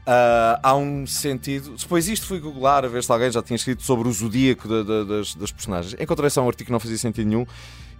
Uh, 0.00 0.56
há 0.62 0.74
um 0.74 1.06
sentido. 1.06 1.76
Depois 1.76 2.08
isto 2.08 2.26
fui 2.26 2.40
googlar 2.40 2.84
a 2.84 2.88
ver 2.88 3.04
se 3.04 3.12
alguém 3.12 3.30
já 3.30 3.42
tinha 3.42 3.54
escrito 3.54 3.82
sobre 3.82 4.08
o 4.08 4.12
zodíaco 4.12 4.66
de, 4.66 4.82
de, 4.82 5.04
das, 5.04 5.34
das, 5.34 5.52
personagens. 5.52 5.94
Encontrei 6.00 6.30
só 6.30 6.42
um 6.42 6.48
artigo 6.48 6.66
que 6.66 6.72
não 6.72 6.80
fazia 6.80 6.96
sentido 6.96 7.28
nenhum 7.28 7.46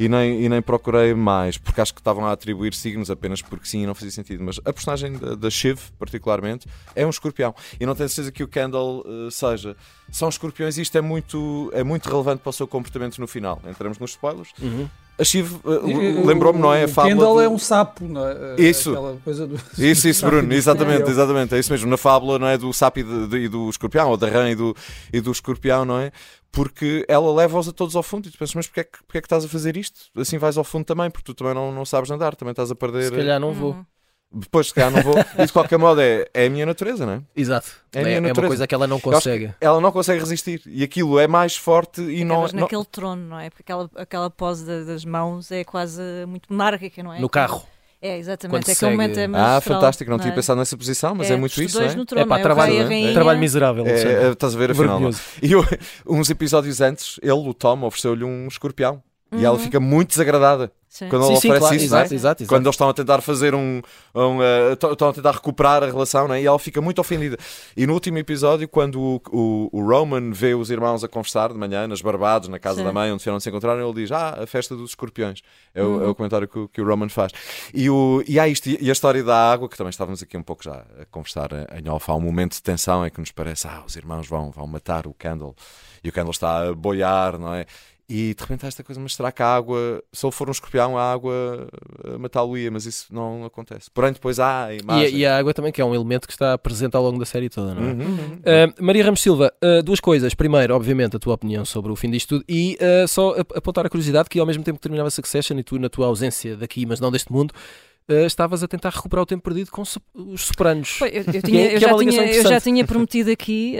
e 0.01 0.09
nem, 0.09 0.43
e 0.43 0.49
nem 0.49 0.63
procurei 0.63 1.13
mais, 1.13 1.59
porque 1.59 1.79
acho 1.79 1.93
que 1.93 2.01
estavam 2.01 2.25
a 2.25 2.33
atribuir 2.33 2.73
signos 2.73 3.11
apenas 3.11 3.43
porque 3.43 3.67
sim 3.67 3.83
e 3.83 3.87
não 3.87 3.95
fazia 3.95 4.11
sentido. 4.11 4.43
Mas 4.43 4.59
a 4.65 4.73
personagem 4.73 5.13
da, 5.13 5.35
da 5.35 5.51
Shiv, 5.51 5.79
particularmente, 5.99 6.67
é 6.97 7.07
um 7.07 7.11
escorpião. 7.11 7.55
E 7.79 7.85
não 7.85 7.95
tenho 7.95 8.09
certeza 8.09 8.33
que 8.33 8.43
o 8.43 8.49
Kendall 8.49 9.05
uh, 9.07 9.31
seja. 9.31 9.77
São 10.11 10.31
escorpiões 10.31 10.79
e 10.79 10.81
isto 10.81 10.97
é 10.97 11.03
muito, 11.03 11.71
é 11.75 11.85
muito 11.85 12.09
relevante 12.09 12.41
para 12.41 12.49
o 12.49 12.53
seu 12.53 12.67
comportamento 12.67 13.19
no 13.19 13.29
final. 13.29 13.61
Entramos 13.69 13.99
nos 13.99 14.13
spoilers. 14.13 14.49
Uhum. 14.63 14.89
A 15.19 15.25
Shiv 15.25 15.61
uh, 15.65 16.27
lembrou-me, 16.27 16.59
não 16.59 16.73
é? 16.73 16.85
A 16.85 16.89
fábula 16.89 17.15
Kendall 17.15 17.35
do... 17.35 17.41
é 17.43 17.49
um 17.51 17.59
sapo, 17.59 18.05
não 18.07 18.27
é? 18.27 18.55
Isso. 18.57 18.95
Do... 18.95 19.61
Isso, 19.77 20.09
isso, 20.09 20.25
Bruno, 20.25 20.51
exatamente, 20.55 21.11
exatamente. 21.11 21.55
É 21.55 21.59
isso 21.59 21.71
mesmo. 21.71 21.91
Na 21.91 21.99
fábula, 21.99 22.39
não 22.39 22.47
é? 22.47 22.57
Do 22.57 22.73
sapo 22.73 23.01
e, 23.01 23.03
de, 23.03 23.27
de, 23.27 23.37
e 23.37 23.49
do 23.49 23.69
escorpião, 23.69 24.09
ou 24.09 24.17
da 24.17 24.31
rã 24.31 24.49
e 24.49 24.55
do, 24.55 24.75
e 25.13 25.21
do 25.21 25.31
escorpião, 25.31 25.85
não 25.85 25.99
é? 25.99 26.11
Porque 26.53 27.05
ela 27.09 27.33
leva-os 27.33 27.69
a 27.69 27.73
todos 27.73 27.95
ao 27.95 28.03
fundo 28.03 28.27
e 28.29 28.31
tu 28.31 28.39
pensas, 28.39 28.55
mas 28.57 28.67
porquê 28.67 28.81
é, 28.81 28.85
que, 28.85 28.99
porquê 29.05 29.19
é 29.19 29.21
que 29.21 29.27
estás 29.27 29.45
a 29.45 29.49
fazer 29.49 29.77
isto? 29.77 30.01
Assim 30.17 30.37
vais 30.37 30.57
ao 30.59 30.65
fundo 30.65 30.85
também, 30.85 31.09
porque 31.11 31.25
tu 31.25 31.35
também 31.35 31.55
não, 31.55 31.71
não 31.73 31.85
sabes 31.85 32.11
nadar, 32.11 32.35
também 32.35 32.51
estás 32.51 32.71
a 32.71 32.75
perder. 32.75 33.05
Se 33.05 33.11
calhar 33.13 33.39
não 33.39 33.53
vou. 33.53 33.73
Uhum. 33.75 33.85
Depois, 34.33 34.69
se 34.69 34.75
calhar, 34.75 34.93
não 34.93 35.03
vou. 35.03 35.15
E 35.39 35.45
de 35.47 35.53
qualquer 35.53 35.77
modo, 35.77 36.01
é, 36.01 36.25
é 36.33 36.47
a 36.47 36.51
minha 36.51 36.65
natureza, 36.65 37.05
não 37.05 37.15
é? 37.15 37.23
Exato. 37.37 37.69
É 37.93 37.99
a 37.99 38.01
É, 38.01 38.05
minha 38.05 38.17
é 38.17 38.21
uma 38.21 38.29
natureza. 38.29 38.49
coisa 38.49 38.67
que 38.67 38.75
ela 38.75 38.87
não 38.87 39.01
consegue. 39.01 39.53
Ela 39.61 39.81
não 39.81 39.91
consegue 39.91 40.21
resistir. 40.21 40.63
E 40.67 40.85
aquilo 40.85 41.19
é 41.19 41.27
mais 41.27 41.57
forte 41.57 42.01
e 42.01 42.25
não. 42.25 42.37
Acabas 42.37 42.53
não... 42.53 42.61
naquele 42.63 42.85
trono, 42.85 43.23
não 43.29 43.39
é? 43.41 43.51
Porque 43.51 43.63
aquela, 43.63 43.91
aquela 43.97 44.31
pose 44.31 44.65
da- 44.65 44.85
das 44.85 45.05
mãos 45.05 45.51
é 45.51 45.65
quase 45.65 46.01
muito 46.29 46.47
monárquica, 46.49 47.03
não 47.03 47.13
é? 47.13 47.19
No 47.21 47.29
carro. 47.29 47.65
É, 48.03 48.17
exatamente. 48.17 48.53
Quando 48.55 48.63
Aquele 48.63 48.75
segue- 48.77 48.93
momento 48.93 49.19
é 49.19 49.25
Ah, 49.25 49.29
magistral, 49.29 49.61
fantástico. 49.79 50.11
Não, 50.11 50.17
é? 50.17 50.21
tinha 50.21 50.35
pensado 50.35 50.59
nessa 50.59 50.77
posição, 50.77 51.15
mas 51.15 51.31
é, 51.31 51.37
muito 51.37 51.53
os 51.53 51.59
isso, 51.59 51.79
dois 51.79 51.89
não 51.89 51.93
é? 51.93 51.97
no 51.99 52.07
trono, 52.07 52.23
É 52.23 52.27
pá, 52.27 52.35
não 52.37 52.41
é? 52.41 52.43
Trabalho, 52.43 52.87
rainha. 52.87 53.13
trabalho 53.13 53.39
miserável. 53.39 53.87
É, 53.87 53.91
é, 54.29 54.31
estás 54.33 54.55
a 54.55 54.59
ver 54.59 54.71
afinal. 54.71 54.99
não? 55.01 55.11
E 55.43 55.53
eu- 55.53 55.65
uns 56.07 56.31
episódios 56.31 56.81
antes, 56.81 57.19
ele, 57.23 57.33
o 57.33 57.53
Tom, 57.53 57.83
ofereceu-lhe 57.85 58.25
um 58.25 58.47
escorpião. 58.49 59.03
E 59.33 59.45
ela 59.45 59.59
fica 59.59 59.79
muito 59.79 60.09
desagradada 60.09 60.73
Sim. 60.92 61.09
quando 61.09 61.22
Sim, 61.22 61.29
ele 61.31 61.40
sim, 61.40 61.48
oferece 61.48 61.61
claro, 61.61 61.76
isso, 61.76 61.90
não 61.92 61.98
é? 61.98 62.00
exato, 62.00 62.14
exato, 62.14 62.42
exato. 62.42 62.48
Quando 62.48 62.66
eles 62.66 62.74
estão 62.74 62.88
a 62.88 62.92
tentar 62.92 63.20
fazer 63.20 63.55
um. 63.55 63.81
um, 64.12 64.42
eh, 64.42 64.72
estão 64.72 65.09
a 65.09 65.12
tentar 65.12 65.31
recuperar 65.31 65.85
a 65.85 65.87
relação, 65.87 66.26
não 66.26 66.35
é? 66.35 66.42
E 66.42 66.46
ela 66.46 66.59
fica 66.59 66.81
muito 66.81 67.00
ofendida. 67.00 67.38
E 67.76 67.87
no 67.87 67.92
último 67.94 68.18
episódio, 68.18 68.66
quando 68.68 69.00
o, 69.00 69.22
o, 69.31 69.68
o 69.72 69.88
Roman 69.88 70.33
vê 70.33 70.53
os 70.53 70.68
irmãos 70.68 71.05
a 71.05 71.09
conversar 71.09 71.53
de 71.53 71.55
manhã 71.59 71.87
nas 71.87 72.03
Barbados, 72.03 72.48
na 72.48 72.59
casa 72.59 72.79
Sim. 72.79 72.85
da 72.85 72.92
mãe, 72.92 73.12
onde 73.12 73.22
se 73.22 73.48
encontraram, 73.48 73.81
ele 73.88 74.03
diz: 74.03 74.11
Ah, 74.11 74.40
a 74.42 74.46
festa 74.48 74.74
dos 74.74 74.90
escorpiões. 74.90 75.42
É 75.72 75.81
o, 75.81 75.87
Uhum. 75.87 76.03
é 76.05 76.09
o 76.09 76.14
comentário 76.16 76.48
que, 76.48 76.59
o- 76.59 76.68
que 76.68 76.81
o 76.83 76.85
Roman 76.85 77.09
faz. 77.09 77.31
E, 77.72 77.88
o, 77.88 78.24
e 78.26 78.40
há 78.40 78.48
isto, 78.48 78.68
e 78.68 78.88
a 78.88 78.92
história 78.92 79.22
da 79.22 79.53
água, 79.53 79.68
que 79.68 79.76
também 79.76 79.90
estávamos 79.90 80.20
aqui 80.24 80.37
um 80.37 80.42
pouco 80.42 80.64
já 80.64 80.85
a 81.00 81.05
conversar 81.09 81.50
em 81.81 81.88
off. 81.88 82.11
Há 82.11 82.14
um 82.16 82.20
momento 82.20 82.55
de 82.55 82.62
tensão 82.62 83.07
em 83.07 83.11
que 83.11 83.20
nos 83.20 83.31
parece: 83.31 83.68
Ah, 83.68 83.85
os 83.87 83.94
irmãos 83.94 84.26
vão, 84.26 84.50
vão 84.50 84.66
matar 84.66 85.07
o 85.07 85.14
Candle. 85.14 85.55
E 86.03 86.09
o 86.09 86.12
Candle 86.12 86.31
está 86.33 86.66
a 86.68 86.74
boiar, 86.74 87.38
não 87.38 87.55
é? 87.55 87.66
E 88.12 88.35
de 88.35 88.40
repente 88.40 88.64
há 88.64 88.68
esta 88.68 88.83
coisa, 88.83 89.01
mas 89.01 89.14
será 89.14 89.31
que 89.31 89.40
a 89.40 89.46
água, 89.46 90.03
se 90.12 90.27
ele 90.27 90.33
for 90.33 90.49
um 90.49 90.51
escorpião, 90.51 90.99
a 90.99 91.12
água 91.12 91.68
eh, 92.05 92.18
matá-lo-ia? 92.18 92.68
Mas 92.68 92.85
isso 92.85 93.07
não 93.14 93.44
acontece. 93.44 93.88
Porém, 93.94 94.12
depois 94.12 94.40
há 94.40 94.64
a 94.64 94.75
E, 94.75 94.79
imagem. 94.81 95.07
a- 95.07 95.18
e 95.18 95.25
a 95.27 95.38
água 95.38 95.55
também, 95.55 95.70
que 95.70 95.81
é 95.81 95.85
um 95.85 95.94
elemento 95.94 96.27
que 96.27 96.33
está 96.33 96.59
presente 96.59 96.96
ao 96.96 97.03
longo 97.05 97.20
da 97.20 97.25
série 97.25 97.49
toda, 97.49 97.73
não 97.73 97.83
é? 97.83 97.92
Uhum, 97.92 98.01
uhum. 98.01 98.35
Uh, 98.81 98.85
Maria 98.85 99.05
Ramos 99.05 99.20
Silva, 99.20 99.53
uh, 99.62 99.81
duas 99.85 100.01
coisas. 100.01 100.35
Primeiro, 100.35 100.75
obviamente, 100.75 101.14
a 101.14 101.18
tua 101.20 101.35
opinião 101.35 101.64
sobre 101.64 101.92
o 101.92 101.94
fim 101.96 102.11
disto 102.11 102.31
tudo 102.40 102.44
e 102.49 102.77
uh, 102.81 103.07
só 103.07 103.38
ap- 103.38 103.57
apontar 103.57 103.87
a 103.87 103.88
curiosidade 103.88 104.29
que 104.29 104.40
ao 104.40 104.46
mesmo 104.46 104.64
tempo 104.64 104.79
que 104.79 104.83
terminava 104.83 105.09
Succession 105.11 105.57
e 105.59 105.62
tu, 105.62 105.79
na 105.79 105.88
tua 105.88 106.07
ausência 106.07 106.57
daqui, 106.57 106.85
mas 106.85 106.99
não 106.99 107.12
deste 107.12 107.31
mundo, 107.33 107.53
uh, 108.09 108.27
estavas 108.27 108.64
a 108.64 108.66
tentar 108.66 108.90
recuperar 108.90 109.23
o 109.23 109.27
tempo 109.27 109.44
perdido 109.44 109.70
com 109.70 109.83
os 109.83 110.40
Sopranos. 110.42 110.90
Foi, 110.99 111.11
eu, 111.11 111.23
eu 111.23 111.25
Que 111.33 111.42
tinha- 111.42 111.66
eu 111.66 111.70
que 111.75 111.79
já 111.79 111.94
tinha- 111.96 112.11
eu 112.11 112.12
já 112.12 112.25
interessante. 112.27 112.62
tinha 112.64 112.85
prometido 112.85 113.31
aqui 113.31 113.77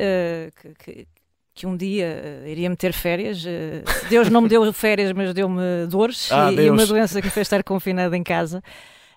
que, 0.63 0.75
que- 0.85 1.07
que 1.55 1.67
um 1.67 1.77
dia 1.77 2.05
eh, 2.07 2.45
iria 2.51 2.71
meter 2.71 2.93
férias. 2.93 3.45
eh, 3.47 3.83
Deus 4.09 4.29
não 4.31 4.41
me 4.41 4.49
deu 4.49 4.73
férias, 4.73 5.13
mas 5.13 5.35
deu-me 5.35 5.87
dores 5.89 6.31
Ah, 6.33 6.51
e, 6.53 6.57
e 6.57 6.71
uma 6.71 6.87
doença 6.87 7.21
que 7.21 7.27
me 7.27 7.31
fez 7.33 7.47
estar 7.47 7.63
confinada 7.63 8.17
em 8.17 8.23
casa. 8.23 8.63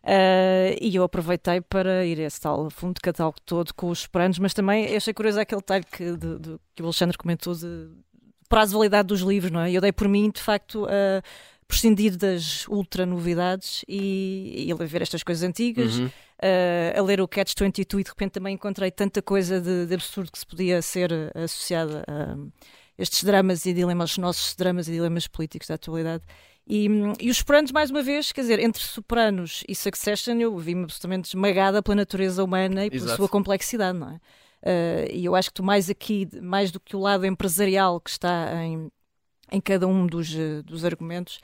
Eh, 0.06 0.78
e 0.82 0.96
eu 0.96 1.04
aproveitei 1.04 1.62
para 1.62 2.06
ir 2.06 2.20
a 2.20 2.24
esse 2.24 2.42
tal 2.42 2.70
fundo 2.70 2.96
de 2.96 3.02
catálogo 3.02 3.38
todo 3.46 3.74
com 3.74 3.90
os 3.90 4.00
Sopranos, 4.00 4.38
mas 4.40 4.54
também 4.54 4.94
achei 4.96 5.14
curioso 5.14 5.40
aquele 5.40 5.62
detalhe 5.62 5.86
que, 5.90 6.12
de- 6.18 6.40
de- 6.40 6.58
que 6.76 6.82
o 6.82 6.86
Alexandre 6.86 7.18
comentou 7.18 7.54
de 7.56 7.88
prazo 8.50 8.72
de 8.72 8.78
validade 8.78 9.08
dos 9.08 9.22
livros, 9.22 9.52
não 9.52 9.62
é? 9.62 9.72
Eu 9.72 9.80
dei 9.80 9.92
por 9.94 10.08
mim, 10.10 10.30
de 10.30 10.42
facto, 10.42 10.86
a 10.86 11.22
prescindir 11.68 12.18
das 12.18 12.68
ultra 12.68 13.06
novidades 13.06 13.86
e, 13.88 14.66
e 14.68 14.72
a 14.72 14.76
ver 14.76 15.02
estas 15.02 15.24
coisas 15.24 15.48
antigas, 15.48 15.98
Uhum. 16.00 16.10
Uh, 16.44 17.00
a 17.00 17.02
ler 17.02 17.22
o 17.22 17.28
Catch 17.28 17.54
22 17.58 18.02
e 18.02 18.04
de 18.04 18.10
repente 18.10 18.32
também 18.34 18.56
encontrei 18.56 18.92
tanta 18.92 19.22
coisa 19.22 19.62
de, 19.62 19.86
de 19.86 19.94
absurdo 19.94 20.32
que 20.32 20.38
se 20.38 20.46
podia 20.46 20.82
ser 20.82 21.12
uh, 21.12 21.44
associada 21.44 22.04
a 22.08 22.38
estes 22.98 23.24
dramas 23.24 23.66
e 23.66 23.74
dilemas, 23.74 24.12
os 24.12 24.18
nossos 24.18 24.56
dramas 24.56 24.88
e 24.88 24.92
dilemas 24.92 25.28
políticos 25.28 25.68
da 25.68 25.76
atualidade. 25.76 26.24
E, 26.66 26.88
e 27.20 27.30
os 27.30 27.38
Sopranos, 27.38 27.72
mais 27.72 27.90
uma 27.90 28.02
vez, 28.02 28.32
quer 28.32 28.42
dizer, 28.42 28.60
entre 28.60 28.82
Sopranos 28.82 29.64
e 29.68 29.76
Succession, 29.76 30.40
eu 30.40 30.58
vi-me 30.58 30.84
absolutamente 30.84 31.30
esmagada 31.30 31.82
pela 31.82 31.96
natureza 31.96 32.44
humana 32.44 32.86
e 32.86 32.90
pela 32.90 33.04
Exato. 33.04 33.18
sua 33.18 33.30
complexidade, 33.30 33.98
não 33.98 34.12
é? 34.12 34.20
Uh, 34.66 35.12
e 35.12 35.26
eu 35.26 35.36
acho 35.36 35.50
que 35.50 35.56
tu 35.56 35.64
mais 35.64 35.90
aqui, 35.90 36.28
mais 36.42 36.72
do 36.72 36.80
que 36.80 36.96
o 36.96 37.00
lado 37.00 37.26
empresarial 37.26 38.00
que 38.00 38.10
está 38.10 38.64
em, 38.64 38.90
em 39.52 39.60
cada 39.60 39.86
um 39.88 40.08
dos, 40.08 40.34
eh, 40.34 40.62
dos 40.62 40.86
argumentos, 40.86 41.42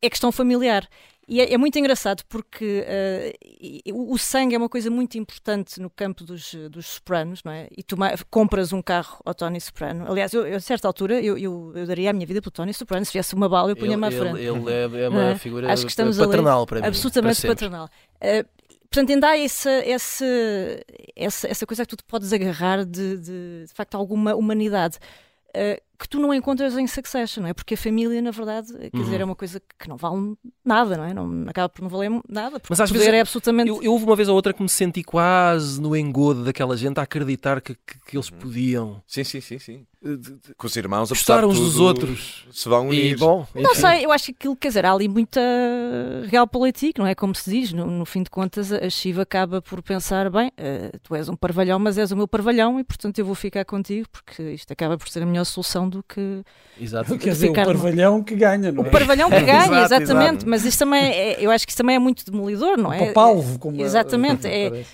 é 0.00 0.08
questão 0.08 0.30
familiar. 0.30 0.88
E 1.26 1.40
é, 1.40 1.54
é 1.54 1.58
muito 1.58 1.78
engraçado 1.78 2.22
porque 2.28 2.84
e 3.60 3.82
o 3.92 4.14
o 4.14 4.18
sangue 4.18 4.54
é 4.54 4.58
uma 4.58 4.68
coisa 4.68 4.90
muito 4.90 5.18
importante 5.18 5.80
no 5.80 5.90
campo 5.90 6.22
dos, 6.22 6.54
dos 6.70 6.86
sopranos, 6.86 7.42
não 7.42 7.50
é? 7.50 7.68
E 7.76 7.82
tu 7.82 7.96
compras 8.30 8.72
um 8.72 8.80
carro 8.80 9.20
ao 9.24 9.34
Tony 9.34 9.60
Soprano. 9.60 10.06
Aliás, 10.08 10.32
eu, 10.32 10.46
eu, 10.46 10.56
a 10.56 10.60
certa 10.60 10.86
altura 10.86 11.20
eu, 11.20 11.36
eu, 11.36 11.72
eu 11.74 11.86
daria 11.86 12.10
a 12.10 12.12
minha 12.12 12.26
vida 12.26 12.40
pelo 12.40 12.52
Tony 12.52 12.72
Soprano. 12.72 13.04
Se 13.04 13.12
viesse 13.12 13.34
uma 13.34 13.48
bala, 13.48 13.72
eu 13.72 13.76
punha-me 13.76 14.06
à 14.06 14.10
frente. 14.10 14.38
ele, 14.38 14.46
ele 14.46 14.70
é, 14.70 15.04
é 15.04 15.08
uma 15.08 15.30
é? 15.30 15.38
figura 15.38 15.72
Acho 15.72 15.84
que 15.84 15.90
estamos 15.90 16.16
paternal 16.16 16.64
para 16.64 16.80
mim. 16.80 16.86
absolutamente 16.86 17.40
para 17.40 17.50
paternal. 17.50 17.88
Uh, 18.16 18.48
portanto, 18.88 19.10
ainda 19.10 19.28
há 19.30 19.38
essa, 19.38 19.70
essa, 19.70 20.24
essa, 21.16 21.48
essa 21.48 21.66
coisa 21.66 21.84
que 21.84 21.88
tu 21.88 21.96
te 21.96 22.04
podes 22.04 22.32
agarrar 22.32 22.84
de, 22.84 23.18
de, 23.18 23.64
de 23.66 23.74
facto, 23.74 23.96
alguma 23.96 24.36
humanidade. 24.36 24.98
uh, 25.56 25.82
que 26.04 26.08
tu 26.10 26.20
não 26.20 26.32
encontras 26.34 26.76
em 26.76 26.86
Succession, 26.86 27.42
não 27.42 27.48
é? 27.48 27.54
Porque 27.54 27.72
a 27.74 27.76
família, 27.76 28.20
na 28.20 28.30
verdade, 28.30 28.68
quer 28.72 28.90
Uhum. 28.94 29.02
dizer, 29.02 29.20
é 29.20 29.24
uma 29.24 29.34
coisa 29.34 29.58
que 29.78 29.88
não 29.88 29.96
vale 29.96 30.36
nada, 30.64 30.96
não 30.98 31.04
é? 31.04 31.14
Não, 31.14 31.48
acaba 31.48 31.68
por 31.68 31.80
não 31.82 31.88
valer 31.88 32.10
nada, 32.28 32.60
porque 32.60 32.66
Mas 32.70 32.80
às 32.80 32.90
vezes 32.90 33.08
é 33.08 33.20
absolutamente. 33.20 33.68
Eu, 33.70 33.82
eu 33.82 33.92
houve 33.92 34.04
uma 34.04 34.14
vez 34.14 34.28
ou 34.28 34.34
outra 34.36 34.52
que 34.52 34.62
me 34.62 34.68
senti 34.68 35.02
quase 35.02 35.80
no 35.80 35.96
engodo 35.96 36.44
daquela 36.44 36.76
gente 36.76 36.98
a 37.00 37.02
acreditar 37.02 37.60
que, 37.62 37.74
que, 37.74 37.98
que 38.06 38.16
Uhum. 38.16 38.20
eles 38.20 38.30
podiam. 38.30 39.02
Sim, 39.06 39.24
sim, 39.24 39.40
sim, 39.40 39.58
sim. 39.58 39.86
Que 40.58 40.66
os 40.66 40.76
irmãos, 40.76 41.08
Gostar 41.08 41.34
apesar 41.38 41.46
de 41.46 41.52
uns 41.52 41.58
dos 41.64 41.80
outros. 41.80 42.46
se 42.52 42.68
vão 42.68 42.88
unir. 42.88 43.12
E 43.12 43.16
bom, 43.16 43.46
Não 43.54 43.74
sei, 43.74 44.04
eu 44.04 44.12
acho 44.12 44.26
que 44.26 44.32
aquilo, 44.32 44.54
quer 44.56 44.68
dizer, 44.68 44.84
há 44.84 44.92
ali 44.92 45.08
muita 45.08 45.40
realpolitik, 46.28 46.98
não 46.98 47.06
é? 47.06 47.14
Como 47.14 47.34
se 47.34 47.50
diz, 47.50 47.72
no, 47.72 47.86
no 47.86 48.04
fim 48.04 48.22
de 48.22 48.30
contas, 48.30 48.72
a 48.72 48.88
Shiva 48.90 49.22
acaba 49.22 49.62
por 49.62 49.82
pensar: 49.82 50.30
bem, 50.30 50.50
eh, 50.56 50.90
tu 51.02 51.14
és 51.14 51.28
um 51.28 51.36
parvalhão, 51.36 51.78
mas 51.78 51.96
és 51.98 52.10
o 52.12 52.16
meu 52.16 52.28
parvalhão 52.28 52.78
e, 52.78 52.84
portanto, 52.84 53.18
eu 53.18 53.24
vou 53.24 53.34
ficar 53.34 53.64
contigo, 53.64 54.06
porque 54.10 54.42
isto 54.50 54.70
acaba 54.72 54.96
por 54.98 55.08
ser 55.08 55.22
a 55.22 55.26
melhor 55.26 55.44
solução 55.44 55.88
do 55.88 56.02
que. 56.02 56.42
Exato. 56.80 57.16
Quer 57.18 57.30
dizer, 57.30 57.50
o 57.50 57.54
parvalhão 57.54 58.22
que 58.22 58.34
ganha, 58.34 58.70
não 58.72 58.82
O 58.82 58.86
é? 58.86 58.90
parvalhão 58.90 59.30
que 59.30 59.40
ganha, 59.40 59.64
Exato, 59.84 60.02
exatamente, 60.02 60.30
exato. 60.36 60.48
mas 60.50 60.64
isso 60.64 60.78
também 60.78 61.02
é, 61.02 61.36
eu 61.44 61.50
acho 61.50 61.64
que 61.66 61.70
isso 61.70 61.78
também 61.78 61.96
é 61.96 61.98
muito 61.98 62.24
demolidor, 62.30 62.76
não 62.76 62.92
é? 62.92 63.10
O 63.10 63.12
palvo, 63.12 63.58
como 63.58 63.80
Exatamente, 63.80 64.46
é- 64.48 64.84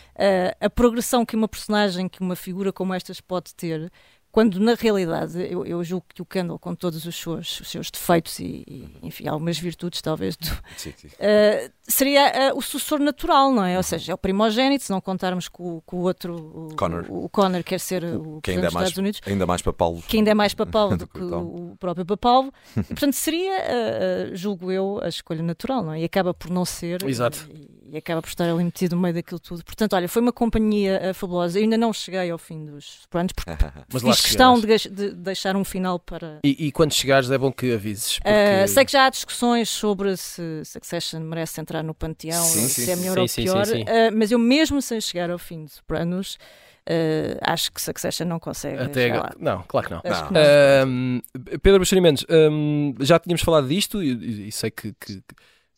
a, 0.61 0.67
a 0.67 0.71
progressão 0.71 1.25
que 1.25 1.35
uma 1.35 1.49
personagem, 1.49 2.09
que 2.09 2.21
uma 2.21 2.37
figura 2.37 2.73
como 2.73 2.93
estas 2.95 3.21
pode 3.21 3.55
ter, 3.55 3.91
quando 4.33 4.61
na 4.61 4.75
realidade 4.75 5.39
eu, 5.51 5.67
eu 5.67 5.83
julgo 5.83 6.07
que 6.15 6.23
o 6.23 6.25
Kendall, 6.25 6.59
com 6.59 6.75
todos 6.75 7.05
os 7.05 7.17
seus, 7.17 7.61
os 7.61 7.69
seus 7.69 7.91
defeitos 7.91 8.39
e, 8.39 8.65
e, 8.67 8.89
enfim, 9.03 9.27
algumas 9.29 9.59
virtudes 9.59 10.01
talvez, 10.01 10.37
do- 10.37 10.47
Sim, 10.77 10.93
sim. 10.97 11.09
uh, 11.09 11.71
seria 11.83 12.53
uh, 12.55 12.59
o 12.59 12.63
sucessor 12.63 13.01
natural, 13.01 13.53
não 13.53 13.65
é? 13.65 13.77
Ou 13.77 13.83
seja, 13.83 14.13
é 14.13 14.15
o 14.15 14.19
primogênito, 14.19 14.85
se 14.85 14.91
não 14.91 15.01
contarmos 15.01 15.49
com, 15.49 15.77
o- 15.79 15.83
com 15.83 15.97
o 15.97 16.01
outro, 16.03 16.35
o 16.71 16.77
Connor. 16.77 17.07
o, 17.09 17.25
o 17.25 17.29
Connor 17.29 17.63
quer 17.65 17.81
ser 17.81 18.05
o 18.05 18.41
Que 18.43 18.53
ainda 18.53 18.63
é 18.63 18.67
dos 18.67 18.75
mais, 18.75 18.89
Estados 18.89 18.99
Unidos, 18.99 19.21
ainda 19.27 19.47
mais 19.47 19.63
para 19.63 19.73
Paulo. 19.73 20.03
que 20.07 20.17
ainda 20.17 20.31
é 20.31 20.35
mais 20.35 20.55
papal 20.55 20.91
do 20.91 20.97
Do 20.99 21.07
que 21.09 21.21
o 21.21 21.71
o 21.73 21.77
próprio 21.77 22.05
papalvo. 22.07 22.53
E, 22.77 22.83
portanto, 22.85 23.15
seria, 23.15 23.53
uh, 23.53 24.33
uh, 24.33 24.37
julgo 24.37 24.71
eu, 24.71 25.01
a 25.03 25.09
escolha 25.09 25.43
natural, 25.43 25.83
não 25.83 25.93
é? 25.93 26.01
E 26.01 26.05
acaba 26.05 26.33
por 26.33 26.51
não 26.51 26.65
ser. 26.65 27.03
Exato. 27.05 27.49
E, 27.53 27.80
e 27.93 27.97
acaba 27.97 28.23
por 28.23 28.29
estar 28.29 28.49
ali 28.49 28.63
metido 28.63 28.95
no 28.95 29.03
meio 29.03 29.15
daquilo 29.15 29.41
tudo. 29.41 29.65
Portanto, 29.65 29.95
olha, 29.95 30.09
foi 30.09 30.23
uma 30.23 30.33
companhia 30.33 31.11
uh, 31.11 31.15
fabulosa. 31.15 31.59
Eu 31.59 31.65
ainda 31.65 31.77
não 31.77 31.93
cheguei 31.93 32.31
ao 32.31 32.39
fim 32.39 32.65
dos 32.65 33.01
Sopranos, 33.03 33.33
porque 33.33 33.51
Mas 33.93 34.03
fiz 34.03 34.21
questão 34.21 34.61
de, 34.61 34.77
de 34.89 35.11
deixar 35.15 35.57
um 35.57 35.65
final 35.65 35.99
para. 35.99 36.39
E, 36.45 36.67
e 36.67 36.73
quando 36.73 36.93
chegares 36.93 37.31
é 37.31 37.37
bom 37.37 37.51
que 37.53 37.73
avises. 37.73 38.19
Porque... 38.19 38.31
Uh, 38.31 38.69
sei 38.69 38.85
que 38.85 38.93
já 38.93 39.07
há 39.07 39.11
discussões 39.11 39.69
sobre 39.69 40.17
se 40.17 40.63
Succession 40.65 41.21
merece 41.21 41.61
entrar 41.61 41.83
no 41.83 41.93
panteão, 41.93 42.43
Sim, 42.45 42.69
se 42.69 42.85
sim, 42.85 42.93
é 42.93 42.97
melhor 42.97 43.29
sim, 43.29 43.41
ou 43.43 43.53
pior, 43.53 43.67
sim, 43.67 43.73
sim. 43.79 43.83
uh, 43.83 44.17
mas 44.17 44.31
eu 44.31 44.39
mesmo 44.39 44.81
sem 44.81 45.01
chegar 45.01 45.29
ao 45.31 45.39
fim 45.39 45.65
de 45.65 45.73
Sopranos, 45.73 46.35
uh, 46.89 47.39
acho 47.43 47.73
que 47.73 47.83
Succession 47.83 48.27
não 48.27 48.39
consegue 48.39 48.83
Até 48.83 49.11
agora. 49.11 49.35
Não, 49.39 49.65
claro 49.67 49.89
que 49.89 49.95
não. 49.95 50.03
Não. 50.05 50.29
que 50.29 50.35
não. 50.35 51.59
Pedro 51.61 51.81
Buxeri 51.81 52.01
Mendes, 52.01 52.25
ahm, 52.31 52.95
já 53.01 53.19
tínhamos 53.19 53.43
falado 53.43 53.67
disto 53.67 54.01
e, 54.01 54.47
e- 54.49 54.53
sei 54.53 54.71
que- 54.71 54.93
que 55.01 55.21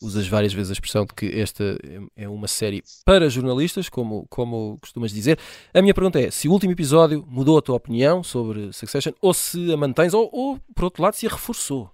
usas 0.02 0.26
várias 0.26 0.52
vezes 0.52 0.70
a 0.70 0.72
expressão 0.74 1.06
de 1.06 1.14
que 1.14 1.26
esta 1.40 1.78
é 2.16 2.28
uma 2.28 2.48
série 2.48 2.82
para 3.04 3.28
jornalistas, 3.30 3.88
como, 3.88 4.26
como 4.28 4.78
costumas 4.80 5.12
dizer. 5.12 5.38
A 5.72 5.80
minha 5.80 5.94
pergunta 5.94 6.20
é 6.20 6.30
se 6.30 6.48
o 6.48 6.52
último 6.52 6.72
episódio 6.72 7.24
mudou 7.28 7.56
a 7.58 7.62
tua 7.62 7.76
opinião 7.76 8.22
sobre 8.22 8.72
Succession 8.72 9.12
ou 9.20 9.32
se 9.32 9.72
a 9.72 9.76
mantens 9.76 10.12
ou, 10.12 10.28
ou 10.32 10.58
por 10.74 10.84
outro 10.84 11.02
lado, 11.02 11.14
se 11.14 11.26
a 11.26 11.30
reforçou. 11.30 11.90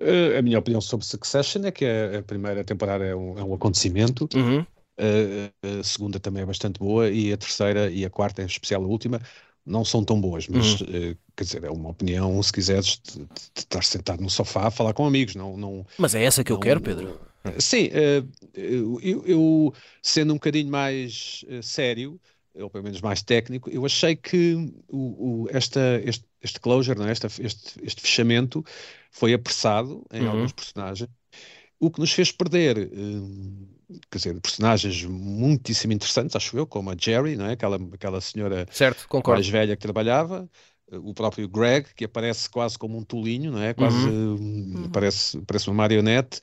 Eh, 0.00 0.38
a 0.38 0.42
minha 0.42 0.58
opinião 0.58 0.80
sobre 0.80 1.04
Succession 1.06 1.64
é 1.64 1.70
que 1.70 1.84
a, 1.84 2.22
primeira 2.22 2.64
temporada 2.64 3.04
é 3.04 3.14
um, 3.14 3.38
é 3.38 3.44
um 3.44 3.54
acontecimento, 3.54 4.28
Uhum. 4.34 4.64
eh, 4.98 5.50
a 5.80 5.82
segunda 5.82 6.18
também 6.18 6.42
é 6.42 6.46
bastante 6.46 6.78
boa 6.78 7.10
e 7.10 7.32
a 7.32 7.36
terceira 7.36 7.90
e 7.90 8.04
a 8.04 8.10
quarta, 8.10 8.42
em 8.42 8.46
especial 8.46 8.82
a 8.82 8.86
última, 8.86 9.20
não 9.64 9.84
são 9.84 10.04
tão 10.04 10.20
boas, 10.20 10.48
mas 10.48 10.82
eh, 10.82 11.16
quer 11.36 11.44
dizer, 11.44 11.64
é 11.64 11.70
uma 11.70 11.90
opinião, 11.90 12.42
se 12.42 12.52
quiseres, 12.52 13.00
de, 13.00 13.18
de- 13.20 13.24
de 13.26 13.60
estar 13.60 13.82
sentado 13.84 14.22
no 14.22 14.30
sofá 14.30 14.66
a 14.68 14.70
falar 14.70 14.92
com 14.94 15.06
amigos, 15.06 15.34
não, 15.34 15.56
não, 15.56 15.86
Mas 15.98 16.14
é 16.14 16.24
essa 16.24 16.42
que 16.42 16.50
eu 16.50 16.56
Não, 16.56 16.60
quero, 16.60 16.80
Pedro. 16.80 17.20
Sim, 17.58 17.88
eh, 17.92 18.22
eu, 18.54 19.00
eu- 19.00 19.26
eu, 19.26 19.74
sendo 20.02 20.32
um 20.32 20.36
bocadinho 20.36 20.70
mais 20.70 21.44
eh, 21.48 21.62
sério, 21.62 22.20
ou 22.54 22.68
pelo 22.68 22.84
menos 22.84 23.00
mais 23.00 23.22
técnico, 23.22 23.70
eu 23.70 23.84
achei 23.86 24.14
que 24.16 24.54
o, 24.88 25.44
o- 25.44 25.48
esta, 25.50 26.00
este, 26.04 26.24
este 26.42 26.60
closure, 26.60 26.98
não 26.98 27.06
é? 27.06 27.12
Esta- 27.12 27.28
este, 27.40 27.74
este 27.82 28.02
fechamento 28.02 28.62
foi 29.10 29.32
apressado 29.32 30.04
em 30.12 30.22
Uhum. 30.22 30.30
alguns 30.30 30.52
personagens 30.52 31.08
o 31.78 31.90
que 31.90 32.00
nos 32.00 32.12
fez 32.12 32.30
perder, 32.32 32.76
quer 34.10 34.18
dizer, 34.18 34.40
personagens 34.40 35.04
muitíssimo 35.04 35.92
interessantes, 35.92 36.36
acho 36.36 36.56
eu, 36.56 36.66
como 36.66 36.90
a 36.90 36.96
Jerry, 36.98 37.36
não 37.36 37.46
é? 37.46 37.52
aquela, 37.52 37.76
aquela 37.92 38.20
senhora 38.20 38.66
certo, 38.70 39.06
mais 39.26 39.48
velha 39.48 39.76
que 39.76 39.82
trabalhava, 39.82 40.48
o 40.92 41.14
próprio 41.14 41.48
Greg, 41.48 41.88
que 41.94 42.04
aparece 42.04 42.48
quase 42.50 42.76
como 42.78 42.98
um 42.98 43.04
tolinho, 43.04 43.52
não 43.52 43.62
é? 43.62 43.72
Quase 43.72 43.96
uhum. 43.96 44.84
uh, 44.86 44.90
parece, 44.90 45.40
parece 45.42 45.68
uma 45.68 45.76
marionete. 45.76 46.40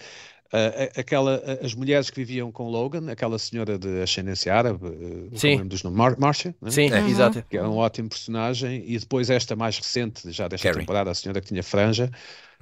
Uh, 0.47 0.99
aquela, 0.99 1.43
as 1.61 1.75
mulheres 1.75 2.09
que 2.09 2.17
viviam 2.17 2.51
com 2.51 2.69
Logan, 2.69 3.11
aquela 3.11 3.37
senhora 3.37 3.77
de 3.77 4.01
ascendência 4.01 4.53
árabe, 4.53 4.85
uh, 4.85 5.37
Sim. 5.37 5.65
dos 5.67 5.83
nomes, 5.83 5.97
Mar 5.97 6.17
Marcia, 6.17 6.55
né? 6.61 6.71
Sim, 6.71 6.89
uhum. 6.89 7.07
exato. 7.07 7.43
Que 7.49 7.57
era 7.57 7.69
um 7.69 7.75
ótimo 7.75 8.07
personagem, 8.07 8.81
e 8.87 8.97
depois 8.97 9.29
esta 9.29 9.55
mais 9.55 9.77
recente, 9.77 10.31
já 10.31 10.47
desta 10.47 10.69
Carrie. 10.69 10.79
temporada, 10.79 11.11
a 11.11 11.13
senhora 11.13 11.41
que 11.41 11.47
tinha 11.47 11.61
franja, 11.61 12.09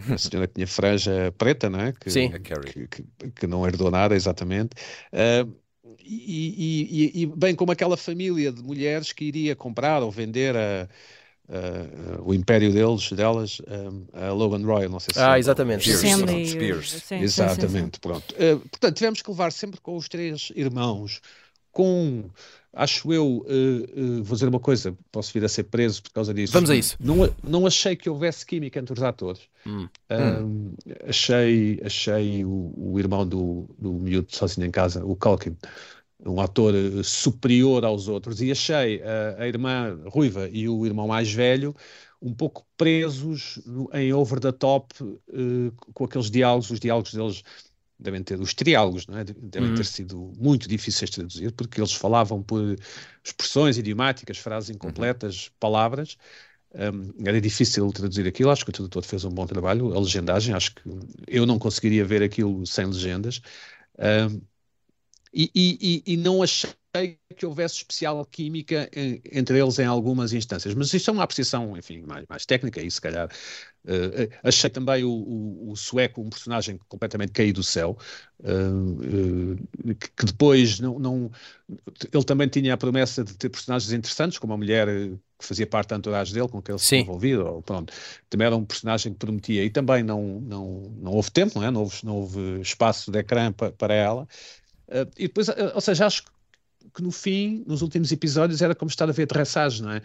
a 0.10 0.18
senhora 0.18 0.48
que 0.48 0.56
tinha 0.56 0.68
franja 0.68 1.32
preta, 1.38 1.70
não 1.70 1.80
é? 1.80 1.94
Que, 1.94 2.10
Sim. 2.10 2.32
Que, 2.32 2.88
que, 2.88 3.04
que 3.32 3.48
não 3.48 3.68
herdou 3.68 3.92
nada, 3.92 4.16
exatamente. 4.16 4.72
Uh, 5.14 5.54
e, 6.04 7.12
e, 7.14 7.22
e, 7.22 7.26
bem 7.28 7.56
como 7.56 7.72
aquela 7.72 7.98
família 7.98 8.52
de 8.52 8.62
mulheres 8.62 9.12
que 9.12 9.26
iria 9.26 9.56
comprar 9.56 10.02
ou 10.02 10.12
vender 10.12 10.56
a 10.56 10.88
Uh, 11.48 12.24
o 12.26 12.34
império 12.34 12.74
deles, 12.74 13.12
delas, 13.12 13.62
um, 13.68 14.06
a 14.14 14.32
Logan 14.32 14.66
Roy, 14.66 14.88
não 14.88 15.00
sei 15.00 15.14
se 15.14 15.20
Ah, 15.20 15.38
exatamente. 15.38 15.96
Spears. 15.96 16.50
Spears. 16.50 16.92
Sim, 17.04 17.20
exatamente, 17.20 17.70
sim, 17.70 17.84
sim. 17.84 18.00
pronto. 18.02 18.34
Uh, 18.34 18.60
portanto, 18.68 18.96
tivemos 18.96 19.22
que 19.22 19.30
levar 19.30 19.52
sempre 19.52 19.80
com 19.80 19.96
os 19.96 20.10
três 20.10 20.52
irmãos, 20.56 21.22
com, 21.72 22.24
acho 22.74 23.14
eu, 23.14 23.46
uh, 23.46 24.24
vou 24.24 24.34
dizer 24.34 24.48
uma 24.48 24.60
coisa, 24.60 24.98
posso 25.12 25.32
vir 25.34 25.46
a 25.46 25.50
ser 25.50 25.66
preso 25.66 26.02
por 26.02 26.14
causa 26.14 26.34
disso. 26.34 26.52
Vamos 26.52 26.72
a 26.72 26.76
isso. 26.76 26.98
Não, 27.00 27.30
não 27.44 27.68
achei 27.68 27.96
que 27.96 28.10
houvesse 28.10 28.44
química 28.44 28.80
entre 28.80 28.94
os 28.94 29.04
atores. 29.04 29.42
Hum. 29.68 29.88
hum. 30.10 30.74
Achei, 31.08 31.80
achei 31.86 32.44
o, 32.44 32.74
o, 32.76 33.00
irmão 33.00 33.28
do, 33.28 33.70
do 33.78 33.94
miúdo 33.94 34.36
sozinho 34.36 34.66
em 34.66 34.72
casa, 34.72 35.06
o 35.06 35.16
Culkin, 35.16 35.56
um 36.24 36.40
ator 36.40 36.74
eh, 36.74 37.04
superior 37.04 37.84
aos 37.84 38.08
outros, 38.08 38.42
e 38.42 38.52
achei 38.52 39.02
a, 39.04 39.44
a 39.44 39.48
irmã 39.48 40.00
ruiva 40.08 40.50
e 40.50 40.68
o 40.70 40.86
irmão 40.86 41.08
mais 41.08 41.32
velho 41.32 41.76
um 42.22 42.34
pouco 42.34 42.66
presos 42.78 43.60
em 43.94 44.14
over 44.14 44.40
the 44.40 44.52
top 44.52 44.94
uh, 45.04 45.72
com 45.94 46.06
aqueles 46.06 46.32
diálogos, 46.32 46.72
os 46.72 46.80
diálogos 46.80 47.14
deles 47.14 47.44
devem 48.00 48.24
ter, 48.24 48.40
os 48.40 48.54
triálogos, 48.54 49.08
não 49.08 49.18
é? 49.18 49.24
devem 49.24 49.70
uhum. 49.70 49.76
ter 49.76 49.86
sido 49.86 50.34
muito 50.38 50.68
difíceis 50.68 51.10
de 51.10 51.18
traduzir, 51.18 51.52
porque 51.52 51.80
eles 51.80 51.94
falavam 51.94 52.42
por 52.42 52.76
expressões 53.24 53.78
idiomáticas, 53.78 54.38
frases 54.38 54.70
incompletas, 54.70 55.48
uhum. 55.48 55.54
palavras, 55.60 56.18
um, 56.74 57.26
era 57.26 57.40
difícil 57.40 57.90
traduzir 57.92 58.28
aquilo, 58.28 58.50
acho 58.50 58.66
que 58.66 58.70
o 58.70 58.74
tradutor 58.74 59.04
fez 59.04 59.24
um 59.24 59.30
bom 59.30 59.46
trabalho, 59.46 59.94
a 59.94 60.00
legendagem, 60.00 60.54
acho 60.54 60.76
que 60.76 60.82
eu 61.28 61.46
não 61.46 61.58
conseguiria 61.58 62.04
ver 62.04 62.22
aquilo 62.22 62.66
sem 62.66 62.86
legendas, 62.86 63.42
um, 63.98 64.42
e, 65.36 65.52
e, 65.54 66.14
e 66.14 66.18
não 66.18 66.42
achei 66.42 66.74
que 67.36 67.46
houvesse 67.46 67.76
especial 67.76 68.26
química 68.26 68.90
entre 69.30 69.60
eles 69.60 69.78
em 69.80 69.86
algumas 69.86 70.32
instâncias, 70.32 70.74
mas 70.74 70.94
isso 70.94 71.10
é 71.10 71.14
uma 71.14 71.24
apreciação, 71.24 71.76
enfim, 71.78 72.02
mais, 72.08 72.26
mais 72.30 72.46
técnica 72.46 72.82
e 72.82 72.90
se 72.90 73.02
calhar 73.02 73.28
uh, 73.28 74.36
achei 74.42 74.70
também 74.70 75.04
o, 75.04 75.12
o, 75.12 75.72
o, 75.72 75.76
sueco 75.76 76.22
um 76.22 76.30
personagem 76.30 76.80
completamente 76.88 77.34
caído 77.34 77.60
do 77.60 77.64
céu, 77.64 77.98
uh, 78.40 78.46
uh, 78.46 79.96
que, 79.96 80.10
que, 80.10 80.26
depois 80.26 80.80
não, 80.80 80.98
não, 80.98 81.32
ele 82.14 82.24
também 82.24 82.48
tinha 82.48 82.74
a 82.74 82.78
promessa 82.78 83.26
de 83.26 83.36
ter 83.36 83.50
personagens 83.50 83.92
interessantes, 83.92 84.38
como 84.38 84.54
a 84.54 84.58
mulher 84.58 84.88
que 85.38 85.46
fazia 85.46 85.68
parte 85.68 85.90
da 85.90 85.98
entourage 85.98 86.34
dele, 86.34 86.48
com 86.48 86.62
que 86.62 86.72
ele 86.72 86.80
se 86.80 86.96
envolvido, 86.96 87.46
ou, 87.46 87.62
pronto, 87.62 87.94
também 88.30 88.48
era 88.48 88.56
um 88.56 88.64
personagem 88.64 89.12
que 89.12 89.20
prometia. 89.20 89.66
E 89.66 89.70
também 89.70 90.02
não, 90.02 90.40
não, 90.40 90.94
não 90.98 91.12
houve 91.12 91.30
tempo, 91.30 91.60
não, 91.60 91.68
é? 91.68 91.72
não, 91.72 91.82
houve, 91.82 91.98
não 92.06 92.16
houve 92.16 92.62
espaço 92.62 93.12
de 93.12 93.20
ecrã 93.20 93.52
para 93.52 93.94
ela, 93.94 94.26
Uh, 94.88 95.10
e 95.18 95.28
depois, 95.28 95.48
uh, 95.48 95.72
ou 95.74 95.82
seja, 95.82 96.06
acho 96.06 96.24
que 96.94 97.02
no 97.02 97.12
fim, 97.12 97.64
nos 97.68 97.82
últimos 97.82 98.12
episódios, 98.12 98.62
era 98.62 98.76
como 98.76 98.90
estar 98.90 99.10
a 99.10 99.12
ver 99.12 99.28
dressage, 99.28 99.82
não 99.82 99.92
é? 99.92 100.02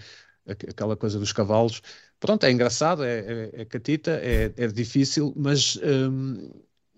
Aquela 0.46 0.96
coisa 0.96 1.18
dos 1.18 1.32
cavalos. 1.32 1.82
Pronto, 2.18 2.44
é 2.44 2.50
engraçado, 2.50 3.04
é, 3.04 3.18
é, 3.20 3.50
é 3.62 3.64
catita, 3.64 4.10
é, 4.10 4.52
é, 4.56 4.66
difícil, 4.66 5.32
mas, 5.36 5.78
um, 5.82 6.50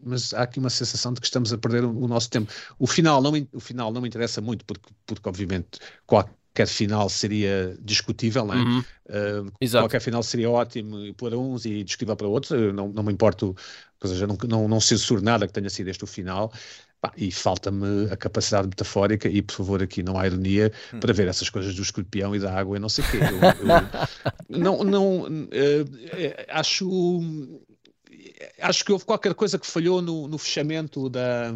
mas 0.03 0.33
há 0.33 0.43
aqui 0.43 0.59
uma 0.59 0.70
sensação 0.70 1.12
de 1.12 1.20
que 1.20 1.26
estamos 1.26 1.53
a 1.53 1.59
perder 1.59 1.85
o, 1.85 1.91
o, 1.91 2.09
nosso 2.09 2.30
tempo. 2.30 2.51
O 2.78 2.87
final 2.87 3.20
não, 3.20 3.33
o 3.53 3.61
final 3.61 3.93
não 3.93 4.01
me 4.01 4.09
interessa 4.09 4.41
muito, 4.41 4.64
porque, 4.64 4.91
porque 5.07 5.28
obviamente, 5.28 5.78
qualquer 6.07 6.66
final 6.66 7.09
seria 7.09 7.76
discutível, 7.80 8.47
não 8.47 8.55
é? 8.55 8.59
Uhum. 8.59 8.78
Uh, 8.80 9.70
qualquer 9.70 10.01
final 10.01 10.22
seria 10.22 10.51
ótimo 10.51 11.14
para 11.14 11.37
uns 11.39 11.64
e 11.64 11.85
discutível 11.85 12.16
para 12.16 12.26
outros, 12.26 12.51
Eu 12.53 12.72
não, 12.72 12.89
não 12.89 13.03
me 13.03 13.12
importo, 13.12 13.55
ou 14.01 14.09
seja, 14.09 14.26
não, 14.26 14.37
não, 14.49 14.66
não 14.66 14.80
censuro 14.80 15.22
nada 15.22 15.47
que 15.47 15.53
tenha 15.53 15.70
sido 15.70 15.89
este 15.89 16.03
o 16.03 16.07
final. 16.07 16.53
E 17.16 17.32
falta-me 17.32 18.11
a 18.11 18.16
capacidade 18.16 18.68
metafórica, 18.68 19.28
e 19.28 19.42
por 19.42 19.55
favor, 19.55 19.82
aqui 19.82 20.03
não 20.03 20.18
há 20.18 20.26
ironia, 20.26 20.72
hum. 20.92 21.00
para 21.00 21.12
ver 21.12 21.28
essas 21.28 21.50
coisas 21.50 21.74
do 21.74 21.82
escorpião 21.82 22.34
e 22.34 22.38
da 22.38 22.57
água 22.57 22.76
e 22.76 22.80
não 22.80 22.88
sei 22.88 23.05
o 23.05 23.11
quê. 23.11 23.16
Eu, 23.18 23.68
eu, 23.68 24.59
não, 24.61 24.84
não 24.84 25.22
uh, 25.22 25.48
acho 26.48 26.88
acho 28.61 28.84
que 28.84 28.92
houve 28.92 29.05
qualquer 29.05 29.34
coisa 29.34 29.59
que 29.59 29.66
falhou 29.66 30.00
no, 30.03 30.28
no 30.28 30.38
fechamento 30.38 31.09
da, 31.09 31.53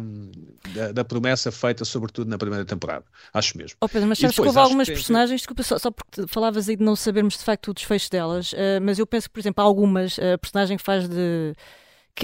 da, 0.73 0.91
da, 0.91 1.05
promessa 1.05 1.51
feita, 1.51 1.83
sobretudo 1.85 2.29
na 2.29 2.37
primeira 2.37 2.65
temporada. 2.65 3.05
Acho 3.33 3.57
mesmo. 3.57 3.77
Oh 3.81 3.89
Pedro, 3.89 4.07
mas 4.07 4.19
sabes 4.19 4.35
depois, 4.35 4.45
que 4.45 4.49
houve 4.49 4.59
algumas 4.59 4.87
personagens, 4.87 5.41
desculpa, 5.41 5.63
só, 5.63 5.77
só, 5.77 5.91
porque 5.91 6.27
falavas 6.27 6.69
aí 6.69 6.75
de 6.75 6.83
não 6.83 6.95
sabermos 6.95 7.37
de 7.37 7.43
facto 7.43 7.71
o 7.71 7.73
desfecho 7.73 8.09
delas, 8.09 8.53
uh, 8.53 8.81
mas 8.81 8.99
eu 8.99 9.07
penso 9.07 9.27
que, 9.27 9.33
por 9.33 9.39
exemplo, 9.39 9.63
há 9.63 9.65
algumas, 9.65 10.17
a 10.19 10.37
personagem 10.37 10.77
que 10.77 10.83
faz 10.83 11.07
de 11.07 11.55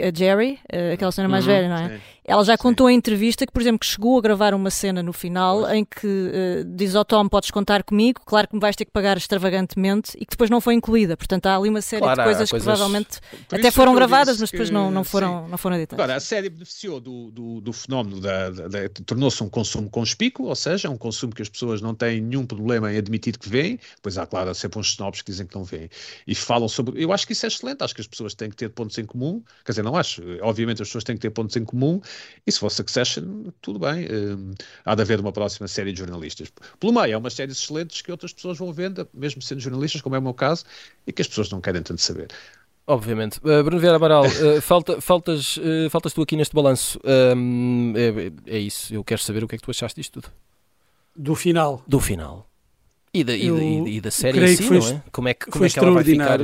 a 0.01 0.11
Jerry, 0.13 0.59
eh, 0.71 0.93
aquela 0.93 1.11
cena 1.11 1.27
mais 1.27 1.45
uhum, 1.45 1.53
velha, 1.53 1.69
não 1.69 1.75
é? 1.75 1.89
Sim. 1.89 2.01
Ela 2.25 2.43
já 2.45 2.57
contou 2.57 2.87
sim. 2.87 2.93
em 2.93 2.97
entrevista 2.97 3.45
que, 3.45 3.51
por 3.51 3.61
exemplo, 3.61 3.79
que 3.79 3.85
chegou 3.85 4.17
a 4.17 4.21
gravar 4.21 4.53
uma 4.53 4.69
cena 4.69 5.03
no 5.03 5.11
final 5.11 5.61
pois. 5.61 5.73
em 5.73 5.83
que 5.83 6.07
uh, 6.07 6.63
diz 6.63 6.95
ao 6.95 7.03
Tom: 7.03 7.27
Podes 7.27 7.51
contar 7.51 7.83
comigo, 7.83 8.21
claro 8.25 8.47
que 8.47 8.55
me 8.55 8.61
vais 8.61 8.75
ter 8.75 8.85
que 8.85 8.91
pagar 8.91 9.17
extravagantemente 9.17 10.11
e 10.15 10.25
que 10.25 10.31
depois 10.31 10.49
não 10.49 10.61
foi 10.61 10.73
incluída. 10.73 11.17
Portanto, 11.17 11.47
há 11.47 11.57
ali 11.57 11.67
uma 11.67 11.81
série 11.81 12.01
claro, 12.01 12.21
de 12.21 12.23
coisas, 12.23 12.49
coisas, 12.49 12.65
que 12.65 12.71
provavelmente 12.71 13.19
até 13.51 13.69
foram 13.71 13.93
gravadas, 13.93 14.39
mas 14.39 14.49
depois 14.49 14.69
não, 14.69 14.89
não, 14.89 15.03
foram, 15.03 15.49
não 15.49 15.57
foram 15.57 15.75
editadas. 15.75 16.01
Agora, 16.01 16.17
a 16.17 16.21
série 16.21 16.49
beneficiou 16.49 17.01
do, 17.01 17.29
do, 17.29 17.59
do 17.59 17.73
fenómeno, 17.73 18.21
da, 18.21 18.49
da, 18.49 18.67
da 18.69 18.89
tornou-se 19.05 19.43
um 19.43 19.49
consumo 19.49 19.89
conspícuo, 19.89 20.47
ou 20.47 20.55
seja, 20.55 20.89
um 20.89 20.97
consumo 20.97 21.35
que 21.35 21.41
as 21.41 21.49
pessoas 21.49 21.81
não 21.81 21.93
têm 21.93 22.21
nenhum 22.21 22.45
problema 22.45 22.93
em 22.93 22.97
admitir 22.97 23.37
que 23.37 23.49
veem, 23.49 23.77
pois 24.01 24.17
há, 24.17 24.25
claro, 24.25 24.55
sempre 24.55 24.79
uns 24.79 24.91
snobs 24.91 25.21
que 25.21 25.29
dizem 25.29 25.45
que 25.45 25.55
não 25.55 25.65
veem 25.65 25.89
e 26.25 26.33
falam 26.33 26.69
sobre. 26.69 27.03
Eu 27.03 27.11
acho 27.11 27.27
que 27.27 27.33
isso 27.33 27.45
é 27.45 27.49
excelente, 27.49 27.83
acho 27.83 27.93
que 27.93 28.01
as 28.01 28.07
pessoas 28.07 28.33
têm 28.33 28.49
que 28.49 28.55
ter 28.55 28.69
pontos 28.69 28.97
em 28.97 29.03
comum, 29.03 29.43
quer 29.65 29.73
dizer, 29.73 29.82
não 29.83 29.95
acho, 29.95 30.21
obviamente 30.41 30.81
as 30.81 30.87
pessoas 30.87 31.03
têm 31.03 31.15
que 31.15 31.21
ter 31.21 31.29
pontos 31.29 31.55
em 31.55 31.63
comum, 31.63 32.01
e 32.45 32.51
se 32.51 32.59
for 32.59 32.69
Succession, 32.69 33.51
tudo 33.61 33.79
bem, 33.79 34.05
uh, 34.05 34.53
há 34.85 34.95
de 34.95 35.01
haver 35.01 35.19
uma 35.19 35.31
próxima 35.31 35.67
série 35.67 35.91
de 35.91 35.99
jornalistas. 35.99 36.51
Pelo 36.79 36.93
meio, 36.93 37.15
há 37.15 37.19
umas 37.19 37.33
séries 37.33 37.57
excelentes 37.57 38.01
que 38.01 38.11
outras 38.11 38.33
pessoas 38.33 38.57
vão 38.57 38.71
vendo, 38.73 39.07
mesmo 39.13 39.41
sendo 39.41 39.59
jornalistas, 39.59 40.01
como 40.01 40.15
é 40.15 40.19
o 40.19 40.21
meu 40.21 40.33
caso, 40.33 40.65
e 41.05 41.11
que 41.11 41.21
as 41.21 41.27
pessoas 41.27 41.49
não 41.51 41.61
querem 41.61 41.81
tanto 41.81 42.01
saber. 42.01 42.27
Obviamente. 42.85 43.37
Uh, 43.37 43.63
Bruno 43.63 43.79
Vieira 43.79 43.95
Amaral, 43.95 44.25
uh, 44.25 44.59
falta, 44.61 44.99
faltas, 44.99 45.57
uh, 45.57 45.89
faltas 45.89 46.13
tu 46.13 46.21
aqui 46.21 46.35
neste 46.35 46.53
balanço. 46.53 46.99
É, 47.05 48.55
é, 48.55 48.59
isso, 48.59 48.93
eu 48.93 49.03
quero 49.03 49.21
saber 49.21 49.43
o 49.43 49.47
que 49.47 49.55
é 49.55 49.57
que 49.57 49.63
tu 49.63 49.71
achaste 49.71 49.99
disto 49.99 50.21
tudo. 50.21 50.31
Do 51.15 51.35
final. 51.35 51.83
Do 51.87 51.99
final. 51.99 52.49
E 53.13 53.23
da, 53.23 53.35
e 53.35 53.51
da, 53.51 53.89
e 53.89 54.01
da 54.01 54.11
série 54.11 54.43
em 54.43 54.55
si, 54.55 54.69
não 54.69 54.87
é? 54.87 55.03
Como 55.11 55.27
é 55.27 55.33
que, 55.35 55.45
como 55.45 55.63
é 55.63 55.69
que 55.69 55.79
ela 55.79 55.91
vai 55.91 56.03
ficar? 56.03 56.39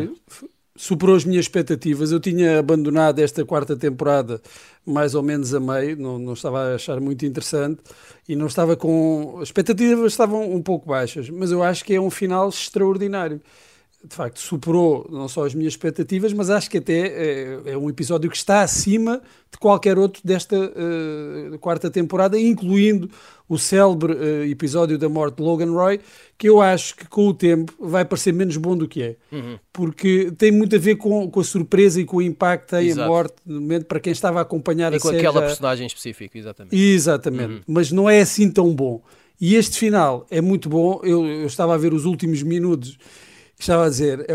Superou 0.80 1.18
as 1.18 1.26
minhas 1.26 1.44
expectativas. 1.44 2.12
Eu 2.12 2.22
tinha 2.22 2.58
abandonado 2.58 3.20
esta 3.20 3.44
quarta 3.44 3.76
temporada 3.76 4.42
mais 4.86 5.14
ou 5.14 5.22
menos 5.22 5.54
a 5.54 5.60
meio, 5.60 5.98
não, 5.98 6.18
não 6.18 6.34
estava 6.34 6.72
a 6.72 6.76
achar 6.76 7.02
muito 7.02 7.26
interessante 7.26 7.82
e 8.28 8.36
não 8.36 8.48
estava 8.48 8.78
com. 8.78 9.40
As 9.42 9.50
expectativas 9.50 10.14
estavam 10.14 10.50
um 10.54 10.62
pouco 10.64 10.88
baixas, 10.88 11.30
mas 11.30 11.52
eu 11.52 11.62
acho 11.62 11.84
que 11.84 11.94
é 11.94 12.00
um 12.00 12.10
final 12.10 12.48
extraordinário. 12.48 13.42
De 14.02 14.16
facto, 14.16 14.40
superou 14.40 15.06
não 15.12 15.28
só 15.28 15.46
as 15.46 15.54
minhas 15.54 15.74
expectativas, 15.74 16.32
mas 16.32 16.50
acho 16.50 16.70
que 16.70 16.78
até 16.78 17.08
é, 17.08 17.60
é 17.66 17.78
um 17.78 17.90
episódio 17.90 18.30
que 18.30 18.38
está 18.38 18.62
acima 18.62 19.22
de 19.52 19.58
qualquer 19.58 19.98
outro 19.98 20.22
desta 20.24 20.56
uh, 20.56 21.60
quarta 21.60 21.92
temporada, 21.92 22.40
incluindo 22.40 23.10
o 23.48 23.58
célebre 23.58 24.14
uh, 24.14 24.46
episódio 24.46 24.98
da 24.98 25.10
morte 25.10 25.38
de 25.38 25.44
Logan 25.44 25.72
Roy, 25.72 26.00
que 26.38 26.48
eu 26.48 26.62
acho 26.62 26.96
que 26.96 27.08
com 27.10 27.28
o 27.28 27.34
tempo 27.34 27.74
vai 27.78 28.06
parecer 28.06 28.32
menos 28.32 28.56
bom 28.56 28.78
do 28.78 28.88
que 28.88 29.04
é. 29.04 29.16
Uhum. 29.34 29.60
Porque 29.74 30.32
tem 30.38 30.50
muito 30.50 30.76
a 30.78 30.80
ver 30.80 30.96
com, 30.96 31.30
com 31.30 31.40
a 31.42 31.44
surpresa 31.44 32.00
e 32.00 32.06
com 32.06 32.18
o 32.18 32.22
impacto 32.22 32.78
aí 32.78 32.94
a 32.94 33.08
morte, 33.08 33.36
no 33.46 33.60
momento, 33.60 33.86
para 33.86 34.00
quem 34.00 34.14
estava 34.14 34.40
a 34.40 34.44
acompanhar 34.44 34.94
e 34.94 34.96
a 34.96 35.00
com 35.00 35.10
série. 35.10 35.22
com 35.22 35.28
aquela 35.28 35.42
já... 35.42 35.48
personagem 35.48 35.88
específica, 35.88 36.38
exatamente. 36.38 36.74
Exatamente. 36.74 37.54
Uhum. 37.54 37.62
Mas 37.68 37.92
não 37.92 38.10
é 38.10 38.22
assim 38.22 38.50
tão 38.50 38.74
bom. 38.74 39.02
E 39.42 39.56
este 39.56 39.80
final 39.80 40.28
é 40.30 40.42
muito 40.42 40.70
bom. 40.70 41.00
Eu, 41.04 41.26
eu 41.26 41.48
estava 41.48 41.74
a 41.74 41.78
ver 41.78 41.94
os 41.94 42.06
últimos 42.06 42.44
minutos, 42.44 42.98
estava 43.64 43.86
a 43.86 43.90
dizer, 43.90 44.22
uh, 44.22 44.26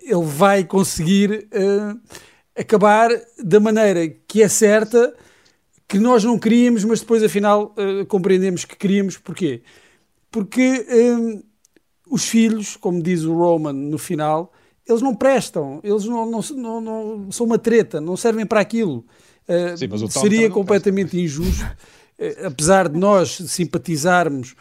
ele 0.00 0.24
vai 0.24 0.64
conseguir 0.64 1.48
uh, 1.52 2.00
acabar 2.58 3.10
da 3.42 3.60
maneira 3.60 4.08
que 4.26 4.42
é 4.42 4.48
certa 4.48 5.14
que 5.88 5.98
nós 5.98 6.24
não 6.24 6.38
queríamos, 6.38 6.84
mas 6.84 7.00
depois 7.00 7.22
afinal 7.22 7.74
uh, 7.76 8.04
compreendemos 8.06 8.64
que 8.64 8.76
queríamos. 8.76 9.16
Porquê? 9.18 9.62
Porque 10.30 10.86
um, 10.90 11.42
os 12.10 12.26
filhos, 12.28 12.76
como 12.76 13.02
diz 13.02 13.22
o 13.22 13.34
Roman 13.34 13.72
no 13.72 13.98
final, 13.98 14.52
eles 14.88 15.02
não 15.02 15.14
prestam, 15.14 15.80
eles 15.82 16.04
não, 16.04 16.28
não, 16.28 16.40
não, 16.54 16.80
não, 16.80 17.32
são 17.32 17.46
uma 17.46 17.58
treta, 17.58 18.00
não 18.00 18.16
servem 18.16 18.46
para 18.46 18.60
aquilo. 18.60 19.04
Sim, 19.76 20.08
seria 20.08 20.50
completamente 20.50 21.20
injusto, 21.20 21.64
uh, 21.64 22.46
apesar 22.46 22.88
de 22.88 22.98
nós 22.98 23.36
simpatizarmos 23.46 24.56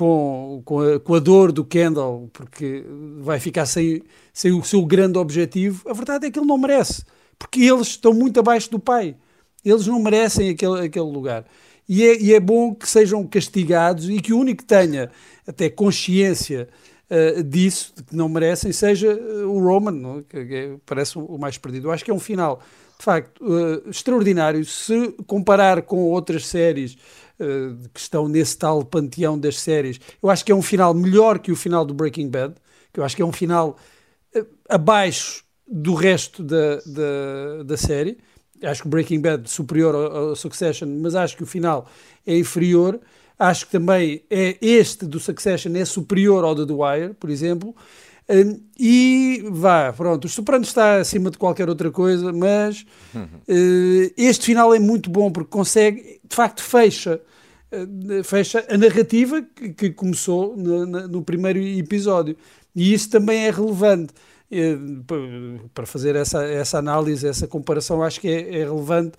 com, 0.00 0.62
com 0.64 0.80
a, 0.80 0.98
com, 0.98 1.14
a, 1.14 1.18
dor 1.18 1.52
do 1.52 1.62
Kendall, 1.62 2.30
porque 2.32 2.82
vai 3.18 3.38
ficar 3.38 3.66
sem, 3.66 4.02
sem 4.32 4.50
o 4.50 4.64
seu 4.64 4.82
grande 4.82 5.18
objetivo, 5.18 5.86
a 5.86 5.92
verdade 5.92 6.26
é 6.26 6.30
que 6.30 6.38
ele 6.38 6.46
não 6.46 6.56
merece, 6.56 7.04
porque 7.38 7.60
eles 7.60 7.88
estão 7.88 8.14
muito 8.14 8.40
abaixo 8.40 8.70
do 8.70 8.78
pai. 8.78 9.14
Eles 9.62 9.86
não 9.86 10.00
merecem 10.00 10.48
aquele, 10.48 10.86
aquele 10.86 11.04
lugar. 11.04 11.44
E 11.86 12.02
é, 12.02 12.18
e 12.18 12.32
é 12.32 12.40
bom 12.40 12.74
que 12.74 12.88
sejam 12.88 13.26
castigados 13.26 14.08
e 14.08 14.22
que 14.22 14.32
o 14.32 14.38
único 14.38 14.62
que 14.62 14.68
tenha 14.68 15.10
até 15.46 15.68
consciência 15.68 16.66
uh, 17.10 17.42
disso, 17.42 17.92
de 17.94 18.02
que 18.02 18.16
não 18.16 18.26
merecem, 18.26 18.72
seja 18.72 19.12
uh, 19.12 19.50
o 19.50 19.62
Roman, 19.62 19.90
não? 19.90 20.18
É? 20.20 20.22
que, 20.26 20.46
que 20.46 20.76
parece 20.86 21.18
o 21.18 21.36
mais 21.36 21.58
perdido. 21.58 21.88
Eu 21.88 21.92
acho 21.92 22.02
que 22.02 22.10
é 22.10 22.14
um 22.14 22.18
final, 22.18 22.62
de 22.98 23.04
facto, 23.04 23.44
uh, 23.44 23.90
extraordinário. 23.90 24.64
Se 24.64 25.14
comparar 25.26 25.82
com 25.82 25.98
outras 26.04 26.46
séries 26.46 26.96
que 27.94 28.00
estão 28.00 28.28
nesse 28.28 28.56
tal 28.58 28.84
panteão 28.84 29.38
das 29.38 29.58
séries, 29.58 30.00
eu 30.22 30.28
acho 30.28 30.44
que 30.44 30.52
é 30.52 30.54
um 30.54 30.62
final 30.62 30.92
melhor 30.94 31.38
que 31.38 31.50
o 31.50 31.56
final 31.56 31.84
do 31.84 31.94
Breaking 31.94 32.28
Bad, 32.28 32.54
que 32.92 33.00
eu 33.00 33.04
acho 33.04 33.16
que 33.16 33.22
é 33.22 33.24
um 33.24 33.32
final 33.32 33.76
abaixo 34.68 35.44
do 35.66 35.94
resto 35.94 36.42
da, 36.42 36.76
da, 36.86 37.62
da 37.64 37.76
série 37.76 38.18
acho 38.62 38.82
que 38.82 38.88
Breaking 38.88 39.20
Bad 39.20 39.50
superior 39.50 39.94
ao, 39.94 40.28
ao, 40.28 40.36
Succession, 40.36 40.88
mas 41.00 41.14
acho 41.14 41.36
que 41.36 41.42
o 41.42 41.46
final 41.46 41.86
é 42.26 42.36
inferior. 42.36 43.00
Acho 43.38 43.66
que 43.66 43.72
também 43.72 44.22
é 44.28 44.58
este 44.60 45.06
do 45.06 45.18
Succession 45.18 45.74
é 45.74 45.84
superior 45.84 46.44
ao 46.44 46.54
do 46.54 46.66
The 46.66 46.72
Wire, 46.72 47.14
por 47.14 47.30
exemplo. 47.30 47.74
Um, 48.30 48.60
e 48.78 49.42
vá, 49.50 49.92
pronto, 49.92 50.26
o 50.26 50.28
Soprano 50.28 50.62
está 50.62 50.98
acima 50.98 51.32
de 51.32 51.36
qualquer 51.36 51.68
outra 51.68 51.90
coisa, 51.90 52.32
mas 52.32 52.86
uh, 53.12 54.12
este 54.16 54.46
final 54.46 54.72
é 54.72 54.78
muito 54.78 55.10
bom 55.10 55.32
porque 55.32 55.50
consegue, 55.50 56.20
de 56.24 56.36
facto, 56.36 56.62
fecha, 56.62 57.20
uh, 57.72 58.22
fecha 58.22 58.64
a 58.70 58.78
narrativa 58.78 59.42
que, 59.42 59.70
que 59.70 59.90
começou 59.90 60.56
no, 60.56 60.86
no 60.86 61.22
primeiro 61.22 61.58
episódio. 61.58 62.36
E 62.74 62.94
isso 62.94 63.10
também 63.10 63.46
é 63.46 63.50
relevante 63.50 64.14
para 65.74 65.86
fazer 65.86 66.14
essa, 66.16 66.44
essa 66.44 66.78
análise, 66.78 67.26
essa 67.26 67.46
comparação, 67.46 68.02
acho 68.02 68.20
que 68.20 68.28
é, 68.28 68.60
é 68.60 68.64
relevante 68.64 69.12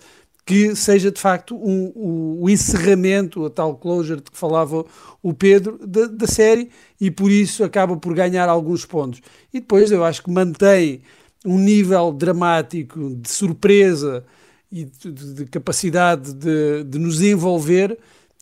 que 0.45 0.75
seja 0.75 1.11
de 1.11 1.19
facto 1.19 1.55
o 1.55 2.49
encerramento, 2.49 3.45
a 3.45 3.49
tal 3.49 3.75
closure 3.75 4.21
de 4.21 4.31
que 4.31 4.37
falava 4.37 4.85
o 5.21 5.33
Pedro, 5.33 5.79
da, 5.85 6.07
da, 6.07 6.27
série 6.27 6.69
e 6.99 7.11
por 7.11 7.31
isso 7.31 7.63
acaba 7.63 7.95
por 7.95 8.13
ganhar 8.13 8.49
alguns 8.49 8.85
pontos. 8.85 9.21
E 9.53 9.59
depois 9.59 9.91
eu 9.91 10.03
acho 10.03 10.23
que 10.23 10.31
mantém 10.31 11.01
um 11.45 11.57
nível 11.57 12.11
dramático 12.11 13.15
de 13.15 13.29
surpresa 13.29 14.25
e 14.71 14.85
de, 14.85 15.11
de 15.33 15.45
capacidade 15.45 16.33
de, 16.33 16.83
de 16.85 16.99
nos 16.99 17.21
envolver 17.21 17.97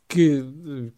que 0.08 0.44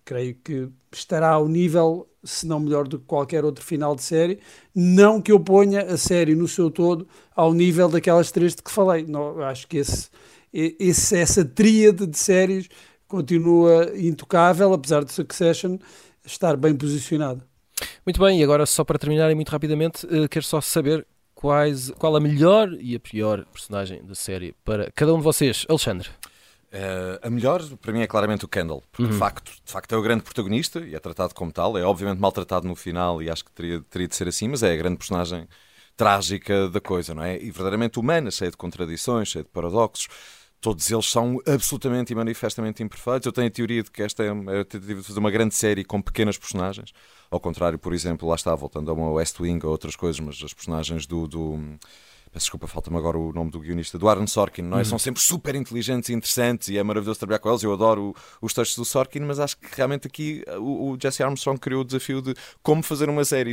creio 0.06 0.36
que 0.36 0.70
estará 0.91 1.32
ao 1.32 1.47
nível 1.47 2.08
se 2.24 2.45
não 2.45 2.60
melhor 2.60 2.88
do 2.88 2.99
que 2.99 3.06
qualquer 3.06 3.43
outro 3.43 3.64
final 3.64 3.95
de 3.95 4.04
série. 4.04 4.39
Não 4.74 5.22
que 5.22 5.32
eu 5.32 5.39
ponha 5.39 5.82
a 5.82 5.97
série 5.97 6.36
no 6.36 6.47
seu 6.47 6.70
todo 6.70 7.08
ao 7.36 7.54
nível 7.54 7.89
daquelas 7.89 8.32
três 8.32 8.56
de 8.56 8.62
que 8.62 8.72
falei. 8.72 9.06
Não, 9.06 9.41
acho 9.41 9.68
que 9.68 9.78
esse, 9.78 10.10
esse, 10.54 11.18
essa 11.18 11.45
tríade 11.45 12.06
de 12.06 12.18
séries 12.18 12.68
continua 13.08 13.91
intocável, 13.97 14.74
apesar 14.74 15.04
de 15.04 15.12
Succession 15.12 15.78
estar 16.26 16.56
bem 16.56 16.76
posicionada. 16.76 17.45
Muito 18.06 18.20
bem, 18.20 18.39
e 18.39 18.43
agora 18.43 18.66
só 18.66 18.84
para 18.84 18.99
terminar 18.99 19.30
e 19.32 19.36
muito 19.36 19.49
rapidamente, 19.49 20.06
uh, 20.06 20.30
quero 20.30 20.45
só 20.45 20.62
saber 20.62 21.06
quais, 21.34 21.91
qual 21.91 22.16
a 22.16 22.20
melhor 22.20 22.72
e 22.80 22.95
a 22.95 22.99
pior 22.99 23.45
personagem 23.45 24.04
da 24.06 24.16
série 24.16 24.54
para 24.64 24.91
cada 24.91 25.14
um 25.14 25.18
de 25.18 25.24
vocês. 25.24 25.66
Alexandre. 25.68 26.10
Uh, 26.72 27.20
a 27.22 27.30
melhor, 27.30 27.62
para 27.82 27.91
mim, 27.91 28.02
é 28.02 28.08
claramente 28.08 28.45
o 28.45 28.47
Kendall, 28.47 28.82
porque 28.91 29.04
uhum. 29.04 29.10
de, 29.10 29.18
facto, 29.18 29.52
de 29.66 29.72
facto 29.72 29.93
é 29.93 29.97
o 29.97 30.02
grande 30.02 30.24
protagonista 30.24 30.80
e 30.80 30.95
é 30.95 30.99
tratado 30.99 31.34
como 31.34 31.52
tal. 31.52 31.78
É 31.78 31.84
obviamente 31.84 32.20
maltratado 32.20 32.68
no 32.68 32.76
final 32.76 33.22
e 33.22 33.30
acho 33.30 33.43
que 33.43 33.52
teria, 33.52 33.82
teria 33.89 34.08
de 34.08 34.16
ser 34.16 34.28
assim, 34.28 34.47
mas 34.47 34.64
é 34.64 34.72
a 34.72 34.76
grande 34.78 34.97
personagem 34.97 35.47
trágica 35.97 36.70
da 36.70 36.80
coisa, 36.80 37.14
não 37.14 37.24
é? 37.24 37.36
E 37.38 37.52
verdadeiramente 37.52 37.99
humana, 37.99 38.32
cheia 38.32 38.49
de 38.49 38.58
contradições, 38.58 39.28
cheia 39.28 39.43
de 39.43 39.49
paradoxos. 39.49 40.08
Todos 40.62 40.89
eles 40.91 41.07
são 41.07 41.39
absolutamente 41.47 42.14
e 42.14 42.16
manifestamente 42.16 42.84
imperfeitos. 42.84 43.26
Eu 43.26 43.32
tenho 43.32 43.47
a 43.47 43.51
teoria 43.51 43.82
de 43.82 43.89
que 43.89 44.03
esta 44.03 44.24
é 44.24 44.32
uma, 44.32 44.64
tentativa 44.64 45.01
de 45.01 45.07
fazer 45.07 45.20
uma 45.20 45.32
grande 45.32 45.55
série 45.55 45.84
com 45.84 45.99
pequenas 45.99 46.38
personagens. 46.38 46.93
Ao 47.32 47.39
contrário, 47.39 47.80
por 47.80 47.93
exemplo, 47.93 48.30
lá 48.30 48.36
está, 48.36 48.53
voltando 48.53 48.91
a 48.91 48.93
uma 48.93 49.09
West 49.12 49.39
Wing 49.39 49.66
ou 49.66 49.72
outras 49.72 49.95
coisas, 49.95 50.20
mas 50.20 50.39
as 50.43 50.53
personagens 50.53 51.07
do, 51.07 51.28
do 51.28 51.57
Peço 52.32 52.45
desculpa, 52.45 52.66
falta-me 52.66 52.95
agora 52.95 53.18
o 53.18 53.34
nome 53.34 53.51
do 53.51 53.59
guionista, 53.59 53.99
do 53.99 54.07
Aaron 54.07 54.26
Sorkin, 54.26 54.62
não 54.62 54.78
é? 54.78 54.80
Uhum. 54.80 54.86
São 54.86 54.97
sempre 54.97 55.22
super 55.22 55.53
inteligentes 55.53 56.09
e 56.09 56.14
interessantes 56.14 56.70
e 56.70 56.78
é 56.78 56.84
maravilhoso 56.84 57.20
trabalhar 57.20 57.39
com 57.39 57.49
eles. 57.49 57.62
Eu 57.62 57.74
adoro 57.74 58.16
os 58.41 58.53
textos 58.53 58.78
do 58.78 58.86
Sorkin, 58.86 59.20
mas 59.20 59.38
acho 59.38 59.57
que 59.57 59.68
realmente 59.76 60.07
aqui 60.07 60.41
o, 60.57 60.91
o 60.91 60.97
Jesse 60.97 61.22
Armstrong 61.22 61.59
criou 61.59 61.82
o 61.82 61.84
desafio 61.84 62.22
de 62.22 62.34
como 62.64 62.82
fazer 62.82 63.09
uma 63.09 63.26
série 63.26 63.51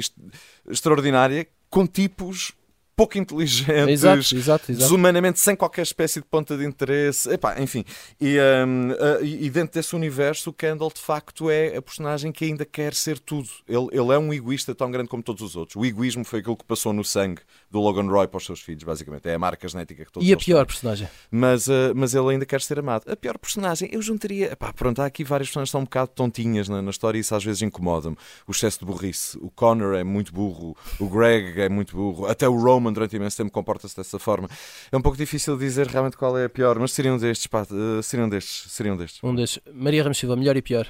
extraordinária 0.69 1.49
com 1.69 1.89
tipos 1.89 2.53
pouco 2.99 3.17
inteligentes, 3.17 4.03
exato, 4.03 4.19
exato, 4.19 4.73
exato. 4.73 4.73
desumanamente, 4.73 5.39
sem 5.39 5.55
qualquer 5.55 5.83
espécie 5.83 6.19
de 6.19 6.27
ponta 6.27 6.57
de 6.57 6.67
interesse. 6.67 7.31
Epá, 7.31 7.61
enfim, 7.63 7.85
e, 8.21 8.37
um, 8.67 8.91
uh, 8.91 9.25
e, 9.25 9.49
dentro 9.49 9.75
desse 9.75 9.95
universo, 9.95 10.51
o 10.51 10.53
Kendall 10.53 10.91
de 10.93 11.01
facto 11.01 11.49
é 11.49 11.77
a 11.77 11.81
personagem 11.81 12.33
que 12.33 12.45
ainda 12.45 12.65
quer 12.65 12.93
ser 12.93 13.21
tudo. 13.21 13.49
Ele, 13.69 13.87
ele 13.93 14.13
é 14.13 14.19
um 14.19 14.35
egoísta 14.35 14.75
tão 14.75 14.91
grande 14.91 15.09
como 15.09 15.23
todos 15.23 15.43
os 15.43 15.55
outros. 15.55 15.77
O 15.77 15.87
egoísmo 15.87 16.25
foi 16.25 16.41
aquilo 16.41 16.57
que 16.57 16.65
passou 16.65 16.93
no 16.93 17.05
sangue 17.05 17.41
do 17.71 17.79
Logan 17.79 18.11
Roy 18.11 18.27
para 18.27 18.39
os 18.39 18.45
seus 18.45 18.61
filhos, 18.61 18.83
basicamente. 18.83 19.29
É 19.29 19.35
a 19.35 19.39
marca 19.39 19.69
genética 19.69 20.05
que 20.05 20.11
todos 20.11 20.29
E 20.29 20.33
a 20.33 20.37
pior 20.37 20.65
têm. 20.65 20.67
personagem? 20.67 21.09
Mas, 21.31 21.69
uh, 21.69 21.93
mas 21.95 22.15
ele 22.15 22.31
ainda 22.31 22.45
quer 22.45 22.61
ser 22.61 22.81
amado. 22.81 23.09
A 23.09 23.15
pior 23.15 23.39
personagem, 23.39 23.89
eu 23.93 24.03
juntaria. 24.03 24.53
Epá, 24.53 24.73
pronto, 24.73 25.01
há 25.01 25.07
aqui 25.07 25.23
várias 25.23 25.49
personagens 25.49 25.69
que 25.69 25.73
são 25.73 25.83
um 25.83 25.85
bocado 25.85 26.11
tontinhas 26.17 26.69
na, 26.69 26.83
na 26.83 26.91
história 26.91 27.17
e 27.17 27.21
isso 27.21 27.33
às 27.33 27.45
vezes 27.45 27.63
incomoda-me. 27.63 28.17
O 28.45 28.51
excesso 28.51 28.81
de 28.81 28.87
burrice. 28.87 29.39
O 29.41 29.51
Connor 29.51 29.95
é 29.95 30.03
muito 30.03 30.33
burro, 30.33 30.77
o 30.99 31.09
Greg 31.09 31.61
é 31.61 31.69
muito 31.69 31.95
burro, 31.95 32.27
até 32.27 32.49
o 32.49 32.59
Roman 32.61 32.88
durante 32.93 33.16
imenso 33.16 33.36
tempo 33.36 33.51
comporta-se 33.51 33.97
dessa 33.97 34.18
forma. 34.18 34.49
É 34.91 34.97
um 34.97 35.03
pouco 35.03 35.16
difícil 35.16 35.57
dizer 35.57 35.86
realmente 35.86 36.16
qual 36.16 36.36
é 36.39 36.45
a 36.45 36.49
pior, 36.49 36.78
mas 36.78 36.93
seriam 36.93 37.18
destes, 37.18 37.47
pá, 37.47 37.66
uh, 37.70 38.03
seriam 38.03 38.28
destes, 38.28 38.70
seriam 38.72 38.97
destes. 38.97 39.22
Um 39.22 39.34
destes. 39.34 39.61
Maria 39.72 40.03
Ramos 40.03 40.18
Silva, 40.18 40.36
melhor 40.36 40.57
e 40.57 40.62
pior? 40.62 40.86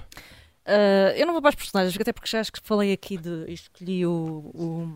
Uh, 0.66 1.16
eu 1.16 1.26
não 1.26 1.32
vou 1.32 1.40
para 1.40 1.50
os 1.50 1.54
personagens, 1.54 1.98
até 1.98 2.12
porque 2.12 2.28
já 2.28 2.40
acho 2.40 2.52
que 2.52 2.60
falei 2.62 2.92
aqui 2.92 3.16
de. 3.16 3.50
escolhi 3.50 4.04
o, 4.06 4.12
o, 4.12 4.88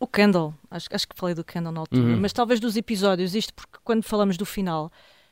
o 0.00 0.06
Kendall. 0.06 0.52
Acho, 0.70 0.88
acho 0.90 1.06
que 1.06 1.14
falei 1.16 1.34
do 1.34 1.44
Kendall 1.44 1.72
na 1.72 1.80
altura, 1.80 2.02
uhum. 2.02 2.20
mas 2.20 2.32
talvez 2.32 2.58
dos 2.58 2.76
episódios, 2.76 3.34
isto 3.34 3.54
porque 3.54 3.78
quando 3.84 4.02
falamos 4.02 4.36
do 4.36 4.44
final. 4.44 4.90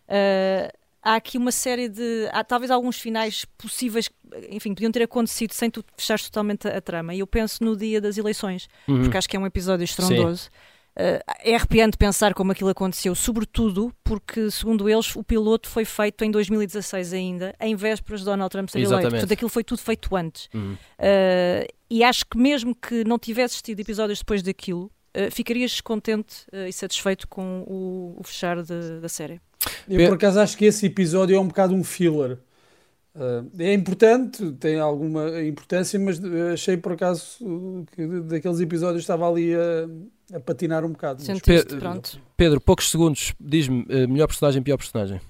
Uh, 0.08 0.84
há 1.05 1.16
aqui 1.16 1.36
uma 1.36 1.52
série 1.52 1.88
de. 1.88 2.28
Há 2.32 2.42
talvez 2.42 2.70
alguns 2.70 2.98
finais 2.98 3.44
possíveis, 3.59 4.11
enfim, 4.50 4.74
podiam 4.74 4.90
ter 4.90 5.02
acontecido 5.02 5.52
sem 5.52 5.70
tu 5.70 5.84
fechares 5.96 6.24
totalmente 6.24 6.66
a, 6.66 6.78
a 6.78 6.80
trama. 6.80 7.14
E 7.14 7.20
eu 7.20 7.26
penso 7.26 7.62
no 7.62 7.76
dia 7.76 8.00
das 8.00 8.16
eleições, 8.16 8.66
uhum. 8.88 9.02
porque 9.02 9.18
acho 9.18 9.28
que 9.28 9.36
é 9.36 9.40
um 9.40 9.46
episódio 9.46 9.84
estrondoso. 9.84 10.48
Uh, 10.96 11.18
é 11.40 11.57
arrepiante 11.57 11.96
pensar 11.96 12.34
como 12.34 12.52
aquilo 12.52 12.70
aconteceu, 12.70 13.16
sobretudo 13.16 13.92
porque, 14.05 14.48
segundo 14.48 14.88
eles, 14.88 15.16
o 15.16 15.24
piloto 15.24 15.68
foi 15.68 15.84
feito 15.84 16.24
em 16.24 16.30
2016 16.30 17.12
ainda, 17.12 17.52
em 17.61 17.74
vésperas 17.74 18.20
de 18.20 18.26
Donald 18.26 18.48
Trump 18.48 18.68
ser 18.68 18.78
eleito. 18.78 19.11
Portanto, 19.11 19.32
aquilo 19.32 19.50
foi 19.50 19.64
tudo 19.64 19.80
feito 19.80 20.14
antes. 20.14 20.48
Uhum. 20.55 20.74
Uh, 20.74 21.66
e 21.90 22.05
acho 22.05 22.24
que 22.24 22.38
mesmo 22.38 22.74
que 22.76 23.02
não 23.02 23.18
tivesses 23.18 23.61
tido 23.61 23.80
episódios 23.80 24.20
depois 24.20 24.40
daquilo, 24.40 24.84
uh, 25.16 25.30
ficarias 25.32 25.80
contente 25.80 26.46
e 26.52 26.72
satisfeito 26.72 27.26
com 27.26 27.64
o, 27.66 28.14
o 28.16 28.22
fechar 28.22 28.62
de, 28.62 29.00
da 29.00 29.09
série. 29.09 29.40
Eu, 29.88 30.08
por 30.08 30.14
acaso, 30.14 30.40
acho 30.40 30.56
que 30.56 30.64
esse 30.64 30.86
episódio 30.86 31.36
é 31.36 31.40
um 31.40 31.48
bocado 31.48 31.74
um 31.74 31.84
filler. 31.84 32.38
Uh, 33.14 33.48
é 33.58 33.72
importante, 33.72 34.52
tem 34.52 34.80
alguma 34.80 35.40
importância, 35.42 35.98
mas 36.00 36.20
achei 36.52 36.76
por 36.76 36.92
acaso 36.92 37.86
que 37.92 38.06
daqueles 38.22 38.58
episódios 38.58 39.02
estava 39.02 39.30
ali 39.30 39.54
a, 39.54 40.36
a 40.36 40.40
patinar 40.40 40.84
um 40.84 40.90
bocado. 40.90 41.22
Pedro, 41.44 41.78
pronto. 41.78 42.20
Pedro, 42.36 42.60
poucos 42.60 42.90
segundos, 42.90 43.32
diz-me, 43.38 43.82
uh, 43.82 44.08
melhor 44.08 44.26
personagem, 44.26 44.62
pior 44.62 44.76
personagem? 44.76 45.20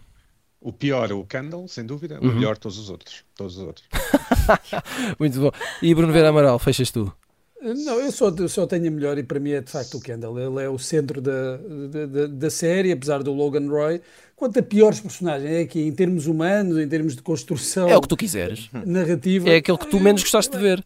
O 0.64 0.72
pior, 0.72 1.12
o 1.12 1.26
Candle, 1.26 1.68
sem 1.68 1.85
dúvida. 1.85 2.18
Uhum. 2.22 2.30
O 2.30 2.35
melhor, 2.35 2.57
todos 2.57 2.78
os 2.78 2.89
outros. 2.89 3.22
Todos 3.37 3.59
os 3.59 3.66
outros. 3.66 3.87
Muito 5.20 5.39
bom. 5.39 5.51
E 5.82 5.95
Bruno 5.95 6.11
Vera 6.11 6.30
Amaral, 6.30 6.59
fechas 6.59 6.91
tu? 6.91 7.12
Não, 7.61 8.01
eu 8.01 8.11
só, 8.11 8.30
eu 8.30 8.49
só 8.49 8.66
tenho 8.66 8.89
a 8.89 8.91
melhor 8.91 9.18
e 9.18 9.22
para 9.22 9.39
mim 9.39 9.51
é 9.51 9.61
de 9.61 9.70
facto 9.70 9.99
o 9.99 10.01
Kendall. 10.01 10.39
Ele 10.39 10.62
é 10.62 10.68
o 10.68 10.78
centro 10.78 11.20
da, 11.20 11.59
da, 11.59 12.26
da 12.26 12.51
série, 12.51 12.93
apesar 12.93 13.22
do 13.22 13.32
Logan 13.32 13.68
Roy. 13.68 14.01
Quanto 14.37 14.59
a 14.59 14.62
piores 14.62 15.01
personagens, 15.01 15.51
é 15.51 15.61
aqui 15.61 15.80
em 15.80 15.93
termos 15.93 16.26
humanos, 16.26 16.78
em 16.78 16.89
termos 16.89 17.14
de 17.14 17.22
construção. 17.22 17.89
É 17.89 17.97
o 17.97 18.01
que 18.01 18.09
tu 18.09 18.16
quiseres. 18.16 18.68
Narrativa. 18.85 19.49
É 19.49 19.57
aquele 19.57 19.78
que 19.78 19.87
tu 19.87 20.01
menos 20.01 20.22
gostaste 20.22 20.57
de 20.57 20.62
ver. 20.62 20.85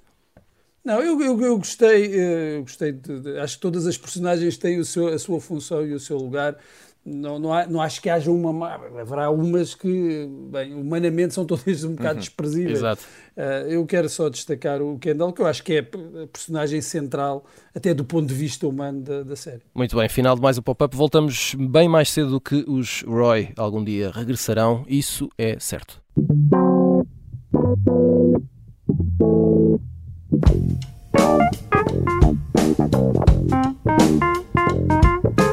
Não, 0.85 1.01
eu, 1.01 1.21
eu, 1.21 1.41
eu 1.41 1.59
gostei, 1.59 2.15
eh, 2.15 2.57
eu 2.57 2.63
gostei 2.63 2.93
de, 2.93 3.21
de, 3.21 3.39
acho 3.39 3.57
que 3.57 3.61
todas 3.61 3.87
as 3.87 3.99
personagens 3.99 4.57
têm 4.57 4.79
o 4.79 4.85
seu, 4.85 5.09
a 5.09 5.19
sua 5.19 5.41
função 5.41 5.87
e 5.87 5.93
o 5.93 6.01
seu 6.01 6.17
lugar 6.17 6.57
não, 7.05 7.39
não, 7.39 7.69
não, 7.69 7.81
acho 7.81 8.03
que 8.03 8.11
haja 8.11 8.31
uma. 8.31 8.75
Haverá 9.01 9.31
umas 9.31 9.75
que, 9.75 10.29
bem, 10.51 10.75
humanamente 10.75 11.35
são 11.35 11.45
todas 11.47 11.85
um 11.85 11.95
bocado 11.95 12.15
uhum, 12.15 12.21
desprezíveis. 12.21 12.79
Exato. 12.79 13.03
Uh, 13.37 13.71
eu 13.71 13.87
quero 13.87 14.09
só 14.09 14.29
destacar 14.29 14.83
o 14.83 14.99
Kendall, 14.99 15.33
que 15.33 15.41
eu 15.41 15.47
acho 15.47 15.63
que 15.63 15.75
é 15.75 15.79
a 15.79 16.27
personagem 16.27 16.81
central, 16.81 17.45
até 17.75 17.95
do 17.95 18.05
ponto 18.05 18.27
de 18.27 18.35
vista 18.35 18.67
humano, 18.67 19.01
da, 19.01 19.23
da 19.23 19.37
série. 19.37 19.63
Muito 19.75 19.97
bem, 19.97 20.09
final 20.09 20.35
de 20.35 20.43
mais 20.43 20.59
o 20.59 20.61
um 20.61 20.63
pop-up. 20.63 20.95
Voltamos 20.97 21.55
bem 21.55 21.89
mais 21.89 22.11
cedo 22.11 22.31
do 22.31 22.41
que 22.41 22.65
os 22.69 23.03
Roy 23.07 23.51
algum 23.57 23.83
dia 23.83 24.11
regressarão, 24.11 24.85
isso 24.89 25.29
é 25.39 25.59
certo. 25.59 26.03
Música 26.17 26.59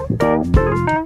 Música 0.08 1.06